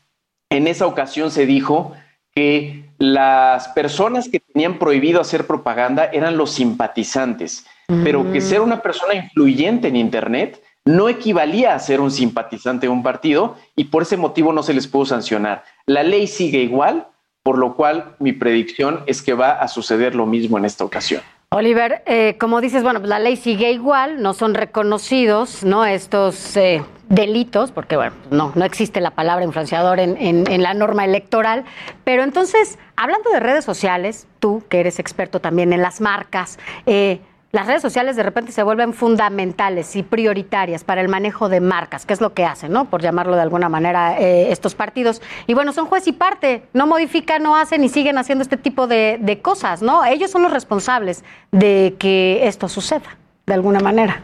[0.50, 1.94] En esa ocasión se dijo
[2.34, 7.66] que las personas que tenían prohibido hacer propaganda eran los simpatizantes,
[8.04, 12.92] pero que ser una persona influyente en Internet no equivalía a ser un simpatizante de
[12.92, 15.64] un partido y por ese motivo no se les pudo sancionar.
[15.86, 17.08] La ley sigue igual,
[17.44, 21.22] por lo cual mi predicción es que va a suceder lo mismo en esta ocasión.
[21.52, 25.86] Oliver, eh, como dices, bueno, pues la ley sigue igual, no son reconocidos, ¿no?
[25.86, 30.74] Estos eh, delitos, porque bueno, no, no existe la palabra influenciador en, en, en, la
[30.74, 31.66] norma electoral.
[32.04, 37.20] Pero entonces, hablando de redes sociales, tú que eres experto también en las marcas, eh,
[37.52, 42.06] las redes sociales de repente se vuelven fundamentales y prioritarias para el manejo de marcas,
[42.06, 42.86] que es lo que hacen, ¿no?
[42.86, 45.22] Por llamarlo de alguna manera eh, estos partidos.
[45.48, 48.86] Y bueno, son juez y parte, no modifican, no hacen y siguen haciendo este tipo
[48.86, 50.04] de, de cosas, ¿no?
[50.04, 54.22] Ellos son los responsables de que esto suceda, de alguna manera.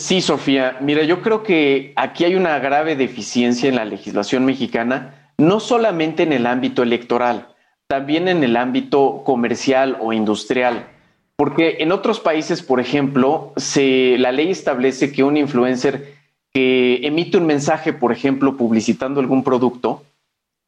[0.00, 0.78] Sí, Sofía.
[0.80, 6.22] Mira, yo creo que aquí hay una grave deficiencia en la legislación mexicana, no solamente
[6.22, 7.48] en el ámbito electoral,
[7.86, 10.86] también en el ámbito comercial o industrial.
[11.36, 16.14] Porque en otros países, por ejemplo, se, la ley establece que un influencer
[16.54, 20.02] que emite un mensaje, por ejemplo, publicitando algún producto,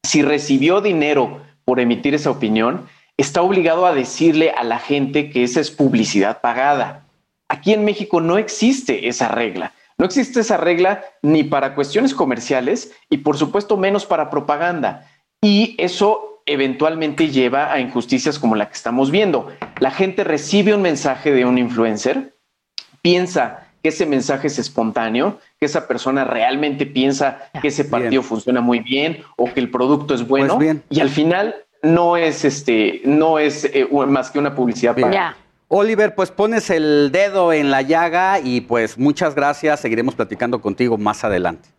[0.07, 2.87] si recibió dinero por emitir esa opinión,
[3.17, 7.07] está obligado a decirle a la gente que esa es publicidad pagada.
[7.53, 9.75] Aquí en México no existe esa regla.
[9.99, 15.07] No existe esa regla ni para cuestiones comerciales y por supuesto menos para propaganda.
[15.43, 19.53] Y eso eventualmente lleva a injusticias como la que estamos viendo.
[19.81, 22.35] La gente recibe un mensaje de un influencer,
[23.03, 28.25] piensa que ese mensaje es espontáneo, que esa persona realmente piensa que ese partido bien.
[28.25, 32.47] funciona muy bien o que el producto es bueno pues y al final no es
[32.47, 35.37] este no es eh, más que una publicidad para.
[35.75, 39.81] Oliver, pues pones el dedo en la llaga y pues muchas gracias.
[39.81, 41.71] Seguiremos platicando contigo más adelante.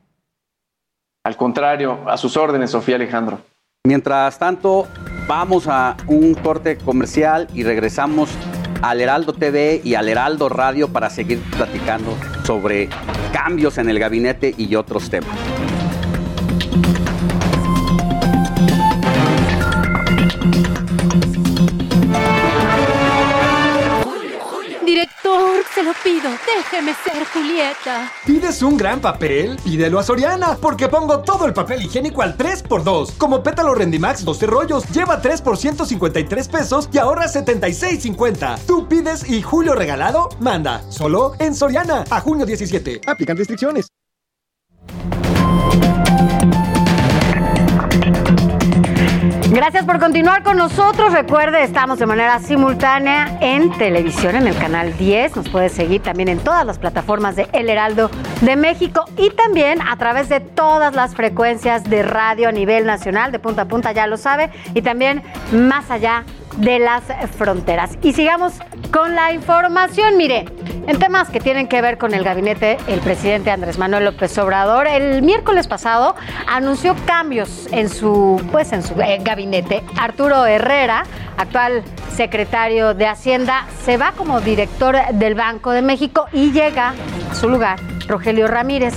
[1.24, 3.42] Al contrario, a sus órdenes, Sofía Alejandro.
[3.86, 4.88] Mientras tanto,
[5.28, 8.32] vamos a un corte comercial y regresamos
[8.82, 12.90] al Heraldo TV y al Heraldo Radio para seguir platicando sobre
[13.32, 15.38] cambios en el gabinete y otros temas.
[25.74, 28.12] Se lo pido, déjeme ser Julieta.
[28.26, 29.58] ¿Pides un gran papel?
[29.64, 33.18] Pídelo a Soriana, porque pongo todo el papel higiénico al 3x2.
[33.18, 38.60] Como pétalo Rendimax 12 rollos, lleva 3 por 153 pesos y ahorra 76.50.
[38.66, 40.82] Tú pides y Julio regalado, manda.
[40.90, 43.02] Solo en Soriana, a junio 17.
[43.08, 43.88] Aplican restricciones.
[49.54, 51.14] Gracias por continuar con nosotros.
[51.14, 55.36] Recuerde, estamos de manera simultánea en televisión en el canal 10.
[55.36, 58.10] Nos puede seguir también en todas las plataformas de El Heraldo
[58.42, 63.32] de México y también a través de todas las frecuencias de radio a nivel nacional,
[63.32, 65.22] de punta a punta, ya lo sabe, y también
[65.52, 66.24] más allá
[66.58, 67.04] de las
[67.38, 67.98] fronteras.
[68.02, 68.54] Y sigamos
[68.92, 70.18] con la información.
[70.18, 70.46] Mire,
[70.88, 74.88] en temas que tienen que ver con el gabinete, el presidente Andrés Manuel López Obrador
[74.88, 76.16] el miércoles pasado
[76.48, 79.84] anunció cambios en su, pues, en su eh, gabinete.
[79.98, 81.04] Arturo Herrera,
[81.38, 86.94] actual secretario de Hacienda, se va como director del Banco de México y llega
[87.32, 88.94] a su lugar Rogelio Ramírez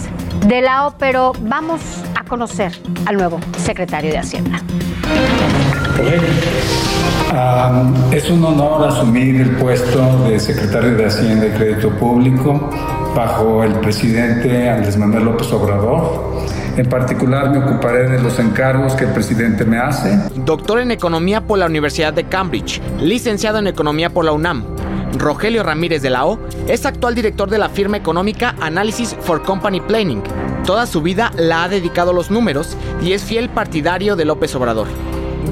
[0.46, 1.80] de la O, pero vamos
[2.14, 2.72] a conocer
[3.06, 4.60] al nuevo secretario de Hacienda.
[7.36, 12.70] Um, es un honor asumir el puesto de secretario de Hacienda y Crédito Público
[13.14, 16.46] bajo el presidente Andrés Manuel López Obrador.
[16.78, 20.18] En particular me ocuparé de los encargos que el presidente me hace.
[20.46, 24.64] Doctor en Economía por la Universidad de Cambridge, licenciado en Economía por la UNAM.
[25.18, 26.38] Rogelio Ramírez de la O
[26.68, 30.22] es actual director de la firma económica Analysis for Company Planning.
[30.64, 34.54] Toda su vida la ha dedicado a los números y es fiel partidario de López
[34.54, 34.86] Obrador.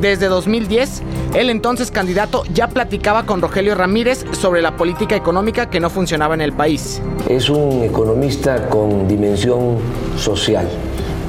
[0.01, 1.03] Desde 2010,
[1.35, 6.35] el entonces candidato ya platicaba con Rogelio Ramírez sobre la política económica que no funcionaba
[6.35, 7.01] en el país.
[7.29, 9.79] Es un economista con dimensión
[10.17, 10.69] social.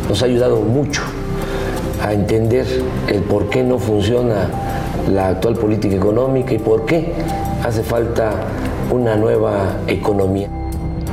[0.10, 1.02] Nos ha ayudado mucho
[2.02, 2.66] a entender
[3.08, 4.50] el por qué no funciona
[5.10, 7.14] la actual política económica y por qué
[7.64, 8.32] hace falta
[8.92, 10.50] una nueva economía.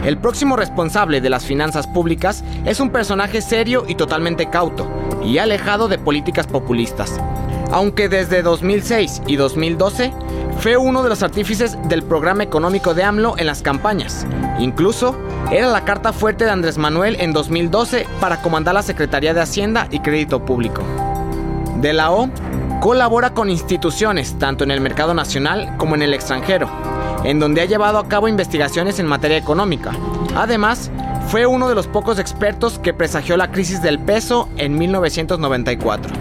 [0.04, 4.88] El próximo responsable de las finanzas públicas es un personaje serio y totalmente cauto,
[5.24, 7.20] y alejado de políticas populistas.
[7.70, 10.12] Aunque desde 2006 y 2012
[10.58, 14.26] fue uno de los artífices del programa económico de AMLO en las campañas.
[14.58, 15.16] Incluso
[15.52, 19.86] era la carta fuerte de Andrés Manuel en 2012 para comandar la Secretaría de Hacienda
[19.90, 20.82] y Crédito Público.
[21.80, 22.28] De la O
[22.80, 26.68] colabora con instituciones tanto en el mercado nacional como en el extranjero,
[27.24, 29.92] en donde ha llevado a cabo investigaciones en materia económica.
[30.34, 30.90] Además,
[31.28, 36.12] fue uno de los pocos expertos que presagió la crisis del peso en 1994.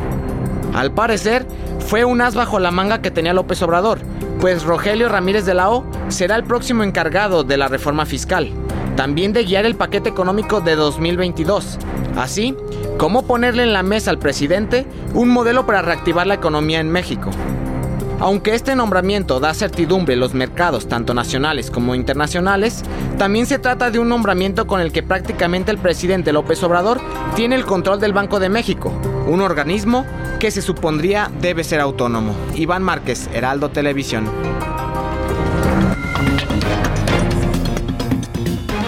[0.73, 1.45] Al parecer,
[1.80, 3.99] fue un as bajo la manga que tenía López Obrador,
[4.40, 8.52] pues Rogelio Ramírez de la O será el próximo encargado de la reforma fiscal,
[8.95, 11.78] también de guiar el paquete económico de 2022.
[12.15, 12.56] Así,
[12.98, 17.32] como ponerle en la mesa al presidente un modelo para reactivar la economía en México.
[18.22, 22.84] Aunque este nombramiento da certidumbre en los mercados tanto nacionales como internacionales,
[23.18, 27.02] también se trata de un nombramiento con el que prácticamente el presidente López Obrador
[27.35, 28.93] tiene el control del Banco de México,
[29.26, 30.06] un organismo
[30.39, 32.35] que se supondría debe ser autónomo.
[32.53, 34.30] Iván Márquez, Heraldo Televisión.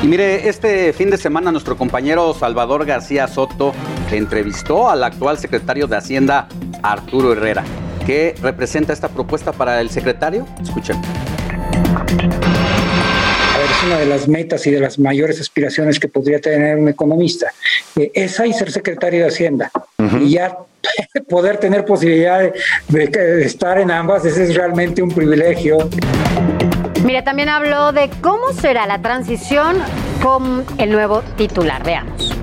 [0.03, 3.73] Y mire, este fin de semana nuestro compañero Salvador García Soto
[4.11, 6.47] entrevistó al actual secretario de Hacienda,
[6.83, 7.63] Arturo Herrera.
[8.05, 10.45] ¿Qué representa esta propuesta para el secretario?
[10.61, 10.97] Escuchen.
[11.95, 16.77] A ver, es una de las metas y de las mayores aspiraciones que podría tener
[16.77, 17.51] un economista.
[17.95, 19.71] Eh, esa y ser secretario de Hacienda.
[20.19, 20.57] Y ya
[21.29, 22.41] poder tener posibilidad
[22.89, 25.89] de, de estar en ambas, ese es realmente un privilegio.
[27.05, 29.77] Mire, también habló de cómo será la transición
[30.21, 31.83] con el nuevo titular.
[31.85, 32.33] Veamos.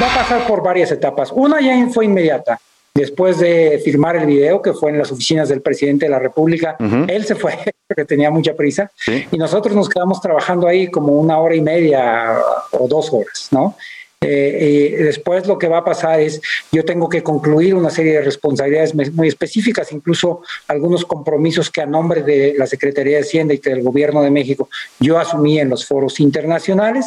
[0.00, 1.32] Va a pasar por varias etapas.
[1.32, 2.60] Una ya fue inmediata
[2.96, 6.76] después de firmar el video que fue en las oficinas del presidente de la República.
[7.06, 7.54] Él se fue
[7.88, 8.90] porque tenía mucha prisa
[9.30, 12.36] y nosotros nos quedamos trabajando ahí como una hora y media
[12.72, 13.76] o dos horas, ¿no?
[14.22, 16.40] Eh, después lo que va a pasar es,
[16.72, 21.86] yo tengo que concluir una serie de responsabilidades muy específicas, incluso algunos compromisos que a
[21.86, 24.68] nombre de la Secretaría de Hacienda y del Gobierno de México
[24.98, 27.06] yo asumí en los foros internacionales.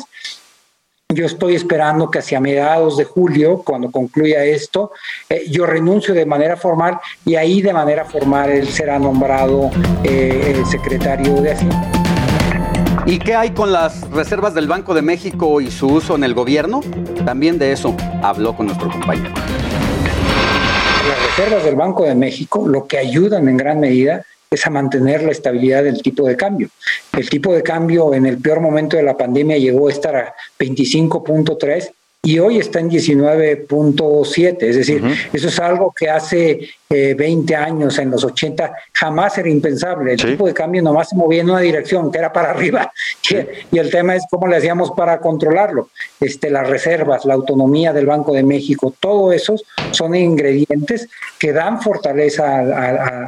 [1.11, 4.91] Yo estoy esperando que hacia mediados de julio, cuando concluya esto,
[5.27, 9.71] eh, yo renuncio de manera formal y ahí de manera formal él será nombrado
[10.03, 11.91] eh, secretario de Hacienda.
[13.07, 16.35] ¿Y qué hay con las reservas del Banco de México y su uso en el
[16.35, 16.81] gobierno?
[17.25, 19.33] También de eso habló con nuestro compañero.
[21.07, 25.21] Las reservas del Banco de México lo que ayudan en gran medida es a mantener
[25.21, 26.69] la estabilidad del tipo de cambio.
[27.15, 30.35] El tipo de cambio en el peor momento de la pandemia llegó a estar a
[30.57, 35.01] 25.3 y hoy está en 19.7, es decir,
[35.31, 40.13] eso es algo que hace 20 eh, años, en los 80, jamás era impensable.
[40.13, 42.91] El tipo de cambio nomás se movía en una dirección, que era para arriba,
[43.71, 45.91] y, el tema es cómo le hacíamos para controlarlo.
[46.19, 49.55] Este, las reservas, la autonomía del Banco de México, todo eso
[49.91, 51.07] son ingredientes
[51.39, 52.59] que dan fortaleza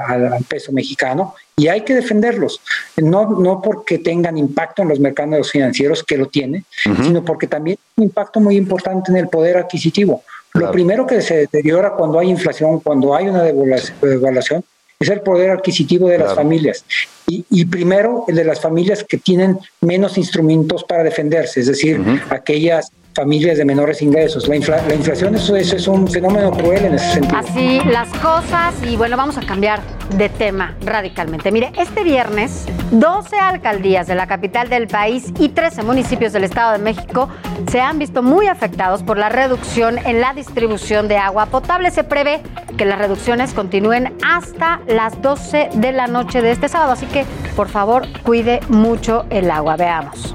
[0.05, 2.61] al peso mexicano y hay que defenderlos,
[2.97, 6.63] no, no porque tengan impacto en los mercados financieros, que lo tiene,
[7.03, 10.23] sino porque también tiene un impacto muy importante en el poder adquisitivo.
[10.53, 14.63] Lo primero que se deteriora cuando hay inflación, cuando hay una devaluación,
[14.99, 16.85] es el poder adquisitivo de las familias.
[17.27, 22.91] Y, primero el de las familias que tienen menos instrumentos para defenderse, es decir, aquellas
[23.13, 24.47] familias de menores ingresos.
[24.47, 27.37] La, la inflación eso, es un fenómeno cruel en ese sentido.
[27.37, 29.81] Así las cosas y bueno, vamos a cambiar
[30.15, 31.51] de tema radicalmente.
[31.51, 36.73] Mire, este viernes 12 alcaldías de la capital del país y 13 municipios del Estado
[36.73, 37.29] de México
[37.69, 41.91] se han visto muy afectados por la reducción en la distribución de agua potable.
[41.91, 42.41] Se prevé
[42.77, 47.25] que las reducciones continúen hasta las 12 de la noche de este sábado, así que
[47.55, 49.75] por favor cuide mucho el agua.
[49.75, 50.33] Veamos.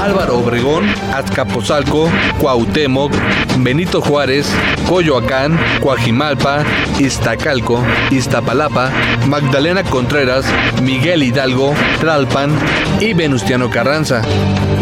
[0.00, 2.10] Álvaro Obregón, Azcapotzalco,
[2.40, 3.12] Cuauhtémoc,
[3.58, 4.50] Benito Juárez,
[4.88, 6.64] Coyoacán, Coajimalpa,
[6.98, 8.90] Iztacalco, Iztapalapa,
[9.28, 10.46] Magdalena Contreras,
[10.82, 12.50] Miguel Hidalgo, Tlalpan
[12.98, 14.22] y Venustiano Carranza.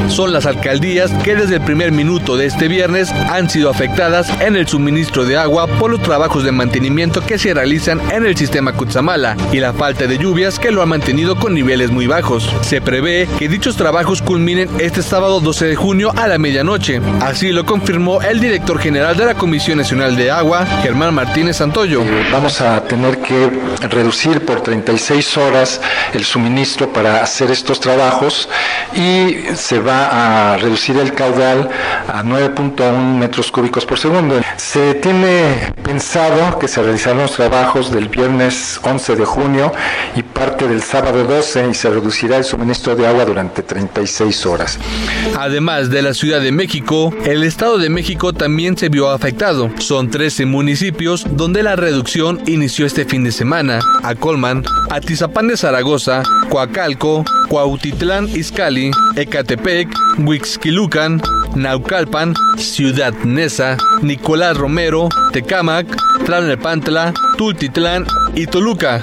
[0.09, 4.57] Son las alcaldías que desde el primer minuto de este viernes han sido afectadas en
[4.57, 8.73] el suministro de agua por los trabajos de mantenimiento que se realizan en el sistema
[8.73, 12.51] Cutzamala y la falta de lluvias que lo ha mantenido con niveles muy bajos.
[12.63, 17.01] Se prevé que dichos trabajos culminen este sábado 12 de junio a la medianoche.
[17.23, 22.03] Así lo confirmó el director general de la Comisión Nacional de Agua, Germán Martínez Santoyo.
[22.03, 23.49] Eh, vamos a tener que
[23.89, 25.81] reducir por 36 horas
[26.13, 28.51] el suministro para hacer estos trabajos
[28.95, 31.71] y se va a reducir el caudal
[32.07, 34.39] a 9.1 metros cúbicos por segundo.
[34.59, 39.73] Se tiene pensado que se realizarán los trabajos del viernes 11 de junio
[40.17, 44.79] y parte del sábado 12 y se reducirá el suministro de agua durante 36 horas.
[45.37, 49.71] Además de la Ciudad de México, el Estado de México también se vio afectado.
[49.79, 53.81] Son 13 municipios donde la reducción inició este fin de semana.
[54.03, 59.89] A Colman, Atizapán de Zaragoza, Coacalco, Cuautitlán Izcalli, Ecatepec,
[60.19, 61.23] Huixquilucan,
[61.55, 65.87] Naucalpan, Ciudad Neza, Nicolás Romero, Tecámac,
[66.25, 69.03] Tlalnepantla, Tultitlán y Toluca.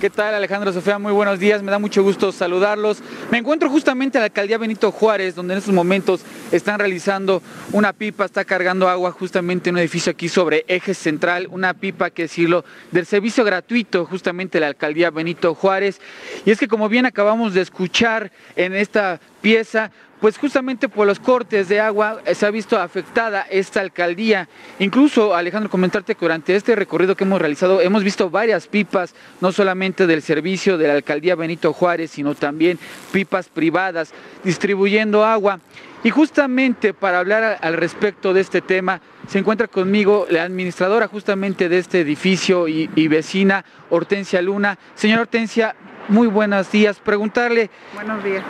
[0.00, 0.96] ¿Qué tal Alejandro Sofía?
[1.00, 3.02] Muy buenos días, me da mucho gusto saludarlos.
[3.32, 6.20] Me encuentro justamente en la alcaldía Benito Juárez, donde en estos momentos
[6.52, 7.42] están realizando
[7.72, 12.10] una pipa, está cargando agua justamente en un edificio aquí sobre eje central, una pipa
[12.10, 16.00] que decirlo del servicio gratuito justamente de la alcaldía Benito Juárez.
[16.46, 21.20] Y es que como bien acabamos de escuchar en esta pieza, pues justamente por los
[21.20, 24.48] cortes de agua se ha visto afectada esta alcaldía.
[24.78, 29.52] Incluso, Alejandro, comentarte que durante este recorrido que hemos realizado hemos visto varias pipas, no
[29.52, 32.78] solamente del servicio de la alcaldía Benito Juárez, sino también
[33.12, 34.12] pipas privadas
[34.44, 35.60] distribuyendo agua.
[36.04, 41.68] Y justamente para hablar al respecto de este tema, se encuentra conmigo la administradora justamente
[41.68, 44.78] de este edificio y, y vecina, Hortensia Luna.
[44.94, 45.74] Señora Hortensia,
[46.08, 46.98] muy buenos días.
[46.98, 47.70] Preguntarle...
[47.94, 48.44] Buenos días.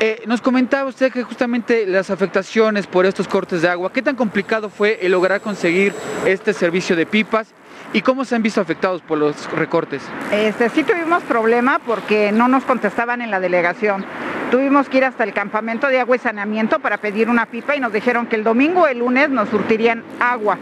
[0.00, 4.16] Eh, nos comentaba usted que justamente las afectaciones por estos cortes de agua, ¿qué tan
[4.16, 5.92] complicado fue el lograr conseguir
[6.24, 7.48] este servicio de pipas
[7.96, 10.02] y cómo se han visto afectados por los recortes?
[10.30, 14.04] Este, sí tuvimos problema porque no nos contestaban en la delegación.
[14.50, 17.80] Tuvimos que ir hasta el campamento de agua y saneamiento para pedir una pipa y
[17.80, 20.58] nos dijeron que el domingo o el lunes nos surtirían agua.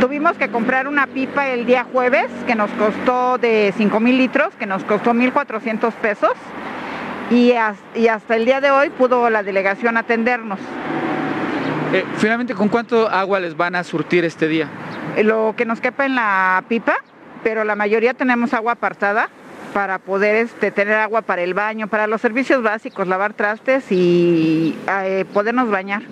[0.00, 4.52] Tuvimos que comprar una pipa el día jueves que nos costó de 5 mil litros,
[4.58, 6.32] que nos costó 1.400 pesos
[7.30, 10.58] y, hasta el día de hoy pudo la delegación atendernos.
[11.92, 14.68] Eh, finalmente, ¿con cuánto agua les van a surtir este día?
[15.22, 16.96] Lo que nos quepa en la pipa,
[17.42, 19.28] pero la mayoría tenemos agua apartada
[19.74, 24.74] para poder este, tener agua para el baño, para los servicios básicos, lavar trastes y
[24.88, 26.02] eh, podernos bañar.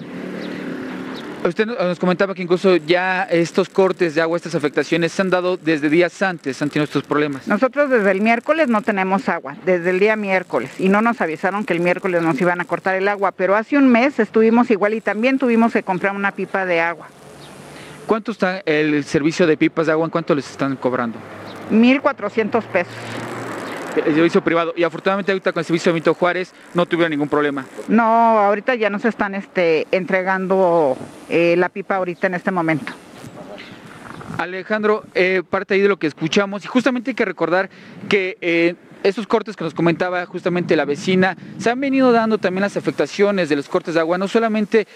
[1.42, 5.56] Usted nos comentaba que incluso ya estos cortes de agua, estas afectaciones se han dado
[5.56, 7.48] desde días antes, han tenido estos problemas.
[7.48, 11.64] Nosotros desde el miércoles no tenemos agua, desde el día miércoles, y no nos avisaron
[11.64, 14.92] que el miércoles nos iban a cortar el agua, pero hace un mes estuvimos igual
[14.92, 17.08] y también tuvimos que comprar una pipa de agua.
[18.06, 20.04] ¿Cuánto está el servicio de pipas de agua?
[20.04, 21.18] ¿En cuánto les están cobrando?
[21.70, 22.94] 1.400 pesos
[23.96, 24.72] el servicio privado.
[24.76, 27.66] Y afortunadamente ahorita con el servicio de Benito Juárez no tuvieron ningún problema.
[27.88, 30.96] No, ahorita ya nos están este, entregando
[31.28, 32.92] eh, la pipa ahorita en este momento.
[34.38, 37.68] Alejandro, eh, parte ahí de lo que escuchamos y justamente hay que recordar
[38.08, 42.62] que eh, estos cortes que nos comentaba justamente la vecina, se han venido dando también
[42.62, 44.86] las afectaciones de los cortes de agua, no solamente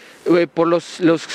[0.55, 1.27] por los, los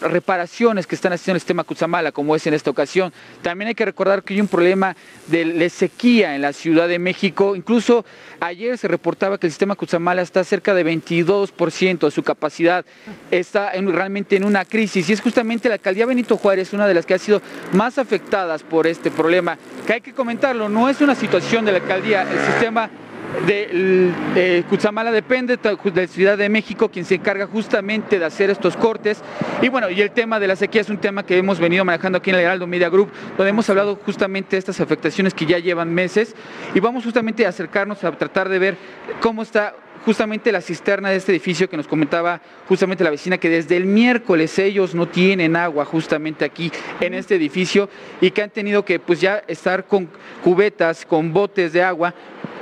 [0.00, 3.12] reparaciones que están haciendo el sistema Cutzamala, como es en esta ocasión.
[3.42, 4.96] También hay que recordar que hay un problema
[5.26, 7.56] de sequía en la Ciudad de México.
[7.56, 8.04] Incluso
[8.40, 12.84] ayer se reportaba que el sistema Cutzamala está cerca de 22% de su capacidad,
[13.30, 15.08] está realmente en una crisis.
[15.08, 18.62] Y es justamente la alcaldía Benito Juárez una de las que ha sido más afectadas
[18.62, 19.58] por este problema.
[19.86, 22.90] Que hay que comentarlo, no es una situación de la alcaldía, el sistema
[23.46, 23.68] de
[24.36, 24.64] eh,
[25.12, 29.22] depende de la Ciudad de México, quien se encarga justamente de hacer estos cortes.
[29.62, 32.18] Y bueno, y el tema de la sequía es un tema que hemos venido manejando
[32.18, 35.58] aquí en el Heraldo Media Group, donde hemos hablado justamente de estas afectaciones que ya
[35.58, 36.34] llevan meses
[36.74, 38.76] y vamos justamente a acercarnos a tratar de ver
[39.20, 39.74] cómo está
[40.04, 43.86] justamente la cisterna de este edificio que nos comentaba justamente la vecina que desde el
[43.86, 46.70] miércoles ellos no tienen agua justamente aquí
[47.00, 47.88] en este edificio
[48.20, 50.08] y que han tenido que pues ya estar con
[50.42, 52.14] cubetas, con botes de agua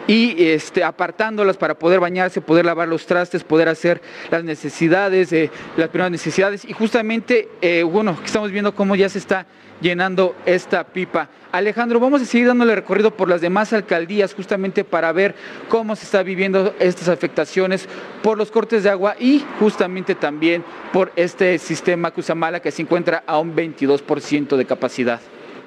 [0.08, 4.00] y este, apartándolas para poder bañarse, poder lavar los trastes, poder hacer
[4.30, 6.64] las necesidades, eh, las primeras necesidades.
[6.64, 9.46] Y justamente, eh, bueno, estamos viendo cómo ya se está
[9.80, 11.28] llenando esta pipa.
[11.52, 15.34] Alejandro, vamos a seguir dándole recorrido por las demás alcaldías justamente para ver
[15.68, 17.88] cómo se está viviendo estas afectaciones
[18.22, 23.22] por los cortes de agua y justamente también por este sistema Cusamala que se encuentra
[23.26, 25.20] a un 22% de capacidad.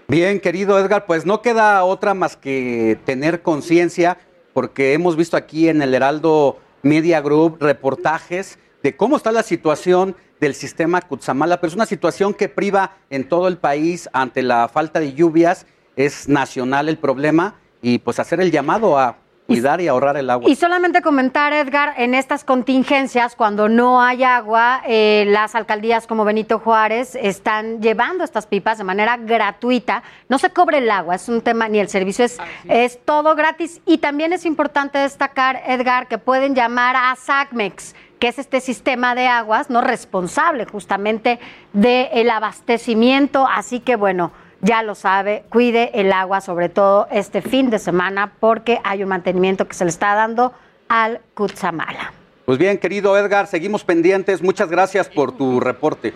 [0.07, 4.17] Bien, querido Edgar, pues no queda otra más que tener conciencia,
[4.53, 10.15] porque hemos visto aquí en el Heraldo Media Group reportajes de cómo está la situación
[10.41, 14.67] del sistema Cutzamala, pero es una situación que priva en todo el país ante la
[14.67, 19.87] falta de lluvias, es nacional el problema y pues hacer el llamado a cuidar y
[19.87, 20.49] ahorrar el agua.
[20.49, 26.25] Y solamente comentar, Edgar, en estas contingencias, cuando no hay agua, eh, las alcaldías como
[26.25, 30.03] Benito Juárez están llevando estas pipas de manera gratuita.
[30.29, 32.37] No se cobre el agua, es un tema, ni el servicio es,
[32.67, 33.81] es todo gratis.
[33.85, 39.15] Y también es importante destacar, Edgar, que pueden llamar a SACMEX que es este sistema
[39.15, 41.39] de aguas, no responsable justamente
[41.73, 43.47] del abastecimiento.
[43.51, 44.31] Así que bueno,
[44.61, 49.09] ya lo sabe, cuide el agua, sobre todo este fin de semana, porque hay un
[49.09, 50.53] mantenimiento que se le está dando
[50.87, 52.13] al Cutzamala.
[52.45, 54.43] Pues bien, querido Edgar, seguimos pendientes.
[54.43, 56.13] Muchas gracias por tu reporte.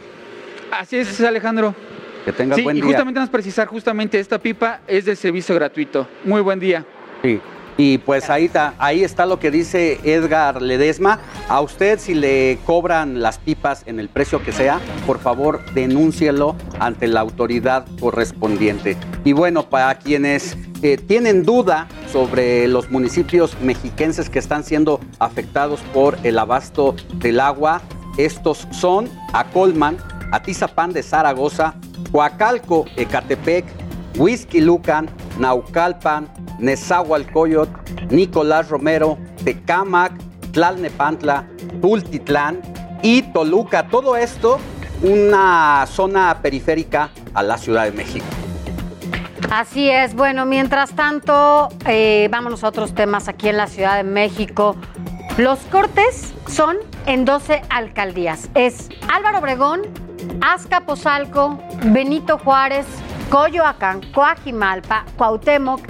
[0.71, 1.73] Así es, Alejandro.
[2.23, 2.89] Que tengas sí, buen y día.
[2.89, 6.07] justamente nos precisar, justamente esta pipa es de servicio gratuito.
[6.23, 6.85] Muy buen día.
[7.23, 7.41] Sí.
[7.77, 11.19] Y pues ahí está, ahí está lo que dice Edgar Ledesma.
[11.49, 16.55] A usted si le cobran las pipas en el precio que sea, por favor denúncielo
[16.79, 18.95] ante la autoridad correspondiente.
[19.25, 25.81] Y bueno, para quienes eh, tienen duda sobre los municipios mexiquenses que están siendo afectados
[25.93, 27.81] por el abasto del agua,
[28.17, 29.97] estos son Acolman,
[30.31, 31.75] Atizapán de Zaragoza,
[32.11, 33.65] Coacalco, Ecatepec,
[34.17, 35.09] Whisky Lucan,
[35.39, 36.27] Naucalpan,
[36.59, 37.71] Nezahualcóyotl,
[38.09, 40.13] Nicolás Romero, Tecámac,
[40.51, 41.47] Tlalnepantla,
[41.81, 42.61] Tultitlán
[43.01, 43.87] y Toluca.
[43.87, 44.59] Todo esto
[45.01, 48.25] una zona periférica a la Ciudad de México.
[49.51, 50.15] Así es.
[50.15, 54.75] Bueno, mientras tanto, eh, vámonos a otros temas aquí en la Ciudad de México.
[55.37, 58.49] Los cortes son en 12 alcaldías.
[58.55, 59.81] Es Álvaro Obregón,
[60.41, 62.85] Azcapotzalco, Benito Juárez,
[63.29, 65.81] Coyoacán, Coajimalpa, Cuauhtémoc,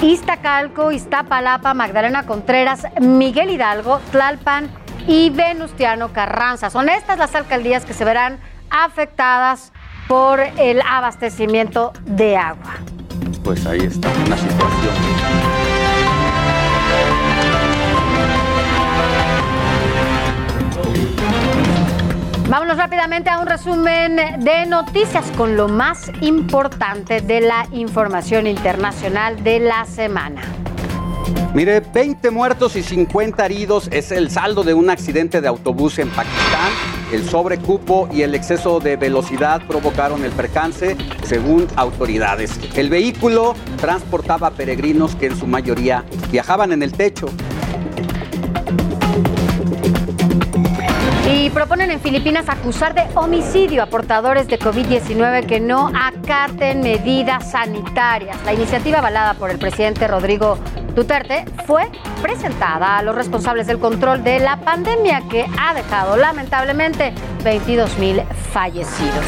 [0.00, 4.70] Iztacalco, Iztapalapa, Magdalena Contreras, Miguel Hidalgo, Tlalpan
[5.06, 6.70] y Venustiano Carranza.
[6.70, 8.38] Son estas las alcaldías que se verán
[8.70, 9.72] afectadas
[10.06, 12.74] por el abastecimiento de agua.
[13.42, 15.57] Pues ahí está una situación.
[22.48, 29.44] Vámonos rápidamente a un resumen de noticias con lo más importante de la información internacional
[29.44, 30.40] de la semana.
[31.52, 36.08] Mire, 20 muertos y 50 heridos es el saldo de un accidente de autobús en
[36.08, 36.72] Pakistán.
[37.12, 42.58] El sobrecupo y el exceso de velocidad provocaron el percance, según autoridades.
[42.74, 47.28] El vehículo transportaba peregrinos que en su mayoría viajaban en el techo.
[51.30, 57.50] Y proponen en Filipinas acusar de homicidio a portadores de COVID-19 que no acaten medidas
[57.50, 58.38] sanitarias.
[58.46, 60.58] La iniciativa avalada por el presidente Rodrigo
[60.94, 61.90] Duterte fue
[62.22, 67.12] presentada a los responsables del control de la pandemia que ha dejado lamentablemente
[67.44, 68.22] 22 mil
[68.54, 69.24] fallecidos.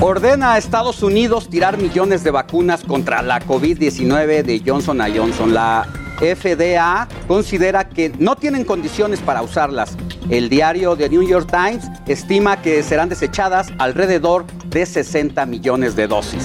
[0.00, 5.54] Ordena a Estados Unidos tirar millones de vacunas contra la COVID-19 de Johnson Johnson.
[5.54, 9.96] La FDA considera que no tienen condiciones para usarlas.
[10.28, 16.06] El diario The New York Times estima que serán desechadas alrededor de 60 millones de
[16.06, 16.44] dosis.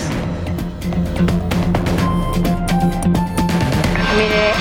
[4.17, 4.51] Mire,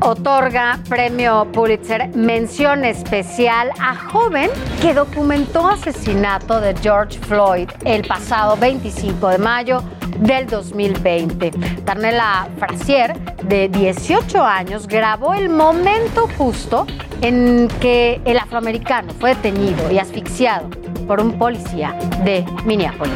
[0.00, 4.50] otorga premio Pulitzer mención especial a joven
[4.80, 9.82] que documentó asesinato de George Floyd el pasado 25 de mayo
[10.20, 11.50] del 2020.
[11.84, 16.86] Darnella Frazier, de 18 años, grabó el momento justo
[17.20, 20.68] en que el afroamericano fue detenido y asfixiado
[21.06, 23.14] por un policía de Minneapolis.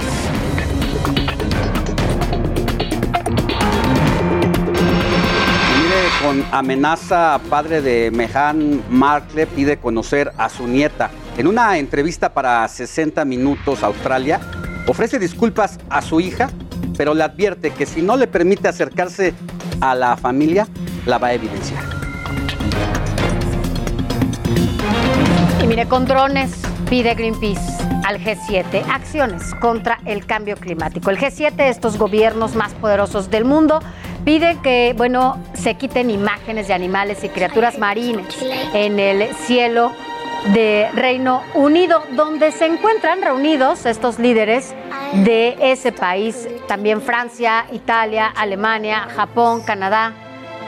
[5.82, 11.10] Mire, con amenaza, padre de Mehan Markle pide conocer a su nieta.
[11.36, 14.40] En una entrevista para 60 Minutos Australia,
[14.86, 16.50] ofrece disculpas a su hija,
[16.98, 19.32] pero le advierte que si no le permite acercarse
[19.80, 20.66] a la familia,
[21.06, 21.82] la va a evidenciar.
[25.62, 26.50] Y mire, con drones
[26.90, 31.10] pide Greenpeace al G7 acciones contra el cambio climático.
[31.10, 33.80] El G7, estos gobiernos más poderosos del mundo,
[34.24, 38.26] piden que, bueno, se quiten imágenes de animales y criaturas marinas
[38.74, 39.92] en el cielo
[40.52, 44.74] de Reino Unido, donde se encuentran reunidos estos líderes
[45.24, 50.12] de ese país, también Francia, Italia, Alemania, Japón, Canadá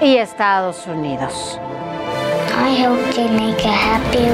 [0.01, 1.59] y Estados Unidos.
[2.63, 4.29] I hope they make a happy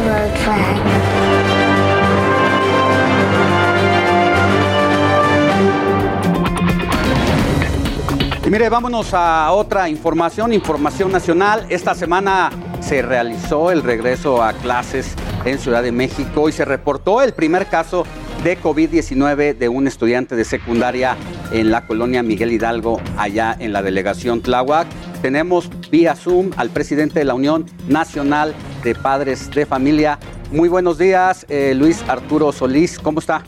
[8.58, 11.66] mire, vámonos a otra información, información nacional.
[11.68, 12.50] Esta semana
[12.80, 15.14] se realizó el regreso a clases
[15.47, 18.05] en Ciudad de México y se reportó el primer caso
[18.44, 21.16] de COVID-19 de un estudiante de secundaria
[21.52, 24.86] en la colonia Miguel Hidalgo, allá en la delegación Tláhuac.
[25.23, 28.55] Tenemos vía Zoom al presidente de la Unión Nacional
[28.85, 30.18] de Padres de Familia.
[30.51, 33.43] Muy buenos días, eh, Luis Arturo Solís, ¿cómo está?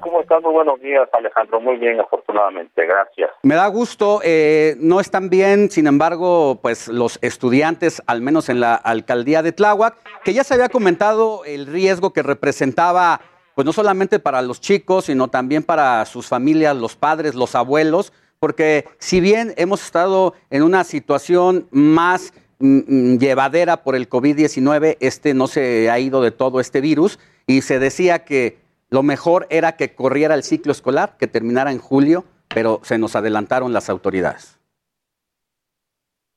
[0.00, 0.42] ¿Cómo estás?
[0.42, 1.60] Muy buenos días, Alejandro.
[1.60, 2.84] Muy bien, afortunadamente.
[2.84, 3.30] Gracias.
[3.42, 4.20] Me da gusto.
[4.24, 9.52] Eh, no están bien, sin embargo, pues los estudiantes, al menos en la alcaldía de
[9.52, 13.20] Tláhuac, que ya se había comentado el riesgo que representaba,
[13.54, 18.12] pues no solamente para los chicos, sino también para sus familias, los padres, los abuelos,
[18.40, 22.78] porque si bien hemos estado en una situación más mm,
[23.14, 27.62] mm, llevadera por el COVID-19, este no se ha ido de todo este virus y
[27.62, 32.24] se decía que lo mejor era que corriera el ciclo escolar, que terminara en julio,
[32.48, 34.58] pero se nos adelantaron las autoridades.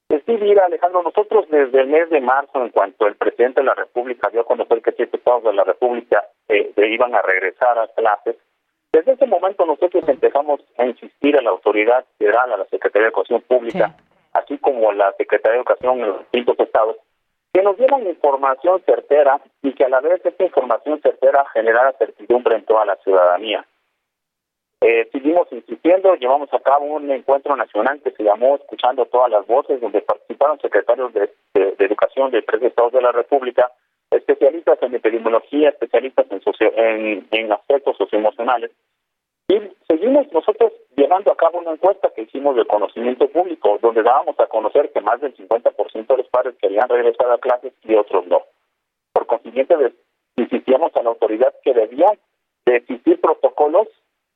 [0.08, 3.66] Pues sí, mira, Alejandro, nosotros desde el mes de marzo, en cuanto el presidente de
[3.68, 7.80] la República dio a conocer que siete estados de la República eh, iban a regresar
[7.80, 8.36] a clases,
[8.92, 13.14] desde ese momento nosotros empezamos a insistir a la autoridad federal, a la Secretaría de
[13.14, 13.96] Educación Pública,
[14.34, 16.98] así como a la Secretaría de Educación en los distintos estados,
[17.54, 22.56] que nos dieran información certera y que a la vez esta información certera generara certidumbre
[22.56, 23.66] en toda la ciudadanía.
[24.84, 29.46] Eh, seguimos insistiendo, llevamos a cabo un encuentro nacional que se llamó Escuchando todas las
[29.46, 33.72] voces, donde participaron secretarios de, Educación de tres estados de la República,
[34.10, 38.72] especialistas en epidemiología, especialistas en, socio, en, en aspectos socioemocionales,
[39.52, 44.40] y seguimos nosotros llevando a cabo una encuesta que hicimos de conocimiento público, donde dábamos
[44.40, 48.26] a conocer que más del 50% de los padres querían regresar a clases y otros
[48.28, 48.44] no.
[49.12, 49.76] Por consiguiente,
[50.38, 52.18] insistíamos a la autoridad que debían
[52.66, 53.90] de existir protocolos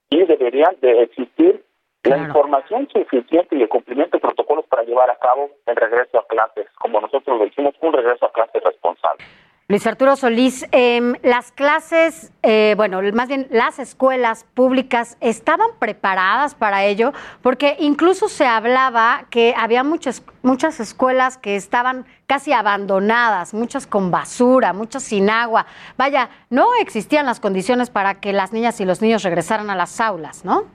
[0.09, 1.63] y deberían de existir
[2.03, 6.27] la información suficiente y el cumplimiento de protocolos para llevar a cabo el regreso a
[6.27, 9.23] clases, como nosotros lo hicimos, un regreso a clases responsable.
[9.67, 16.53] Luis Arturo Solís, em, las clases, eh, bueno, más bien las escuelas públicas estaban preparadas
[16.53, 23.55] para ello, porque incluso se hablaba que había muchas, muchas escuelas que estaban casi abandonadas,
[23.55, 25.65] muchas con basura, muchas sin agua.
[25.97, 29.99] Vaya, no existían las condiciones para que las niñas y los niños regresaran a las
[29.99, 30.65] aulas, ¿no?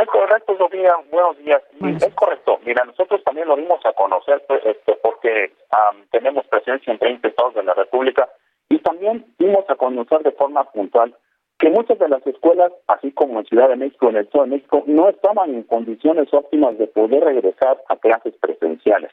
[0.00, 0.94] Es correcto, Sofía.
[1.10, 1.62] Buenos días.
[2.02, 2.58] Es correcto.
[2.64, 5.52] Mira, nosotros también lo dimos a conocer pues, este, porque
[6.10, 8.28] tenemos presencia en 30 estados de la República
[8.70, 11.14] y también dimos a conocer de forma puntual
[11.58, 14.50] que muchas de las escuelas, así como en Ciudad de México, en el Estado de
[14.50, 19.12] México, no estaban en condiciones óptimas de poder regresar a clases presenciales.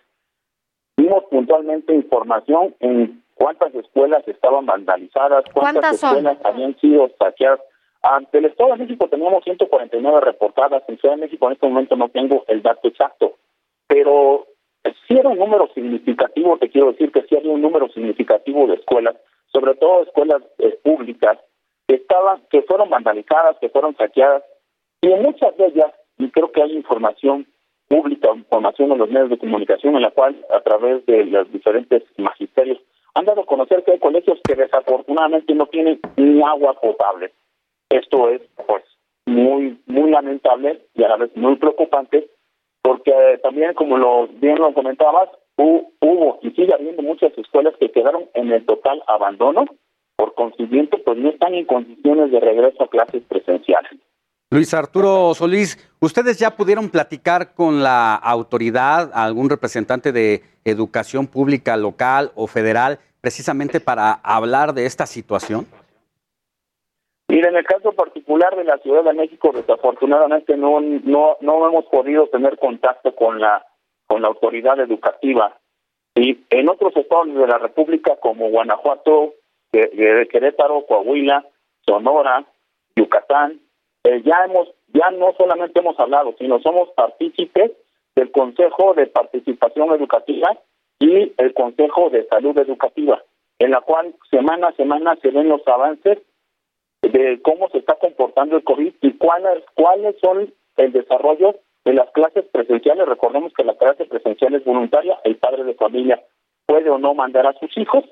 [0.95, 7.59] Dimos puntualmente información en cuántas escuelas estaban vandalizadas, cuántas escuelas habían sido saqueadas
[8.02, 11.95] ante el Estado de México teníamos 149 reportadas, en Ciudad de México en este momento
[11.95, 13.36] no tengo el dato exacto,
[13.88, 14.48] pero
[15.07, 18.76] sí era un número significativo, te quiero decir que sí había un número significativo de
[18.76, 19.15] escuelas,
[19.52, 21.38] sobre todo escuelas eh, públicas,
[21.88, 24.44] que estaban, que fueron vandalizadas, que fueron saqueadas,
[25.02, 27.48] y en muchas de ellas, y creo que hay información
[27.88, 32.03] pública, información en los medios de comunicación, en la cual a través de los diferentes
[32.18, 32.80] magisterios
[33.14, 37.32] han dado a conocer que hay colegios que desafortunadamente no tienen ni agua potable.
[37.89, 38.84] Esto es pues
[39.26, 42.30] muy muy lamentable y a la vez muy preocupante
[42.81, 48.26] porque también como lo bien lo comentabas hubo y sigue habiendo muchas escuelas que quedaron
[48.34, 49.65] en el total abandono
[50.15, 53.91] por consiguiente pues no están en condiciones de regreso a clases presenciales.
[54.49, 61.76] Luis Arturo Solís, ¿ustedes ya pudieron platicar con la autoridad, algún representante de educación pública
[61.76, 65.68] local o federal, precisamente para hablar de esta situación?
[67.30, 71.86] Mira, en el caso particular de la Ciudad de México, desafortunadamente no no no hemos
[71.86, 73.66] podido tener contacto con la
[74.08, 75.58] con la autoridad educativa.
[76.16, 79.34] Y en otros estados de la República como Guanajuato,
[79.72, 81.45] Querétaro, Coahuila,
[81.86, 82.45] Sonora,
[82.95, 83.60] Yucatán,
[84.04, 87.72] eh, ya hemos ya no solamente hemos hablado, sino somos partícipes
[88.16, 90.58] del Consejo de Participación Educativa
[90.99, 93.22] y el Consejo de Salud Educativa,
[93.60, 96.20] en la cual semana a semana se ven los avances
[97.02, 101.56] de cómo se está comportando el COVID y cuáles, cuáles son el desarrollo
[101.86, 103.07] de las clases presenciales.
[103.07, 106.22] Recordemos que la clase presencial es voluntaria, el padre de familia
[106.65, 108.03] puede o no mandar a sus hijos.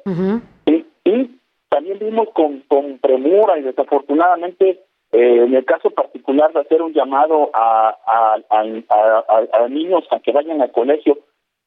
[0.66, 1.40] y, y,
[1.70, 4.80] también vimos con, con premura y desafortunadamente
[5.12, 10.20] eh, en el caso particular de hacer un llamado a, a, a, a, niños a
[10.20, 11.20] que vayan al colegio,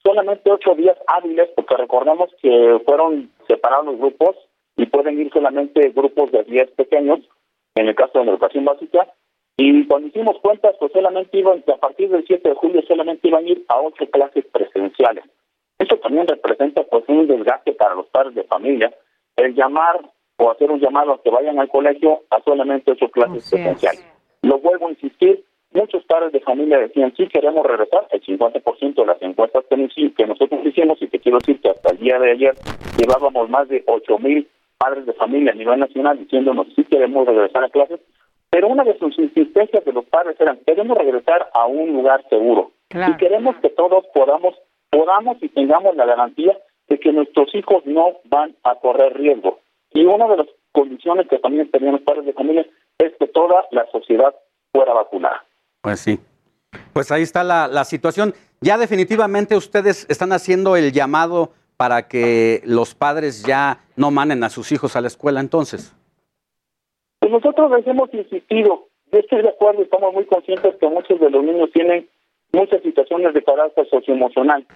[0.03, 4.36] solamente ocho días hábiles, porque recordemos que fueron separados los grupos
[4.79, 7.19] y pueden ir solamente grupos de 10 pequeños,
[7.75, 9.13] en el caso de la educación básica,
[9.61, 13.45] Y cuando hicimos cuentas, pues solamente iban, a partir del 7 de julio, solamente iban
[13.45, 15.25] a ir a ocho clases presenciales.
[15.81, 18.95] Esto también representa pues un desgaste para los padres de familia,
[19.35, 20.01] el llamar
[20.37, 24.07] o hacer un llamado a que vayan al colegio a solamente ocho clases presenciales.
[24.43, 29.07] Lo vuelvo a insistir, muchos padres de familia decían, sí queremos regresar, el 50% de
[29.07, 32.31] las encuestas que, que nosotros hicimos, y te quiero decir que hasta el día de
[32.31, 32.55] ayer
[32.97, 34.49] llevábamos más de ocho mil
[34.79, 38.01] padres de familia a nivel nacional diciéndonos, sí queremos regresar a clases,
[38.51, 42.73] pero una de sus insistencias de los padres eran, queremos regresar a un lugar seguro,
[42.91, 44.55] y queremos que todos podamos,
[44.91, 46.57] podamos y tengamos la garantía
[46.89, 49.61] de que nuestros hijos no van a correr riesgo.
[49.93, 52.67] Y una de las condiciones que también tenían los padres de familia
[52.99, 54.35] es que toda la sociedad
[54.73, 55.45] fuera vacunada.
[55.83, 56.19] Pues sí.
[56.93, 58.35] Pues ahí está la, la situación.
[58.61, 64.51] Ya definitivamente ustedes están haciendo el llamado para que los padres ya no manden a
[64.51, 65.95] sus hijos a la escuela entonces.
[67.21, 71.31] Pues nosotros les hemos insistido, yo estoy de acuerdo, estamos muy conscientes que muchos de
[71.31, 72.09] los niños tienen
[72.53, 74.67] muchas situaciones de carácter socioemocional,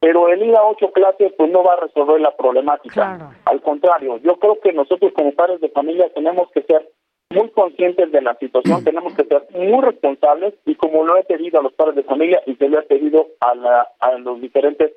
[0.00, 3.34] pero el ir a ocho clases pues no va a resolver la problemática.
[3.46, 6.90] Al contrario, yo creo que nosotros como padres de familia tenemos que ser
[7.30, 11.60] muy conscientes de la situación, tenemos que ser muy responsables y como lo he pedido
[11.60, 14.92] a los padres de familia y se lo he pedido a, la, a los diferentes,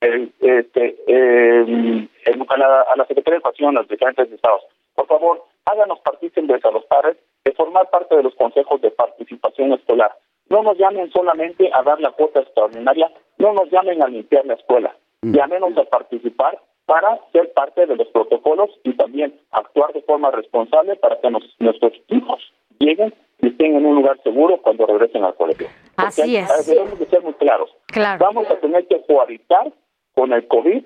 [0.00, 2.08] eh, este, eh,
[2.48, 4.62] a, la, a la Secretaría de Educación, a los diferentes estados,
[4.94, 9.72] por favor, háganos partícipes a los padres de formar parte de los consejos de participación
[9.72, 10.12] escolar.
[10.48, 14.54] No nos llamen solamente a dar la cuota extraordinaria, no nos llamen a limpiar la
[14.54, 20.30] escuela, llámenos a participar para ser parte de los protocolos y también actuar de forma
[20.30, 22.40] responsable para que nuestros hijos
[22.78, 25.66] lleguen y estén en un lugar seguro cuando regresen al colegio.
[25.96, 26.66] Así es.
[26.66, 27.70] Debemos de ser muy claros.
[28.18, 29.72] Vamos a tener que cohabitar
[30.16, 30.82] con el COVID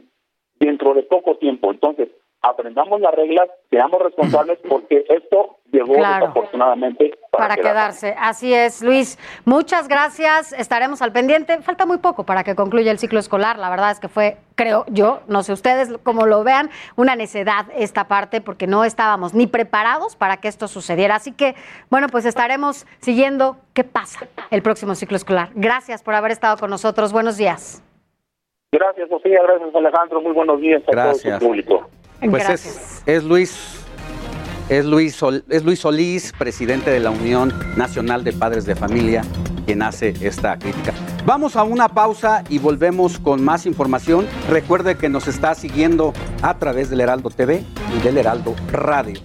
[0.59, 1.71] dentro de poco tiempo.
[1.71, 2.09] Entonces,
[2.43, 8.17] aprendamos las reglas, seamos responsables porque esto llegó desafortunadamente para, quedarse.
[8.19, 9.19] Así es, Luis.
[9.45, 10.53] Muchas gracias.
[10.53, 11.63] Estaremos al pendiente.
[11.63, 13.57] Falta muy poco para que concluya el ciclo escolar.
[13.57, 17.67] La verdad es que fue, creo yo, no sé ustedes cómo lo vean, una necedad
[17.77, 21.15] esta parte porque no estábamos ni preparados para que esto sucediera.
[21.15, 21.55] Así que,
[21.89, 25.51] bueno, pues estaremos siguiendo qué pasa el próximo ciclo escolar.
[25.55, 27.13] Gracias por haber estado con nosotros.
[27.13, 27.83] Buenos días.
[28.73, 29.43] Gracias, Sofía.
[29.43, 30.21] Gracias, Alejandro.
[30.21, 31.89] Muy buenos días a todo su público.
[32.21, 32.49] Pues
[33.07, 33.85] es, Luis.
[34.69, 39.23] Es Luis, es Luis Solís, presidente de la Unión Nacional de Padres de Familia,
[39.67, 40.93] quien hace esta crítica.
[41.27, 44.29] Vamos a una pausa y volvemos con más información.
[44.49, 49.19] Recuerde que nos está siguiendo a través del Heraldo TV y del Heraldo Radio.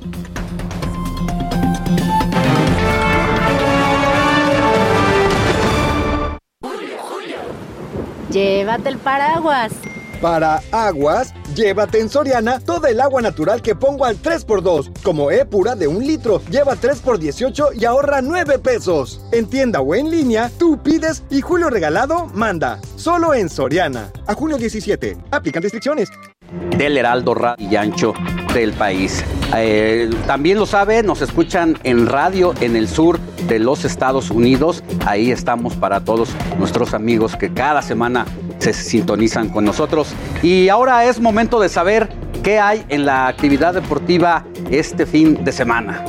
[8.35, 9.71] Llévate el paraguas.
[10.21, 15.45] Para aguas, llévate en Soriana todo el agua natural que pongo al 3x2, como E
[15.45, 16.41] pura de un litro.
[16.49, 19.21] Lleva 3x18 y ahorra 9 pesos.
[19.31, 22.81] En tienda o en línea, tú pides y Julio Regalado manda.
[22.97, 24.11] Solo en Soriana.
[24.27, 25.15] A junio 17.
[25.31, 26.09] Aplican restricciones.
[26.77, 28.13] Del Heraldo Radio y Ancho
[28.53, 29.23] del país.
[29.53, 34.83] Eh, también lo sabe, nos escuchan en radio en el sur de los Estados Unidos.
[35.05, 38.25] Ahí estamos para todos nuestros amigos que cada semana
[38.59, 40.13] se sintonizan con nosotros.
[40.41, 42.09] Y ahora es momento de saber
[42.43, 46.03] qué hay en la actividad deportiva este fin de semana.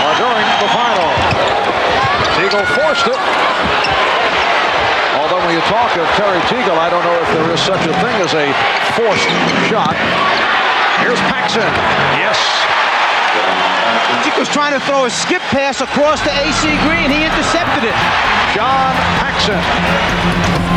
[0.00, 0.48] Although
[5.48, 8.16] when you talk of Terry Teagle, I don't know if there is such a thing
[8.20, 8.52] as a
[8.92, 9.32] forced
[9.72, 9.96] shot.
[11.00, 11.64] Here's Paxson.
[12.20, 12.36] Yes.
[14.38, 17.10] was trying to throw a skip pass across to AC Green.
[17.10, 17.96] He intercepted it.
[18.54, 19.58] John Paxson.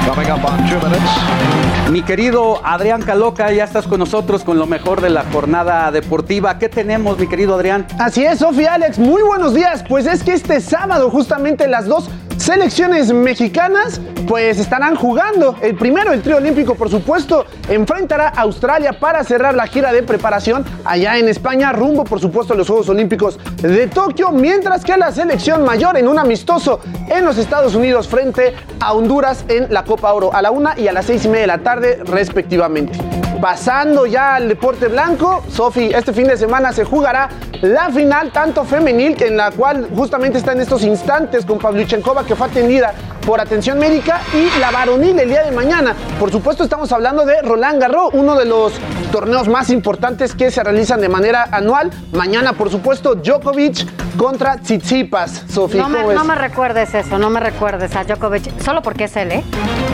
[0.06, 1.92] Coming up on two minutes.
[1.92, 6.58] Mi querido Adrián Caloca, ya estás con nosotros con lo mejor de la jornada deportiva.
[6.58, 7.86] ¿Qué tenemos, mi querido Adrián?
[8.00, 8.98] Así es, Sofía Alex.
[8.98, 9.84] Muy buenos días.
[9.88, 12.10] Pues es que este sábado, justamente las dos
[12.42, 15.56] selecciones mexicanas pues estarán jugando.
[15.62, 20.04] El primero, el trío olímpico, por supuesto, enfrentará a Australia para cerrar la gira de
[20.04, 24.98] preparación allá en España, rumbo, por supuesto, a los Juegos Olímpicos de Tokio, mientras que
[24.98, 29.84] la selección mayor en un amistoso en los Estados Unidos frente a Honduras en la
[29.84, 32.98] Copa Oro a la una y a las seis y media de la tarde, respectivamente.
[33.42, 37.28] Pasando ya al deporte blanco, Sofi, este fin de semana se jugará
[37.62, 42.36] la final tanto femenil, en la cual justamente está en estos instantes con Pavlyuchenkova, que
[42.38, 42.94] fue atendida
[43.26, 45.94] por atención médica y la varonil el día de mañana.
[46.18, 48.72] Por supuesto estamos hablando de Roland Garros, uno de los
[49.12, 51.92] torneos más importantes que se realizan de manera anual.
[52.14, 55.44] Mañana, por supuesto, Djokovic contra Tsitsipas.
[55.50, 59.16] Sofía, no, me, no me recuerdes eso, no me recuerdes a Djokovic, solo porque es
[59.18, 59.44] él, ¿eh?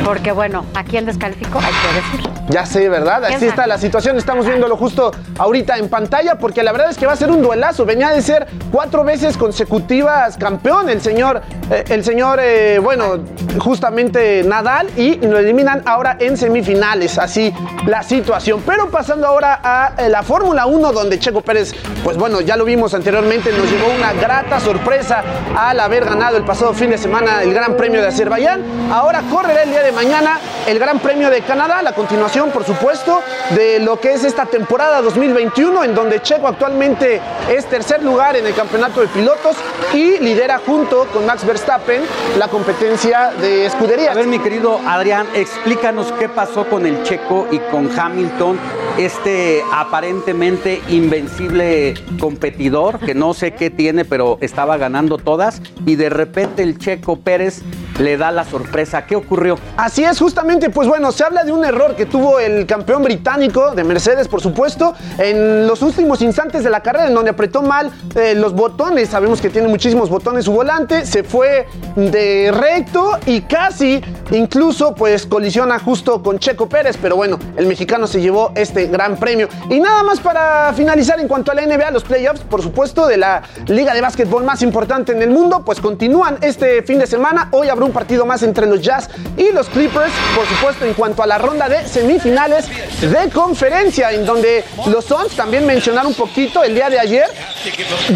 [0.06, 2.37] Porque bueno, aquí el descalifico hay que decir.
[2.50, 3.26] Ya sé, ¿verdad?
[3.26, 7.06] Así está la situación, estamos viéndolo justo ahorita en pantalla, porque la verdad es que
[7.06, 7.86] va a ser un duelazo.
[7.86, 13.20] Venía de ser cuatro veces consecutivas campeón el señor, eh, el señor, eh, bueno,
[13.60, 17.18] justamente Nadal, y lo eliminan ahora en semifinales.
[17.18, 17.54] Así
[17.86, 18.64] la situación.
[18.66, 22.64] Pero pasando ahora a eh, la Fórmula 1, donde Checo Pérez, pues bueno, ya lo
[22.64, 25.22] vimos anteriormente, nos llevó una grata sorpresa
[25.56, 28.64] al haber ganado el pasado fin de semana el Gran Premio de Azerbaiyán.
[28.92, 33.22] Ahora correrá el día de mañana el Gran Premio de Canadá, la continuación, por supuesto,
[33.56, 37.20] de lo que es esta temporada 2021, en donde Checo actualmente
[37.50, 39.56] es tercer lugar en el campeonato de pilotos
[39.94, 42.02] y lidera junto con Max Verstappen
[42.38, 44.12] la competencia de escuderías.
[44.12, 48.60] A ver, mi querido Adrián, explícanos qué pasó con el Checo y con Hamilton,
[49.00, 56.10] este aparentemente invencible competidor que no sé qué tiene, pero estaba ganando todas y de
[56.10, 57.64] repente el Checo Pérez
[58.00, 59.06] le da la sorpresa.
[59.08, 59.58] ¿Qué ocurrió?
[59.76, 63.72] Así es, justamente, pues bueno, se habla de un error que tuvo el campeón británico
[63.72, 67.92] de Mercedes, por supuesto, en los últimos instantes de la carrera, en donde apretó mal
[68.16, 69.10] eh, los botones.
[69.10, 74.02] Sabemos que tiene muchísimos botones su volante, se fue de recto y casi,
[74.32, 76.98] incluso, pues colisiona justo con Checo Pérez.
[77.02, 79.48] Pero bueno, el mexicano se llevó este gran premio.
[79.70, 83.18] Y nada más para finalizar en cuanto a la NBA, los playoffs, por supuesto, de
[83.18, 87.48] la liga de básquetbol más importante en el mundo, pues continúan este fin de semana.
[87.52, 91.24] Hoy habrá un partido más entre los Jazz y los Clippers, por supuesto, en cuanto
[91.24, 96.64] a la ronda de semifinales de conferencia, en donde los Suns también mencionaron un poquito
[96.64, 97.26] el día de ayer,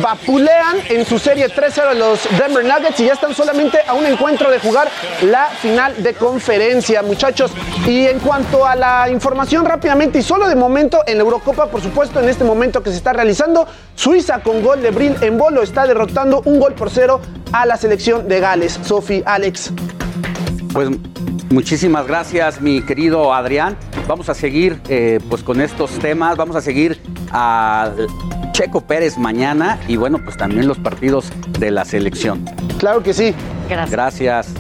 [0.02, 4.50] vapulean en su serie 3-0 los Denver Nuggets y ya están solamente a un encuentro
[4.50, 4.90] de jugar
[5.24, 7.52] la final de conferencia, muchachos.
[7.88, 11.82] Y en cuanto a la información rápidamente y solo de momento en la Eurocopa, por
[11.82, 15.62] supuesto, en este momento que se está realizando, Suiza con gol de Bril en bolo
[15.62, 17.22] está derrotando un gol por cero
[17.52, 18.80] a la selección de Gales.
[18.84, 19.72] Sofi, Alex.
[20.74, 20.90] Pues
[21.50, 23.76] muchísimas gracias, mi querido Adrián.
[24.08, 27.92] Vamos a seguir eh, pues con estos temas, vamos a seguir a
[28.54, 32.46] Checo Pérez mañana y bueno, pues también los partidos de la selección.
[32.80, 33.36] Claro que sí.
[33.70, 33.92] Gracias.
[33.92, 34.54] Gracias.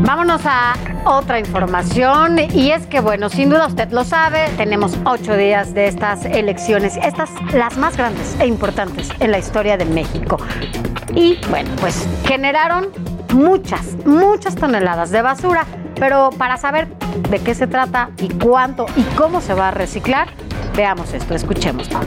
[0.00, 0.74] Vámonos a
[1.04, 5.86] otra información y es que bueno, sin duda usted lo sabe, tenemos ocho días de
[5.86, 10.38] estas elecciones, estas las más grandes e importantes en la historia de México.
[11.14, 12.88] Y bueno, pues generaron
[13.34, 15.66] muchas, muchas toneladas de basura,
[15.96, 16.88] pero para saber
[17.30, 20.28] de qué se trata y cuánto y cómo se va a reciclar,
[20.74, 22.00] veamos esto, escuchémoslo.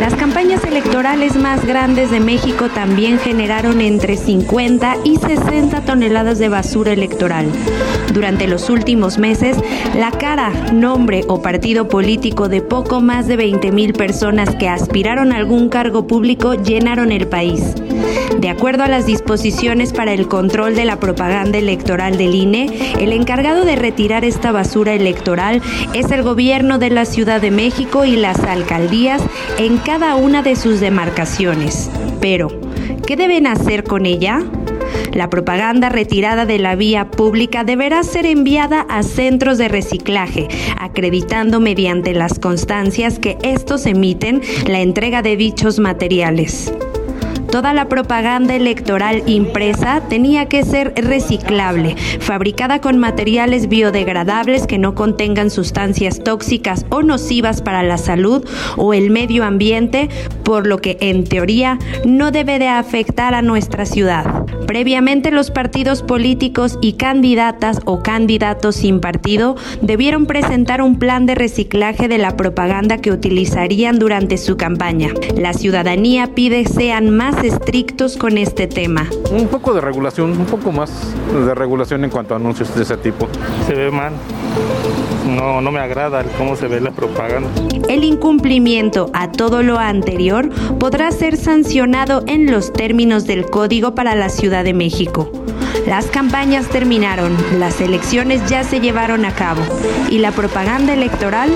[0.00, 6.48] Las campañas electorales más grandes de México también generaron entre 50 y 60 toneladas de
[6.48, 7.46] basura electoral.
[8.12, 9.56] Durante los últimos meses,
[9.96, 15.32] la cara, nombre o partido político de poco más de 20 mil personas que aspiraron
[15.32, 17.74] a algún cargo público llenaron el país.
[18.38, 23.12] De acuerdo a las disposiciones para el control de la propaganda electoral del INE, el
[23.12, 25.62] encargado de retirar esta basura electoral
[25.94, 29.22] es el gobierno de la Ciudad de México y las alcaldías
[29.58, 31.90] en cada una de sus demarcaciones.
[32.20, 32.48] Pero,
[33.06, 34.42] ¿qué deben hacer con ella?
[35.12, 41.60] La propaganda retirada de la vía pública deberá ser enviada a centros de reciclaje, acreditando
[41.60, 46.72] mediante las constancias que estos emiten la entrega de dichos materiales.
[47.52, 54.94] Toda la propaganda electoral impresa tenía que ser reciclable, fabricada con materiales biodegradables que no
[54.94, 58.42] contengan sustancias tóxicas o nocivas para la salud
[58.78, 60.08] o el medio ambiente,
[60.44, 64.46] por lo que en teoría no debe de afectar a nuestra ciudad.
[64.66, 71.34] Previamente los partidos políticos y candidatas o candidatos sin partido debieron presentar un plan de
[71.34, 75.10] reciclaje de la propaganda que utilizarían durante su campaña.
[75.36, 79.06] La ciudadanía pide sean más estrictos con este tema.
[79.30, 80.90] Un poco de regulación, un poco más
[81.32, 83.28] de regulación en cuanto a anuncios de ese tipo.
[83.66, 84.12] Se ve mal.
[85.26, 87.48] No, no me agrada cómo se ve la propaganda.
[87.88, 90.48] El incumplimiento a todo lo anterior
[90.78, 95.30] podrá ser sancionado en los términos del Código para la Ciudad de México.
[95.86, 99.62] Las campañas terminaron, las elecciones ya se llevaron a cabo
[100.10, 101.50] y la propaganda electoral,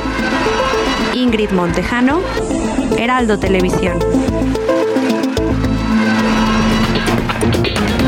[1.14, 2.20] Ingrid Montejano,
[2.98, 4.25] Heraldo Televisión.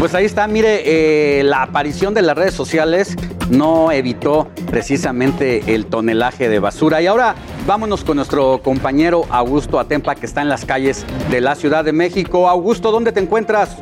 [0.09, 3.15] Pues ahí está, mire, eh, la aparición de las redes sociales
[3.51, 7.03] no evitó precisamente el tonelaje de basura.
[7.03, 7.35] Y ahora
[7.67, 11.93] vámonos con nuestro compañero Augusto Atempa, que está en las calles de la Ciudad de
[11.93, 12.49] México.
[12.49, 13.77] Augusto, ¿dónde te encuentras?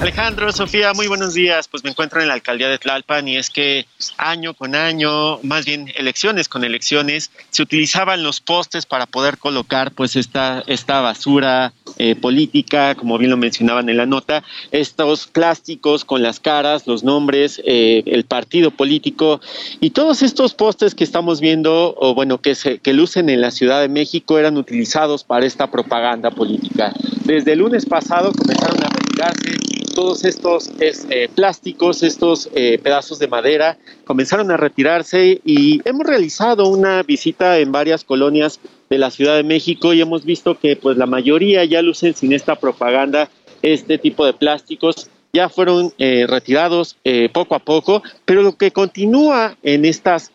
[0.00, 1.66] Alejandro, Sofía, muy buenos días.
[1.66, 3.84] Pues me encuentro en la alcaldía de Tlalpan y es que
[4.16, 9.90] año con año, más bien elecciones con elecciones, se utilizaban los postes para poder colocar
[9.90, 16.04] pues esta, esta basura eh, política, como bien lo mencionaban en la nota, estos plásticos
[16.04, 19.40] con las caras, los nombres, eh, el partido político
[19.80, 23.50] y todos estos postes que estamos viendo, o bueno, que, se, que lucen en la
[23.50, 26.92] Ciudad de México eran utilizados para esta propaganda política.
[27.24, 29.58] Desde el lunes pasado comenzaron a retirarse
[29.98, 36.68] todos estos eh, plásticos, estos eh, pedazos de madera, comenzaron a retirarse y hemos realizado
[36.68, 40.96] una visita en varias colonias de la Ciudad de México y hemos visto que pues
[40.98, 43.28] la mayoría ya lucen sin esta propaganda
[43.62, 45.10] este tipo de plásticos.
[45.32, 46.96] Ya fueron eh, retirados
[47.32, 50.30] poco a poco, pero lo que continúa en estas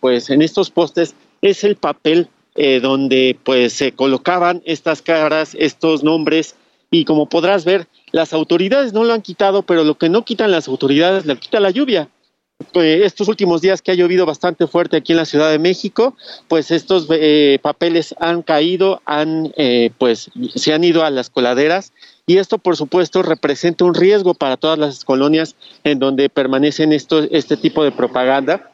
[0.00, 2.28] pues en estos postes es el papel
[2.82, 6.56] donde pues se colocaban estas caras, estos nombres
[6.90, 10.50] y como podrás ver las autoridades no lo han quitado, pero lo que no quitan
[10.50, 12.08] las autoridades lo quita la lluvia.
[12.72, 16.16] Pues estos últimos días que ha llovido bastante fuerte aquí en la Ciudad de México,
[16.48, 21.92] pues estos eh, papeles han caído, han, eh, pues se han ido a las coladeras
[22.26, 25.54] y esto por supuesto representa un riesgo para todas las colonias
[25.84, 28.72] en donde permanecen este tipo de propaganda,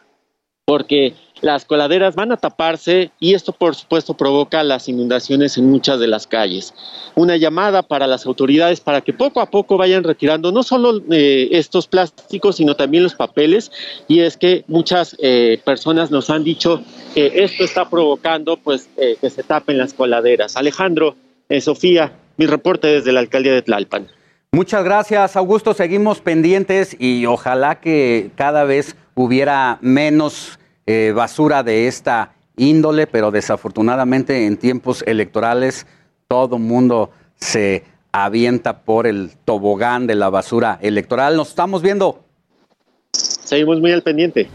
[0.64, 6.00] porque las coladeras van a taparse y esto por supuesto provoca las inundaciones en muchas
[6.00, 6.72] de las calles.
[7.16, 11.48] Una llamada para las autoridades para que poco a poco vayan retirando no solo eh,
[11.52, 13.70] estos plásticos, sino también los papeles
[14.08, 16.82] y es que muchas eh, personas nos han dicho
[17.14, 20.56] que esto está provocando pues eh, que se tapen las coladeras.
[20.56, 21.14] Alejandro,
[21.60, 24.08] Sofía, mi reporte desde la alcaldía de Tlalpan.
[24.50, 25.74] Muchas gracias, Augusto.
[25.74, 33.30] Seguimos pendientes y ojalá que cada vez hubiera menos eh, basura de esta índole, pero
[33.30, 35.86] desafortunadamente en tiempos electorales
[36.28, 41.36] todo mundo se avienta por el tobogán de la basura electoral.
[41.36, 42.24] Nos estamos viendo.
[43.12, 44.48] Seguimos muy al pendiente.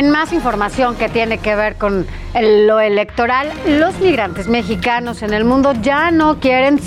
[0.00, 2.06] En más información que tiene que ver con
[2.40, 6.78] lo electoral, los migrantes mexicanos en el mundo ya no quieren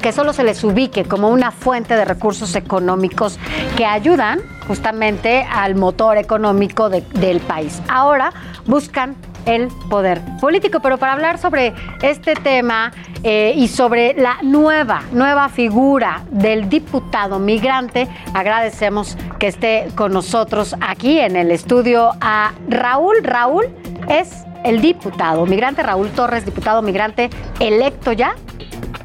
[0.00, 3.38] que solo se les ubique como una fuente de recursos económicos
[3.76, 7.82] que ayudan justamente al motor económico del país.
[7.86, 8.32] Ahora
[8.64, 9.14] buscan
[9.46, 10.80] el poder político.
[10.80, 11.72] Pero para hablar sobre
[12.02, 12.92] este tema
[13.22, 20.74] eh, y sobre la nueva, nueva figura del diputado migrante, agradecemos que esté con nosotros
[20.80, 23.16] aquí en el estudio a Raúl.
[23.22, 23.66] Raúl
[24.08, 27.30] es el diputado migrante, Raúl Torres, diputado migrante
[27.60, 28.34] electo ya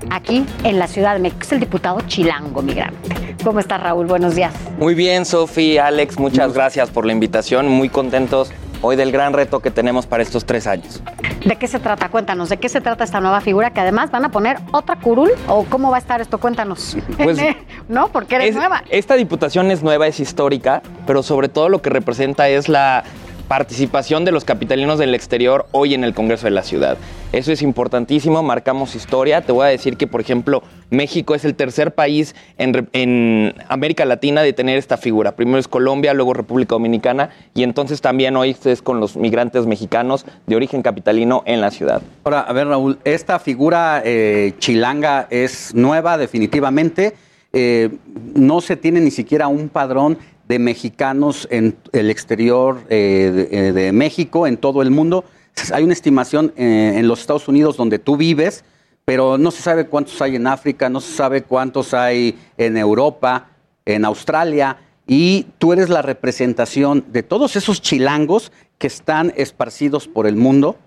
[0.10, 1.42] aquí en la Ciudad de México.
[1.44, 3.36] Es el diputado chilango migrante.
[3.44, 4.08] ¿Cómo estás, Raúl?
[4.08, 4.54] Buenos días.
[4.78, 7.68] Muy bien, Sofía, Alex, muchas gracias por la invitación.
[7.68, 11.02] Muy contentos hoy del gran reto que tenemos para estos tres años.
[11.46, 12.10] ¿De qué se trata?
[12.10, 15.32] Cuéntanos, ¿de qué se trata esta nueva figura que además van a poner otra curul?
[15.48, 16.38] ¿O cómo va a estar esto?
[16.38, 16.98] Cuéntanos.
[17.22, 17.40] Pues,
[17.88, 18.10] ¿No?
[18.10, 18.84] Porque eres nueva.
[18.90, 23.04] Esta diputación es nueva, es histórica, pero sobre todo lo que representa es la
[23.50, 27.00] participación de los capitalinos del exterior hoy en el Congreso de la Ciudad.
[27.34, 29.42] Eso es importantísimo, marcamos historia.
[29.42, 30.62] Te voy a decir que, por ejemplo,
[30.92, 35.32] México es el tercer país en, América Latina de tener esta figura.
[35.36, 40.28] Primero es Colombia, luego República Dominicana y entonces también hoy es con los migrantes mexicanos
[40.46, 42.04] de origen capitalino en la ciudad.
[42.24, 47.16] Ahora, a ver Raúl, esta figura eh, chilanga es nueva definitivamente.
[47.52, 47.90] Eh,
[48.36, 50.20] no se tiene ni siquiera un padrón
[50.50, 55.24] de mexicanos en el exterior eh, eh, de, México, en todo el mundo.
[55.72, 58.66] Hay una estimación eh, en los Estados Unidos donde tú vives,
[59.06, 63.50] pero no se sabe cuántos hay en África, no se sabe cuántos hay en Europa,
[63.86, 70.26] en Australia, y tú eres la representación de todos esos chilangos que están esparcidos por
[70.26, 70.78] el mundo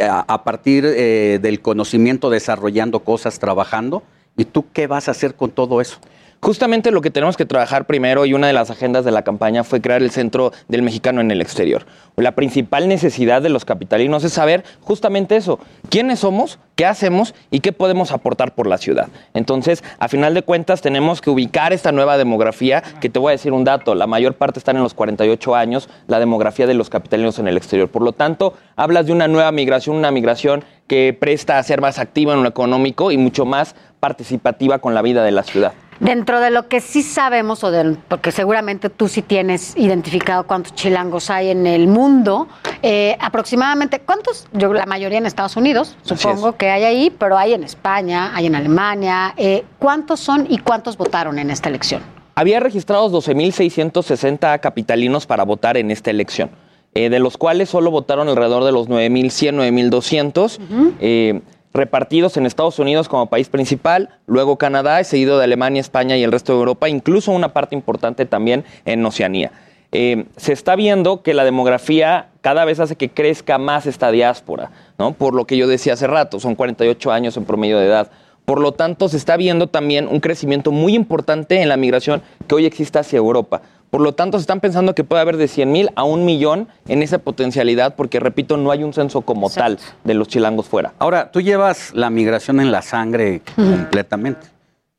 [0.00, 4.02] a, partir del conocimiento, desarrollando cosas, trabajando.
[4.36, 5.98] ¿Y tú qué vas a hacer con todo eso?
[6.46, 9.64] Justamente lo que tenemos que trabajar primero y una de las agendas de la campaña
[9.64, 11.86] fue crear el Centro del Mexicano en el Exterior.
[12.14, 15.58] La principal necesidad de los capitalinos es saber justamente eso,
[15.90, 19.08] quiénes somos, qué hacemos y qué podemos aportar por la ciudad.
[19.34, 23.32] Entonces, a final de cuentas, tenemos que ubicar esta nueva demografía, que te voy a
[23.32, 26.90] decir un dato, la mayor parte están en los 48 años, la demografía de los
[26.90, 27.88] capitalinos en el exterior.
[27.88, 31.98] Por lo tanto, hablas de una nueva migración, una migración que presta a ser más
[31.98, 35.72] activa en lo económico y mucho más participativa con la vida de la ciudad.
[36.00, 40.74] Dentro de lo que sí sabemos, o de, porque seguramente tú sí tienes identificado cuántos
[40.74, 42.48] chilangos hay en el mundo,
[42.82, 44.46] eh, aproximadamente, ¿cuántos?
[44.52, 48.46] Yo la mayoría en Estados Unidos, supongo que hay ahí, pero hay en España, hay
[48.46, 49.34] en Alemania.
[49.36, 52.02] Eh, ¿Cuántos son y cuántos votaron en esta elección?
[52.34, 56.50] Había registrados 12.660 capitalinos para votar en esta elección,
[56.94, 60.58] eh, de los cuales solo votaron alrededor de los 9.100, 9.200.
[61.00, 61.40] eh,
[61.76, 66.32] repartidos en Estados Unidos como país principal, luego Canadá, seguido de Alemania, España y el
[66.32, 69.52] resto de Europa, incluso una parte importante también en Oceanía.
[69.92, 74.70] Eh, se está viendo que la demografía cada vez hace que crezca más esta diáspora,
[74.98, 75.12] ¿no?
[75.12, 78.10] Por lo que yo decía hace rato, son 48 años en promedio de edad.
[78.44, 82.54] Por lo tanto, se está viendo también un crecimiento muy importante en la migración que
[82.54, 83.62] hoy existe hacia Europa.
[83.90, 86.68] Por lo tanto, se están pensando que puede haber de 100 mil a un millón
[86.88, 90.92] en esa potencialidad, porque repito, no hay un censo como tal de los chilangos fuera.
[90.98, 94.48] Ahora, tú llevas la migración en la sangre completamente.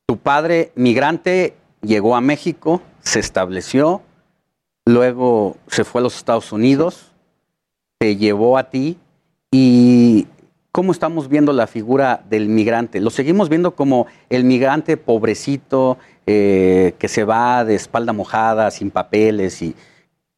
[0.05, 4.01] Tu padre migrante llegó a México, se estableció,
[4.85, 7.11] luego se fue a los Estados Unidos,
[7.99, 8.97] te llevó a ti
[9.51, 10.27] y
[10.71, 13.01] ¿cómo estamos viendo la figura del migrante?
[13.01, 18.91] Lo seguimos viendo como el migrante pobrecito eh, que se va de espalda mojada, sin
[18.91, 19.75] papeles y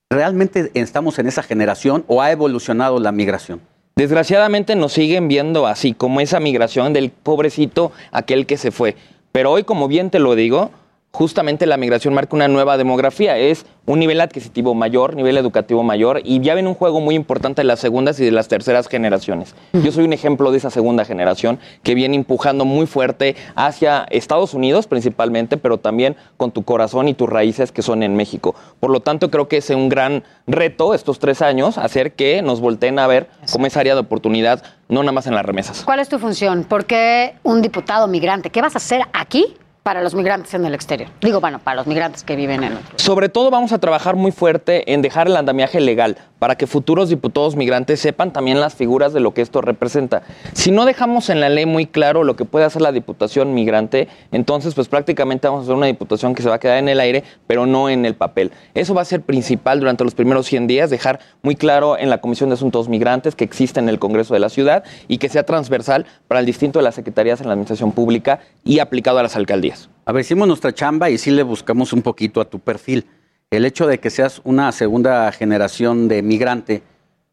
[0.09, 3.59] ¿realmente estamos en esa generación o ha evolucionado la migración?
[3.95, 8.95] Desgraciadamente nos siguen viendo así, como esa migración del pobrecito, aquel que se fue.
[9.31, 10.71] Pero hoy, como bien te lo digo,
[11.11, 13.37] justamente la migración marca una nueva demografía.
[13.37, 17.61] Es un nivel adquisitivo mayor, nivel educativo mayor, y ya viene un juego muy importante
[17.61, 19.55] de las segundas y de las terceras generaciones.
[19.73, 24.53] Yo soy un ejemplo de esa segunda generación que viene empujando muy fuerte hacia Estados
[24.53, 28.53] Unidos principalmente, pero también con tu corazón y tus raíces que son en México.
[28.79, 32.61] Por lo tanto, creo que es un gran reto estos tres años hacer que nos
[32.61, 35.81] volteen a ver como esa área de oportunidad, no nada más en las remesas.
[35.83, 36.63] ¿Cuál es tu función?
[36.63, 38.51] ¿Por qué un diputado migrante?
[38.51, 39.55] ¿Qué vas a hacer aquí
[39.89, 41.09] para los migrantes en el exterior?
[41.19, 42.91] Digo, bueno, para los migrantes que viven en otro.
[42.97, 47.09] Sobre todo vamos a trabajar muy fuerte en dejar el andamiaje legal para que futuros
[47.09, 50.21] diputados migrantes sepan también las figuras de lo que esto representa.
[50.53, 54.07] Si no dejamos en la ley muy claro lo que puede hacer la diputación migrante,
[54.31, 56.99] entonces pues prácticamente vamos a hacer una diputación que se va a quedar en el
[56.99, 58.51] aire, pero no en el papel.
[58.75, 62.19] Eso va a ser principal durante los primeros 100 días, dejar muy claro en la
[62.19, 65.47] Comisión de Asuntos Migrantes que existe en el Congreso de la Ciudad y que sea
[65.47, 69.35] transversal para el distinto de las secretarías en la Administración Pública y aplicado a las
[69.35, 69.78] alcaldías.
[70.05, 73.05] A ver, hicimos nuestra chamba y sí le buscamos un poquito a tu perfil.
[73.51, 76.81] El hecho de que seas una segunda generación de migrante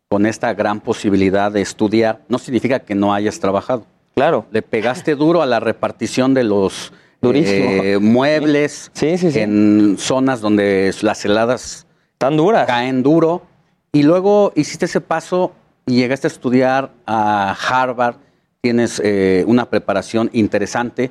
[0.09, 3.87] con esta gran posibilidad de estudiar no significa que no hayas trabajado.
[4.15, 4.47] Claro.
[4.51, 6.93] Le pegaste duro a la repartición de los
[7.23, 11.87] eh, muebles en zonas donde las heladas
[12.19, 13.43] tan duras caen duro
[13.93, 15.53] y luego hiciste ese paso
[15.87, 18.17] y llegaste a estudiar a Harvard.
[18.61, 21.11] Tienes eh, una preparación interesante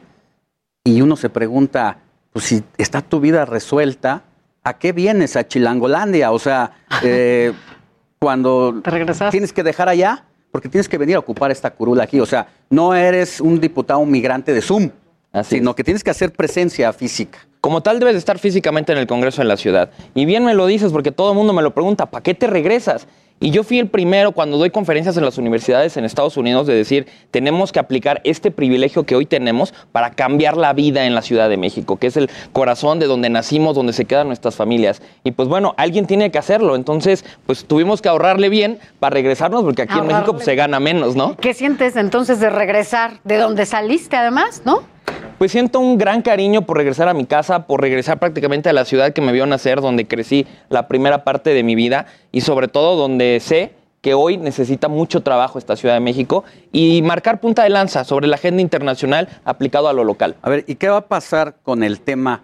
[0.86, 1.98] y uno se pregunta,
[2.32, 4.22] pues si está tu vida resuelta,
[4.64, 6.32] ¿a qué vienes a Chilangolandia?
[6.32, 6.72] O sea,
[7.04, 7.52] eh,
[8.20, 8.82] cuando
[9.32, 12.20] tienes que dejar allá, porque tienes que venir a ocupar esta curula aquí.
[12.20, 14.92] O sea, no eres un diputado migrante de Zoom,
[15.44, 17.40] sino que tienes que hacer presencia física.
[17.60, 19.90] Como tal debes de estar físicamente en el Congreso en la ciudad.
[20.14, 22.48] Y bien me lo dices porque todo el mundo me lo pregunta, ¿para qué te
[22.48, 23.08] regresas?
[23.42, 26.74] Y yo fui el primero cuando doy conferencias en las universidades en Estados Unidos de
[26.74, 31.22] decir, tenemos que aplicar este privilegio que hoy tenemos para cambiar la vida en la
[31.22, 35.02] Ciudad de México, que es el corazón de donde nacimos, donde se quedan nuestras familias.
[35.26, 36.78] Y pues bueno, alguien tiene que hacerlo.
[36.78, 40.08] Entonces, pues tuvimos que ahorrarle bien para regresarnos porque aquí en.
[40.08, 41.36] México pues, se gana menos, ¿no?
[41.36, 44.95] ¿Qué sientes entonces de regresar de donde saliste además, no?
[45.38, 48.86] Pues siento un gran cariño por regresar a mi casa, por regresar prácticamente a la
[48.86, 52.70] ciudad que me vio nacer, donde crecí la primera parte de mi vida y sobre
[52.70, 57.64] todo donde sé que hoy necesita mucho trabajo esta Ciudad de México y marcar punta
[57.64, 60.38] de lanza sobre la agenda internacional aplicado a lo local.
[60.42, 62.44] A ver, ¿y qué va a pasar con el tema?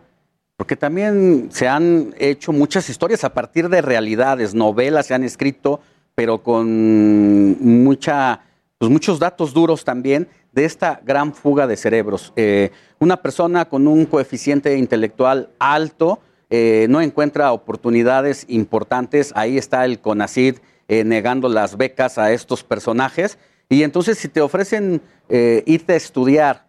[0.57, 5.79] Porque también se han hecho muchas historias a partir de realidades, novelas se han escrito,
[6.13, 8.41] pero con mucha,
[8.77, 12.33] pues muchos datos duros también de esta gran fuga de cerebros.
[12.35, 16.19] Eh, una persona con un coeficiente intelectual alto
[16.53, 19.31] eh, no encuentra oportunidades importantes.
[19.35, 20.57] Ahí está el CONACID
[20.89, 23.37] eh, negando las becas a estos personajes.
[23.69, 26.67] Y entonces si te ofrecen eh, irte a estudiar,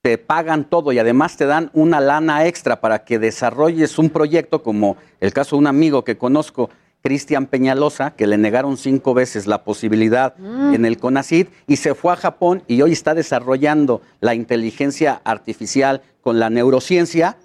[0.00, 4.62] te pagan todo y además te dan una lana extra para que desarrolles un proyecto,
[4.62, 6.70] como el caso de un amigo que conozco,
[7.02, 10.74] Cristian Peñalosa, que le negaron cinco veces la posibilidad Mm.
[10.74, 16.02] en el CONACID y se fue a Japón y hoy está desarrollando la inteligencia artificial
[16.20, 17.36] con la neurociencia,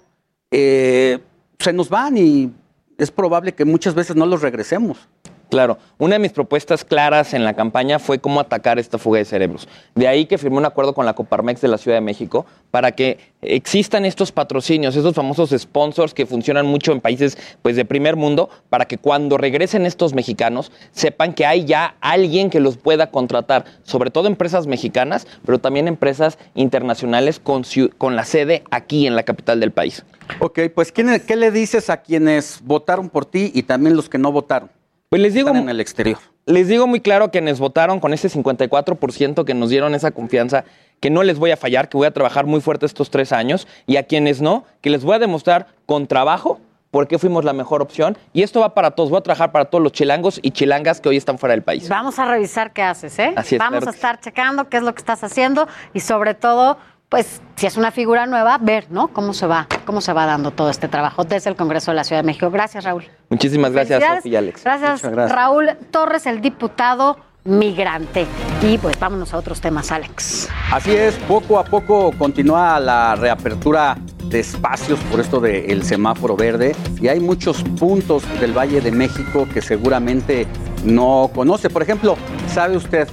[0.50, 1.18] eh,
[1.58, 2.52] se nos van y
[2.98, 5.08] es probable que muchas veces no los regresemos.
[5.48, 9.24] Claro, una de mis propuestas claras en la campaña fue cómo atacar esta fuga de
[9.24, 9.68] cerebros.
[9.94, 12.92] De ahí que firmé un acuerdo con la Coparmex de la Ciudad de México para
[12.92, 18.16] que existan estos patrocinios, esos famosos sponsors que funcionan mucho en países pues de primer
[18.16, 23.12] mundo, para que cuando regresen estos mexicanos sepan que hay ya alguien que los pueda
[23.12, 27.62] contratar, sobre todo empresas mexicanas, pero también empresas internacionales con,
[27.98, 30.04] con la sede aquí en la capital del país.
[30.40, 34.18] Ok, pues ¿qué, ¿qué le dices a quienes votaron por ti y también los que
[34.18, 34.75] no votaron?
[35.08, 35.50] Pues les digo.
[35.50, 36.18] en el exterior.
[36.46, 40.64] Les digo muy claro a quienes votaron con ese 54% que nos dieron esa confianza,
[41.00, 43.66] que no les voy a fallar, que voy a trabajar muy fuerte estos tres años,
[43.86, 46.60] y a quienes no, que les voy a demostrar con trabajo
[46.90, 48.16] por qué fuimos la mejor opción.
[48.32, 49.10] Y esto va para todos.
[49.10, 51.88] Voy a trabajar para todos los chilangos y chilangas que hoy están fuera del país.
[51.88, 53.32] Vamos a revisar qué haces, ¿eh?
[53.36, 56.00] Así es, Vamos claro a que estar checando qué es lo que estás haciendo y
[56.00, 56.78] sobre todo
[57.08, 59.08] pues si es una figura nueva, ver, ¿no?
[59.08, 62.04] Cómo se va, cómo se va dando todo este trabajo desde el Congreso de la
[62.04, 62.50] Ciudad de México.
[62.50, 63.04] Gracias, Raúl.
[63.30, 64.02] Muchísimas gracias.
[64.02, 64.64] Sofía y Alex.
[64.64, 65.02] Gracias.
[65.02, 68.26] Raúl Torres, el diputado migrante.
[68.62, 70.48] Y pues vámonos a otros temas, Alex.
[70.72, 76.74] Así es, poco a poco continúa la reapertura de espacios por esto del semáforo verde
[77.00, 80.48] y hay muchos puntos del Valle de México que seguramente
[80.84, 81.70] no conoce.
[81.70, 82.16] Por ejemplo,
[82.52, 83.08] ¿sabe usted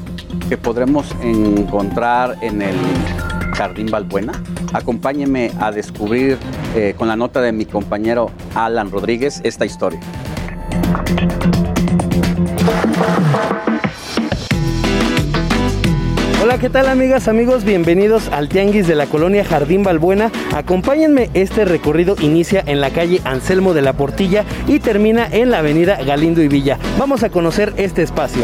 [0.50, 2.76] que podremos encontrar en el
[3.56, 4.34] Jardín Balbuena?
[4.74, 6.38] Acompáñeme a descubrir
[6.76, 10.00] eh, con la nota de mi compañero Alan Rodríguez esta historia.
[16.44, 17.64] Hola, ¿qué tal amigas, amigos?
[17.64, 20.30] Bienvenidos al Tianguis de la colonia Jardín Balbuena.
[20.54, 25.60] Acompáñenme, este recorrido inicia en la calle Anselmo de la Portilla y termina en la
[25.60, 26.78] avenida Galindo y Villa.
[27.00, 28.44] Vamos a conocer este espacio.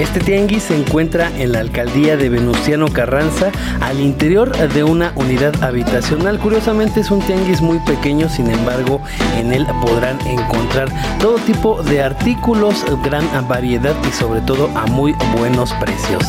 [0.00, 3.50] Este tianguis se encuentra en la alcaldía de Venustiano Carranza,
[3.80, 6.38] al interior de una unidad habitacional.
[6.38, 9.00] Curiosamente es un tianguis muy pequeño, sin embargo,
[9.38, 15.14] en él podrán encontrar todo tipo de artículos, gran variedad y sobre todo a muy
[15.34, 16.24] buenos precios.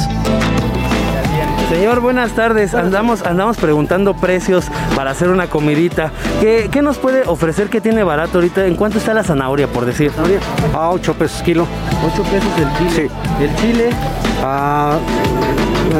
[1.70, 2.74] Señor, buenas tardes.
[2.74, 4.66] Andamos, andamos preguntando precios
[4.96, 6.12] para hacer una comidita.
[6.40, 8.66] ¿Qué, qué nos puede ofrecer que tiene barato ahorita?
[8.66, 10.12] ¿En cuánto está la zanahoria, por decir?
[10.74, 11.68] A 8 pesos kilo.
[12.14, 13.10] 8 pesos el chile.
[13.10, 13.44] Sí.
[13.44, 13.90] El chile,
[14.44, 14.98] Ah,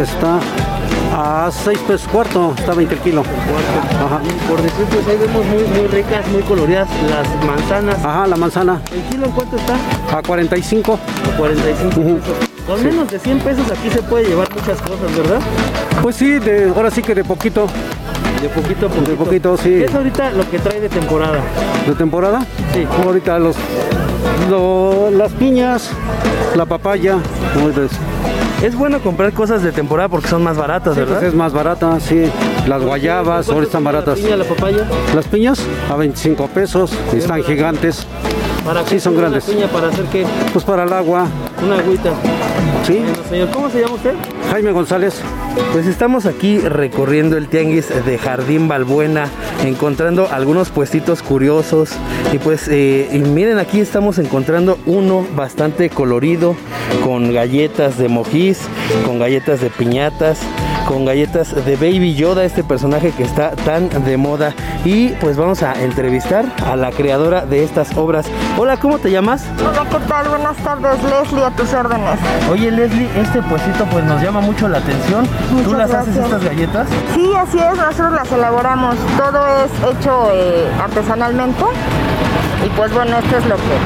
[0.02, 0.40] está
[1.16, 3.24] a 6 pesos cuarto, está 20 el kilo.
[4.06, 4.22] Ajá.
[4.48, 7.98] por decir, pues ahí vemos muy, muy ricas, muy coloridas las manzanas.
[8.06, 9.76] Ajá, la manzana ¿El kilo en cuánto está?
[10.18, 10.94] a 45.
[11.34, 12.57] A 45 pesos.
[12.68, 15.40] Con menos de 100 pesos aquí se puede llevar muchas cosas, ¿verdad?
[16.02, 17.68] Pues sí, de, ahora sí que de poquito.
[18.42, 19.12] De poquito a poquito.
[19.12, 19.64] De poquito, sí.
[19.70, 21.40] ¿Qué es ahorita lo que trae de temporada?
[21.88, 22.46] ¿De temporada?
[22.74, 22.86] Sí.
[23.06, 23.56] Ahorita los,
[24.50, 25.90] lo- las piñas,
[26.56, 27.18] la papaya.
[27.60, 27.92] ahorita es-
[28.64, 31.18] Es bueno comprar cosas de temporada porque son más baratas, Sí, ¿verdad?
[31.20, 32.24] pues es más barata, sí.
[32.68, 34.18] Las guayabas, ¿Cuánto ahora están baratas.
[34.20, 34.84] La piña, la papaya.
[35.16, 35.60] Las piñas
[35.92, 38.06] a 25 pesos, y están gigantes.
[38.68, 39.46] ¿Para qué Sí, son grandes.
[39.46, 40.26] piña para hacer qué?
[40.52, 41.26] Pues para el agua.
[41.66, 42.12] Una agüita.
[42.86, 42.98] Sí.
[43.00, 44.14] Bueno, señor, ¿cómo se llama usted?
[44.52, 45.22] Jaime González.
[45.72, 49.30] Pues estamos aquí recorriendo el tianguis de Jardín Balbuena,
[49.64, 51.92] encontrando algunos puestitos curiosos.
[52.34, 56.58] Y pues eh, y miren, aquí estamos encontrando uno bastante colorido,
[57.06, 58.60] con galletas de mojiz,
[59.06, 60.40] con galletas de piñatas,
[60.88, 64.54] con galletas de Baby Yoda, este personaje que está tan de moda.
[64.86, 68.28] Y pues vamos a entrevistar a la creadora de estas obras.
[68.60, 69.46] Hola, ¿cómo te llamas?
[69.60, 70.30] Hola, ¿qué tal?
[70.30, 72.20] Buenas tardes, Leslie, a tus órdenes.
[72.50, 75.28] Oye Leslie, este puestito pues nos llama mucho la atención.
[75.64, 76.88] ¿Tú las haces estas galletas?
[77.14, 78.96] Sí, así es, nosotros las elaboramos.
[79.16, 81.64] Todo es hecho eh, artesanalmente.
[82.66, 83.78] Y pues bueno, esto es lo que,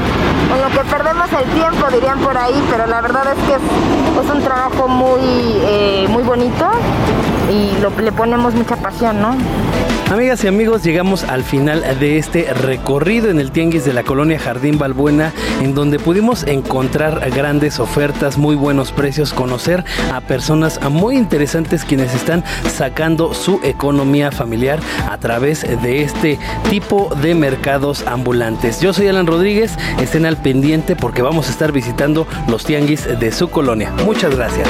[0.48, 4.30] con lo que perdemos el tiempo, dirían por ahí, pero la verdad es que es,
[4.32, 6.70] un trabajo muy, eh, muy bonito
[7.50, 9.36] y le ponemos mucha pasión, ¿no?
[10.12, 14.38] Amigas y amigos, llegamos al final de este recorrido en el tianguis de la colonia
[14.38, 21.16] Jardín Balbuena, en donde pudimos encontrar grandes ofertas, muy buenos precios, conocer a personas muy
[21.16, 24.80] interesantes quienes están sacando su economía familiar
[25.10, 26.38] a través de este
[26.68, 28.82] tipo de mercados ambulantes.
[28.82, 33.50] Yo soy Alan Rodríguez, estén pendiente porque vamos a estar visitando los tianguis de su
[33.50, 33.92] colonia.
[34.04, 34.68] Muchas gracias.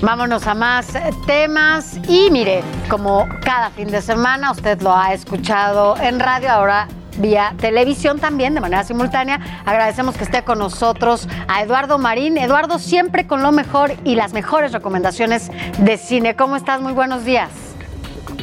[0.00, 0.86] Vámonos a más
[1.26, 6.88] temas y mire, como cada fin de semana usted lo ha escuchado en radio, ahora
[7.18, 9.40] vía televisión también de manera simultánea.
[9.64, 12.36] Agradecemos que esté con nosotros a Eduardo Marín.
[12.36, 16.36] Eduardo siempre con lo mejor y las mejores recomendaciones de cine.
[16.36, 16.80] ¿Cómo estás?
[16.80, 17.73] Muy buenos días.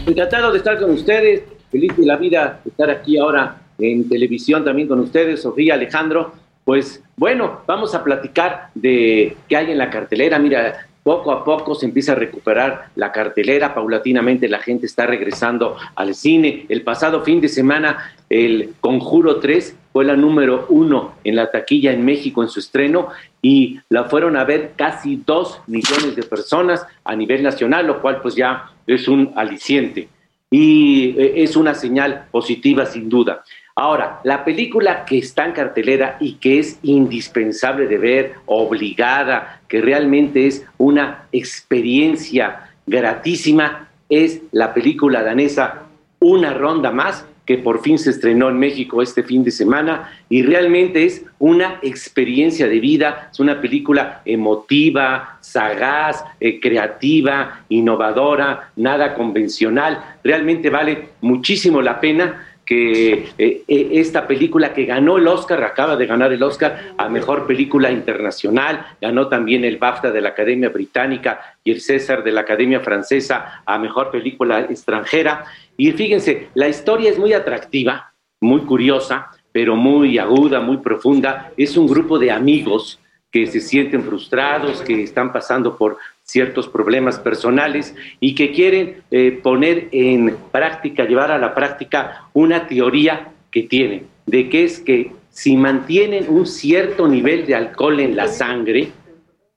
[0.05, 4.65] Encantado de estar con ustedes, feliz de la vida de estar aquí ahora en televisión
[4.65, 6.33] también con ustedes, Sofía, Alejandro.
[6.65, 10.39] Pues bueno, vamos a platicar de qué hay en la cartelera.
[10.39, 15.77] Mira, poco a poco se empieza a recuperar la cartelera, paulatinamente la gente está regresando
[15.95, 16.65] al cine.
[16.69, 21.91] El pasado fin de semana, el Conjuro 3 fue la número uno en la taquilla
[21.91, 23.09] en México en su estreno
[23.41, 28.21] y la fueron a ver casi dos millones de personas a nivel nacional, lo cual
[28.21, 30.07] pues ya es un aliciente
[30.49, 33.43] y eh, es una señal positiva sin duda.
[33.75, 39.81] Ahora, la película que está en cartelera y que es indispensable de ver, obligada, que
[39.81, 45.83] realmente es una experiencia gratísima, es la película danesa
[46.19, 50.43] Una ronda más, que por fin se estrenó en México este fin de semana y
[50.43, 59.13] realmente es una experiencia de vida, es una película emotiva, sagaz, eh, creativa, innovadora, nada
[59.15, 65.61] convencional, realmente vale muchísimo la pena que eh, eh, esta película que ganó el Oscar,
[65.61, 70.29] acaba de ganar el Oscar a Mejor Película Internacional, ganó también el BAFTA de la
[70.29, 75.43] Academia Británica y el César de la Academia Francesa a Mejor Película Extranjera.
[75.81, 81.51] Y fíjense, la historia es muy atractiva, muy curiosa, pero muy aguda, muy profunda.
[81.57, 82.99] Es un grupo de amigos
[83.31, 89.39] que se sienten frustrados, que están pasando por ciertos problemas personales y que quieren eh,
[89.41, 95.11] poner en práctica, llevar a la práctica una teoría que tienen, de que es que
[95.31, 98.91] si mantienen un cierto nivel de alcohol en la sangre,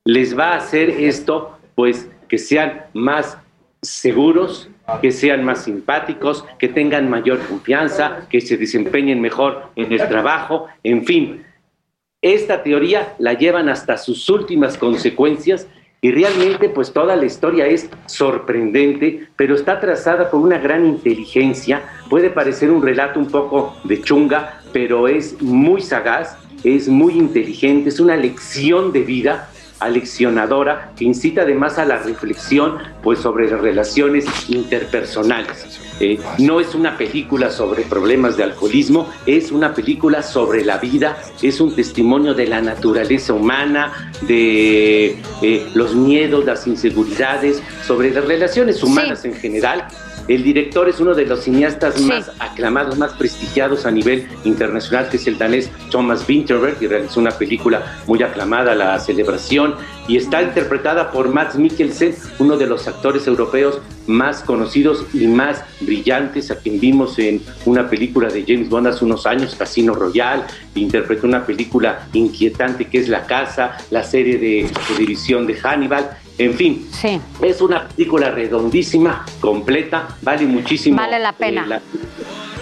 [0.06, 3.36] les va a hacer esto, pues, que sean más
[3.82, 4.70] seguros,
[5.00, 10.66] que sean más simpáticos, que tengan mayor confianza, que se desempeñen mejor en el trabajo,
[10.82, 11.44] en fin.
[12.20, 15.68] Esta teoría la llevan hasta sus últimas consecuencias
[16.00, 21.82] y realmente pues toda la historia es sorprendente, pero está trazada con una gran inteligencia.
[22.10, 27.88] Puede parecer un relato un poco de chunga, pero es muy sagaz, es muy inteligente,
[27.88, 29.48] es una lección de vida
[29.84, 35.80] aleccionadora que incita además a la reflexión pues sobre las relaciones interpersonales.
[36.00, 41.16] Eh, no es una película sobre problemas de alcoholismo, es una película sobre la vida,
[41.40, 48.24] es un testimonio de la naturaleza humana, de eh, los miedos, las inseguridades, sobre las
[48.24, 49.86] relaciones humanas en general.
[50.26, 55.18] El director es uno de los cineastas más aclamados, más prestigiados a nivel internacional, que
[55.18, 59.74] es el danés Thomas Vinterberg, que realizó una película muy aclamada, La Celebración,
[60.08, 65.62] y está interpretada por Max Mikkelsen, uno de los actores europeos más conocidos y más
[65.84, 70.44] brillantes, a quien vimos en una película de James Bond hace unos años, Casino Royale,
[70.74, 76.54] interpretó una película inquietante que es La Casa, la serie de televisión de Hannibal, en
[76.54, 76.88] fin,
[77.42, 80.96] es una película redondísima, completa, vale muchísimo.
[80.96, 81.80] Vale la pena.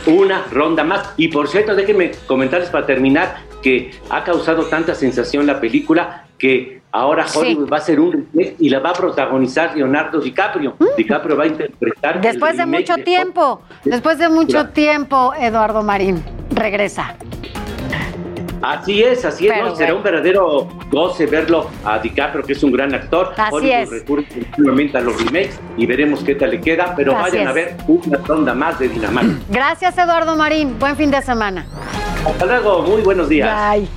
[0.07, 1.15] Eh, una ronda más.
[1.17, 6.82] Y por cierto, déjenme comentarles para terminar que ha causado tanta sensación la película que
[6.93, 10.77] ahora Hollywood va a ser un remake y la va a protagonizar Leonardo DiCaprio.
[10.79, 10.85] ¿Mm?
[10.97, 12.21] DiCaprio va a interpretar.
[12.21, 17.17] Después de mucho tiempo, después de mucho tiempo, Eduardo Marín regresa.
[18.62, 19.75] Así es, así es, ¿no?
[19.75, 23.35] será un verdadero goce verlo a DiCaprio, que es un gran actor.
[23.37, 23.91] Así es.
[24.57, 28.19] nuevamente a los remakes y veremos qué tal le queda, pero vayan a ver una
[28.19, 29.33] ronda más de Dinamarca.
[29.49, 30.79] Gracias, Eduardo Marín.
[30.79, 31.67] Buen fin de semana.
[32.25, 33.51] Hasta luego, muy buenos días.
[33.73, 33.89] Bye.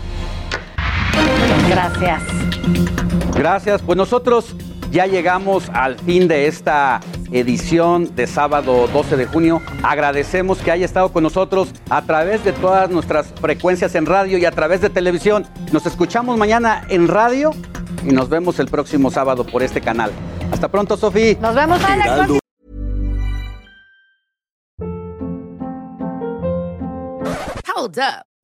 [1.69, 2.23] Gracias.
[3.35, 3.81] Gracias.
[3.81, 4.55] Pues nosotros
[4.91, 9.61] ya llegamos al fin de esta edición de sábado 12 de junio.
[9.83, 14.45] Agradecemos que haya estado con nosotros a través de todas nuestras frecuencias en radio y
[14.45, 15.45] a través de televisión.
[15.71, 17.51] Nos escuchamos mañana en radio
[18.03, 20.11] y nos vemos el próximo sábado por este canal.
[20.51, 21.37] Hasta pronto, Sofía.
[21.41, 22.41] Nos vemos, Alex.
[27.75, 28.34] Hold up.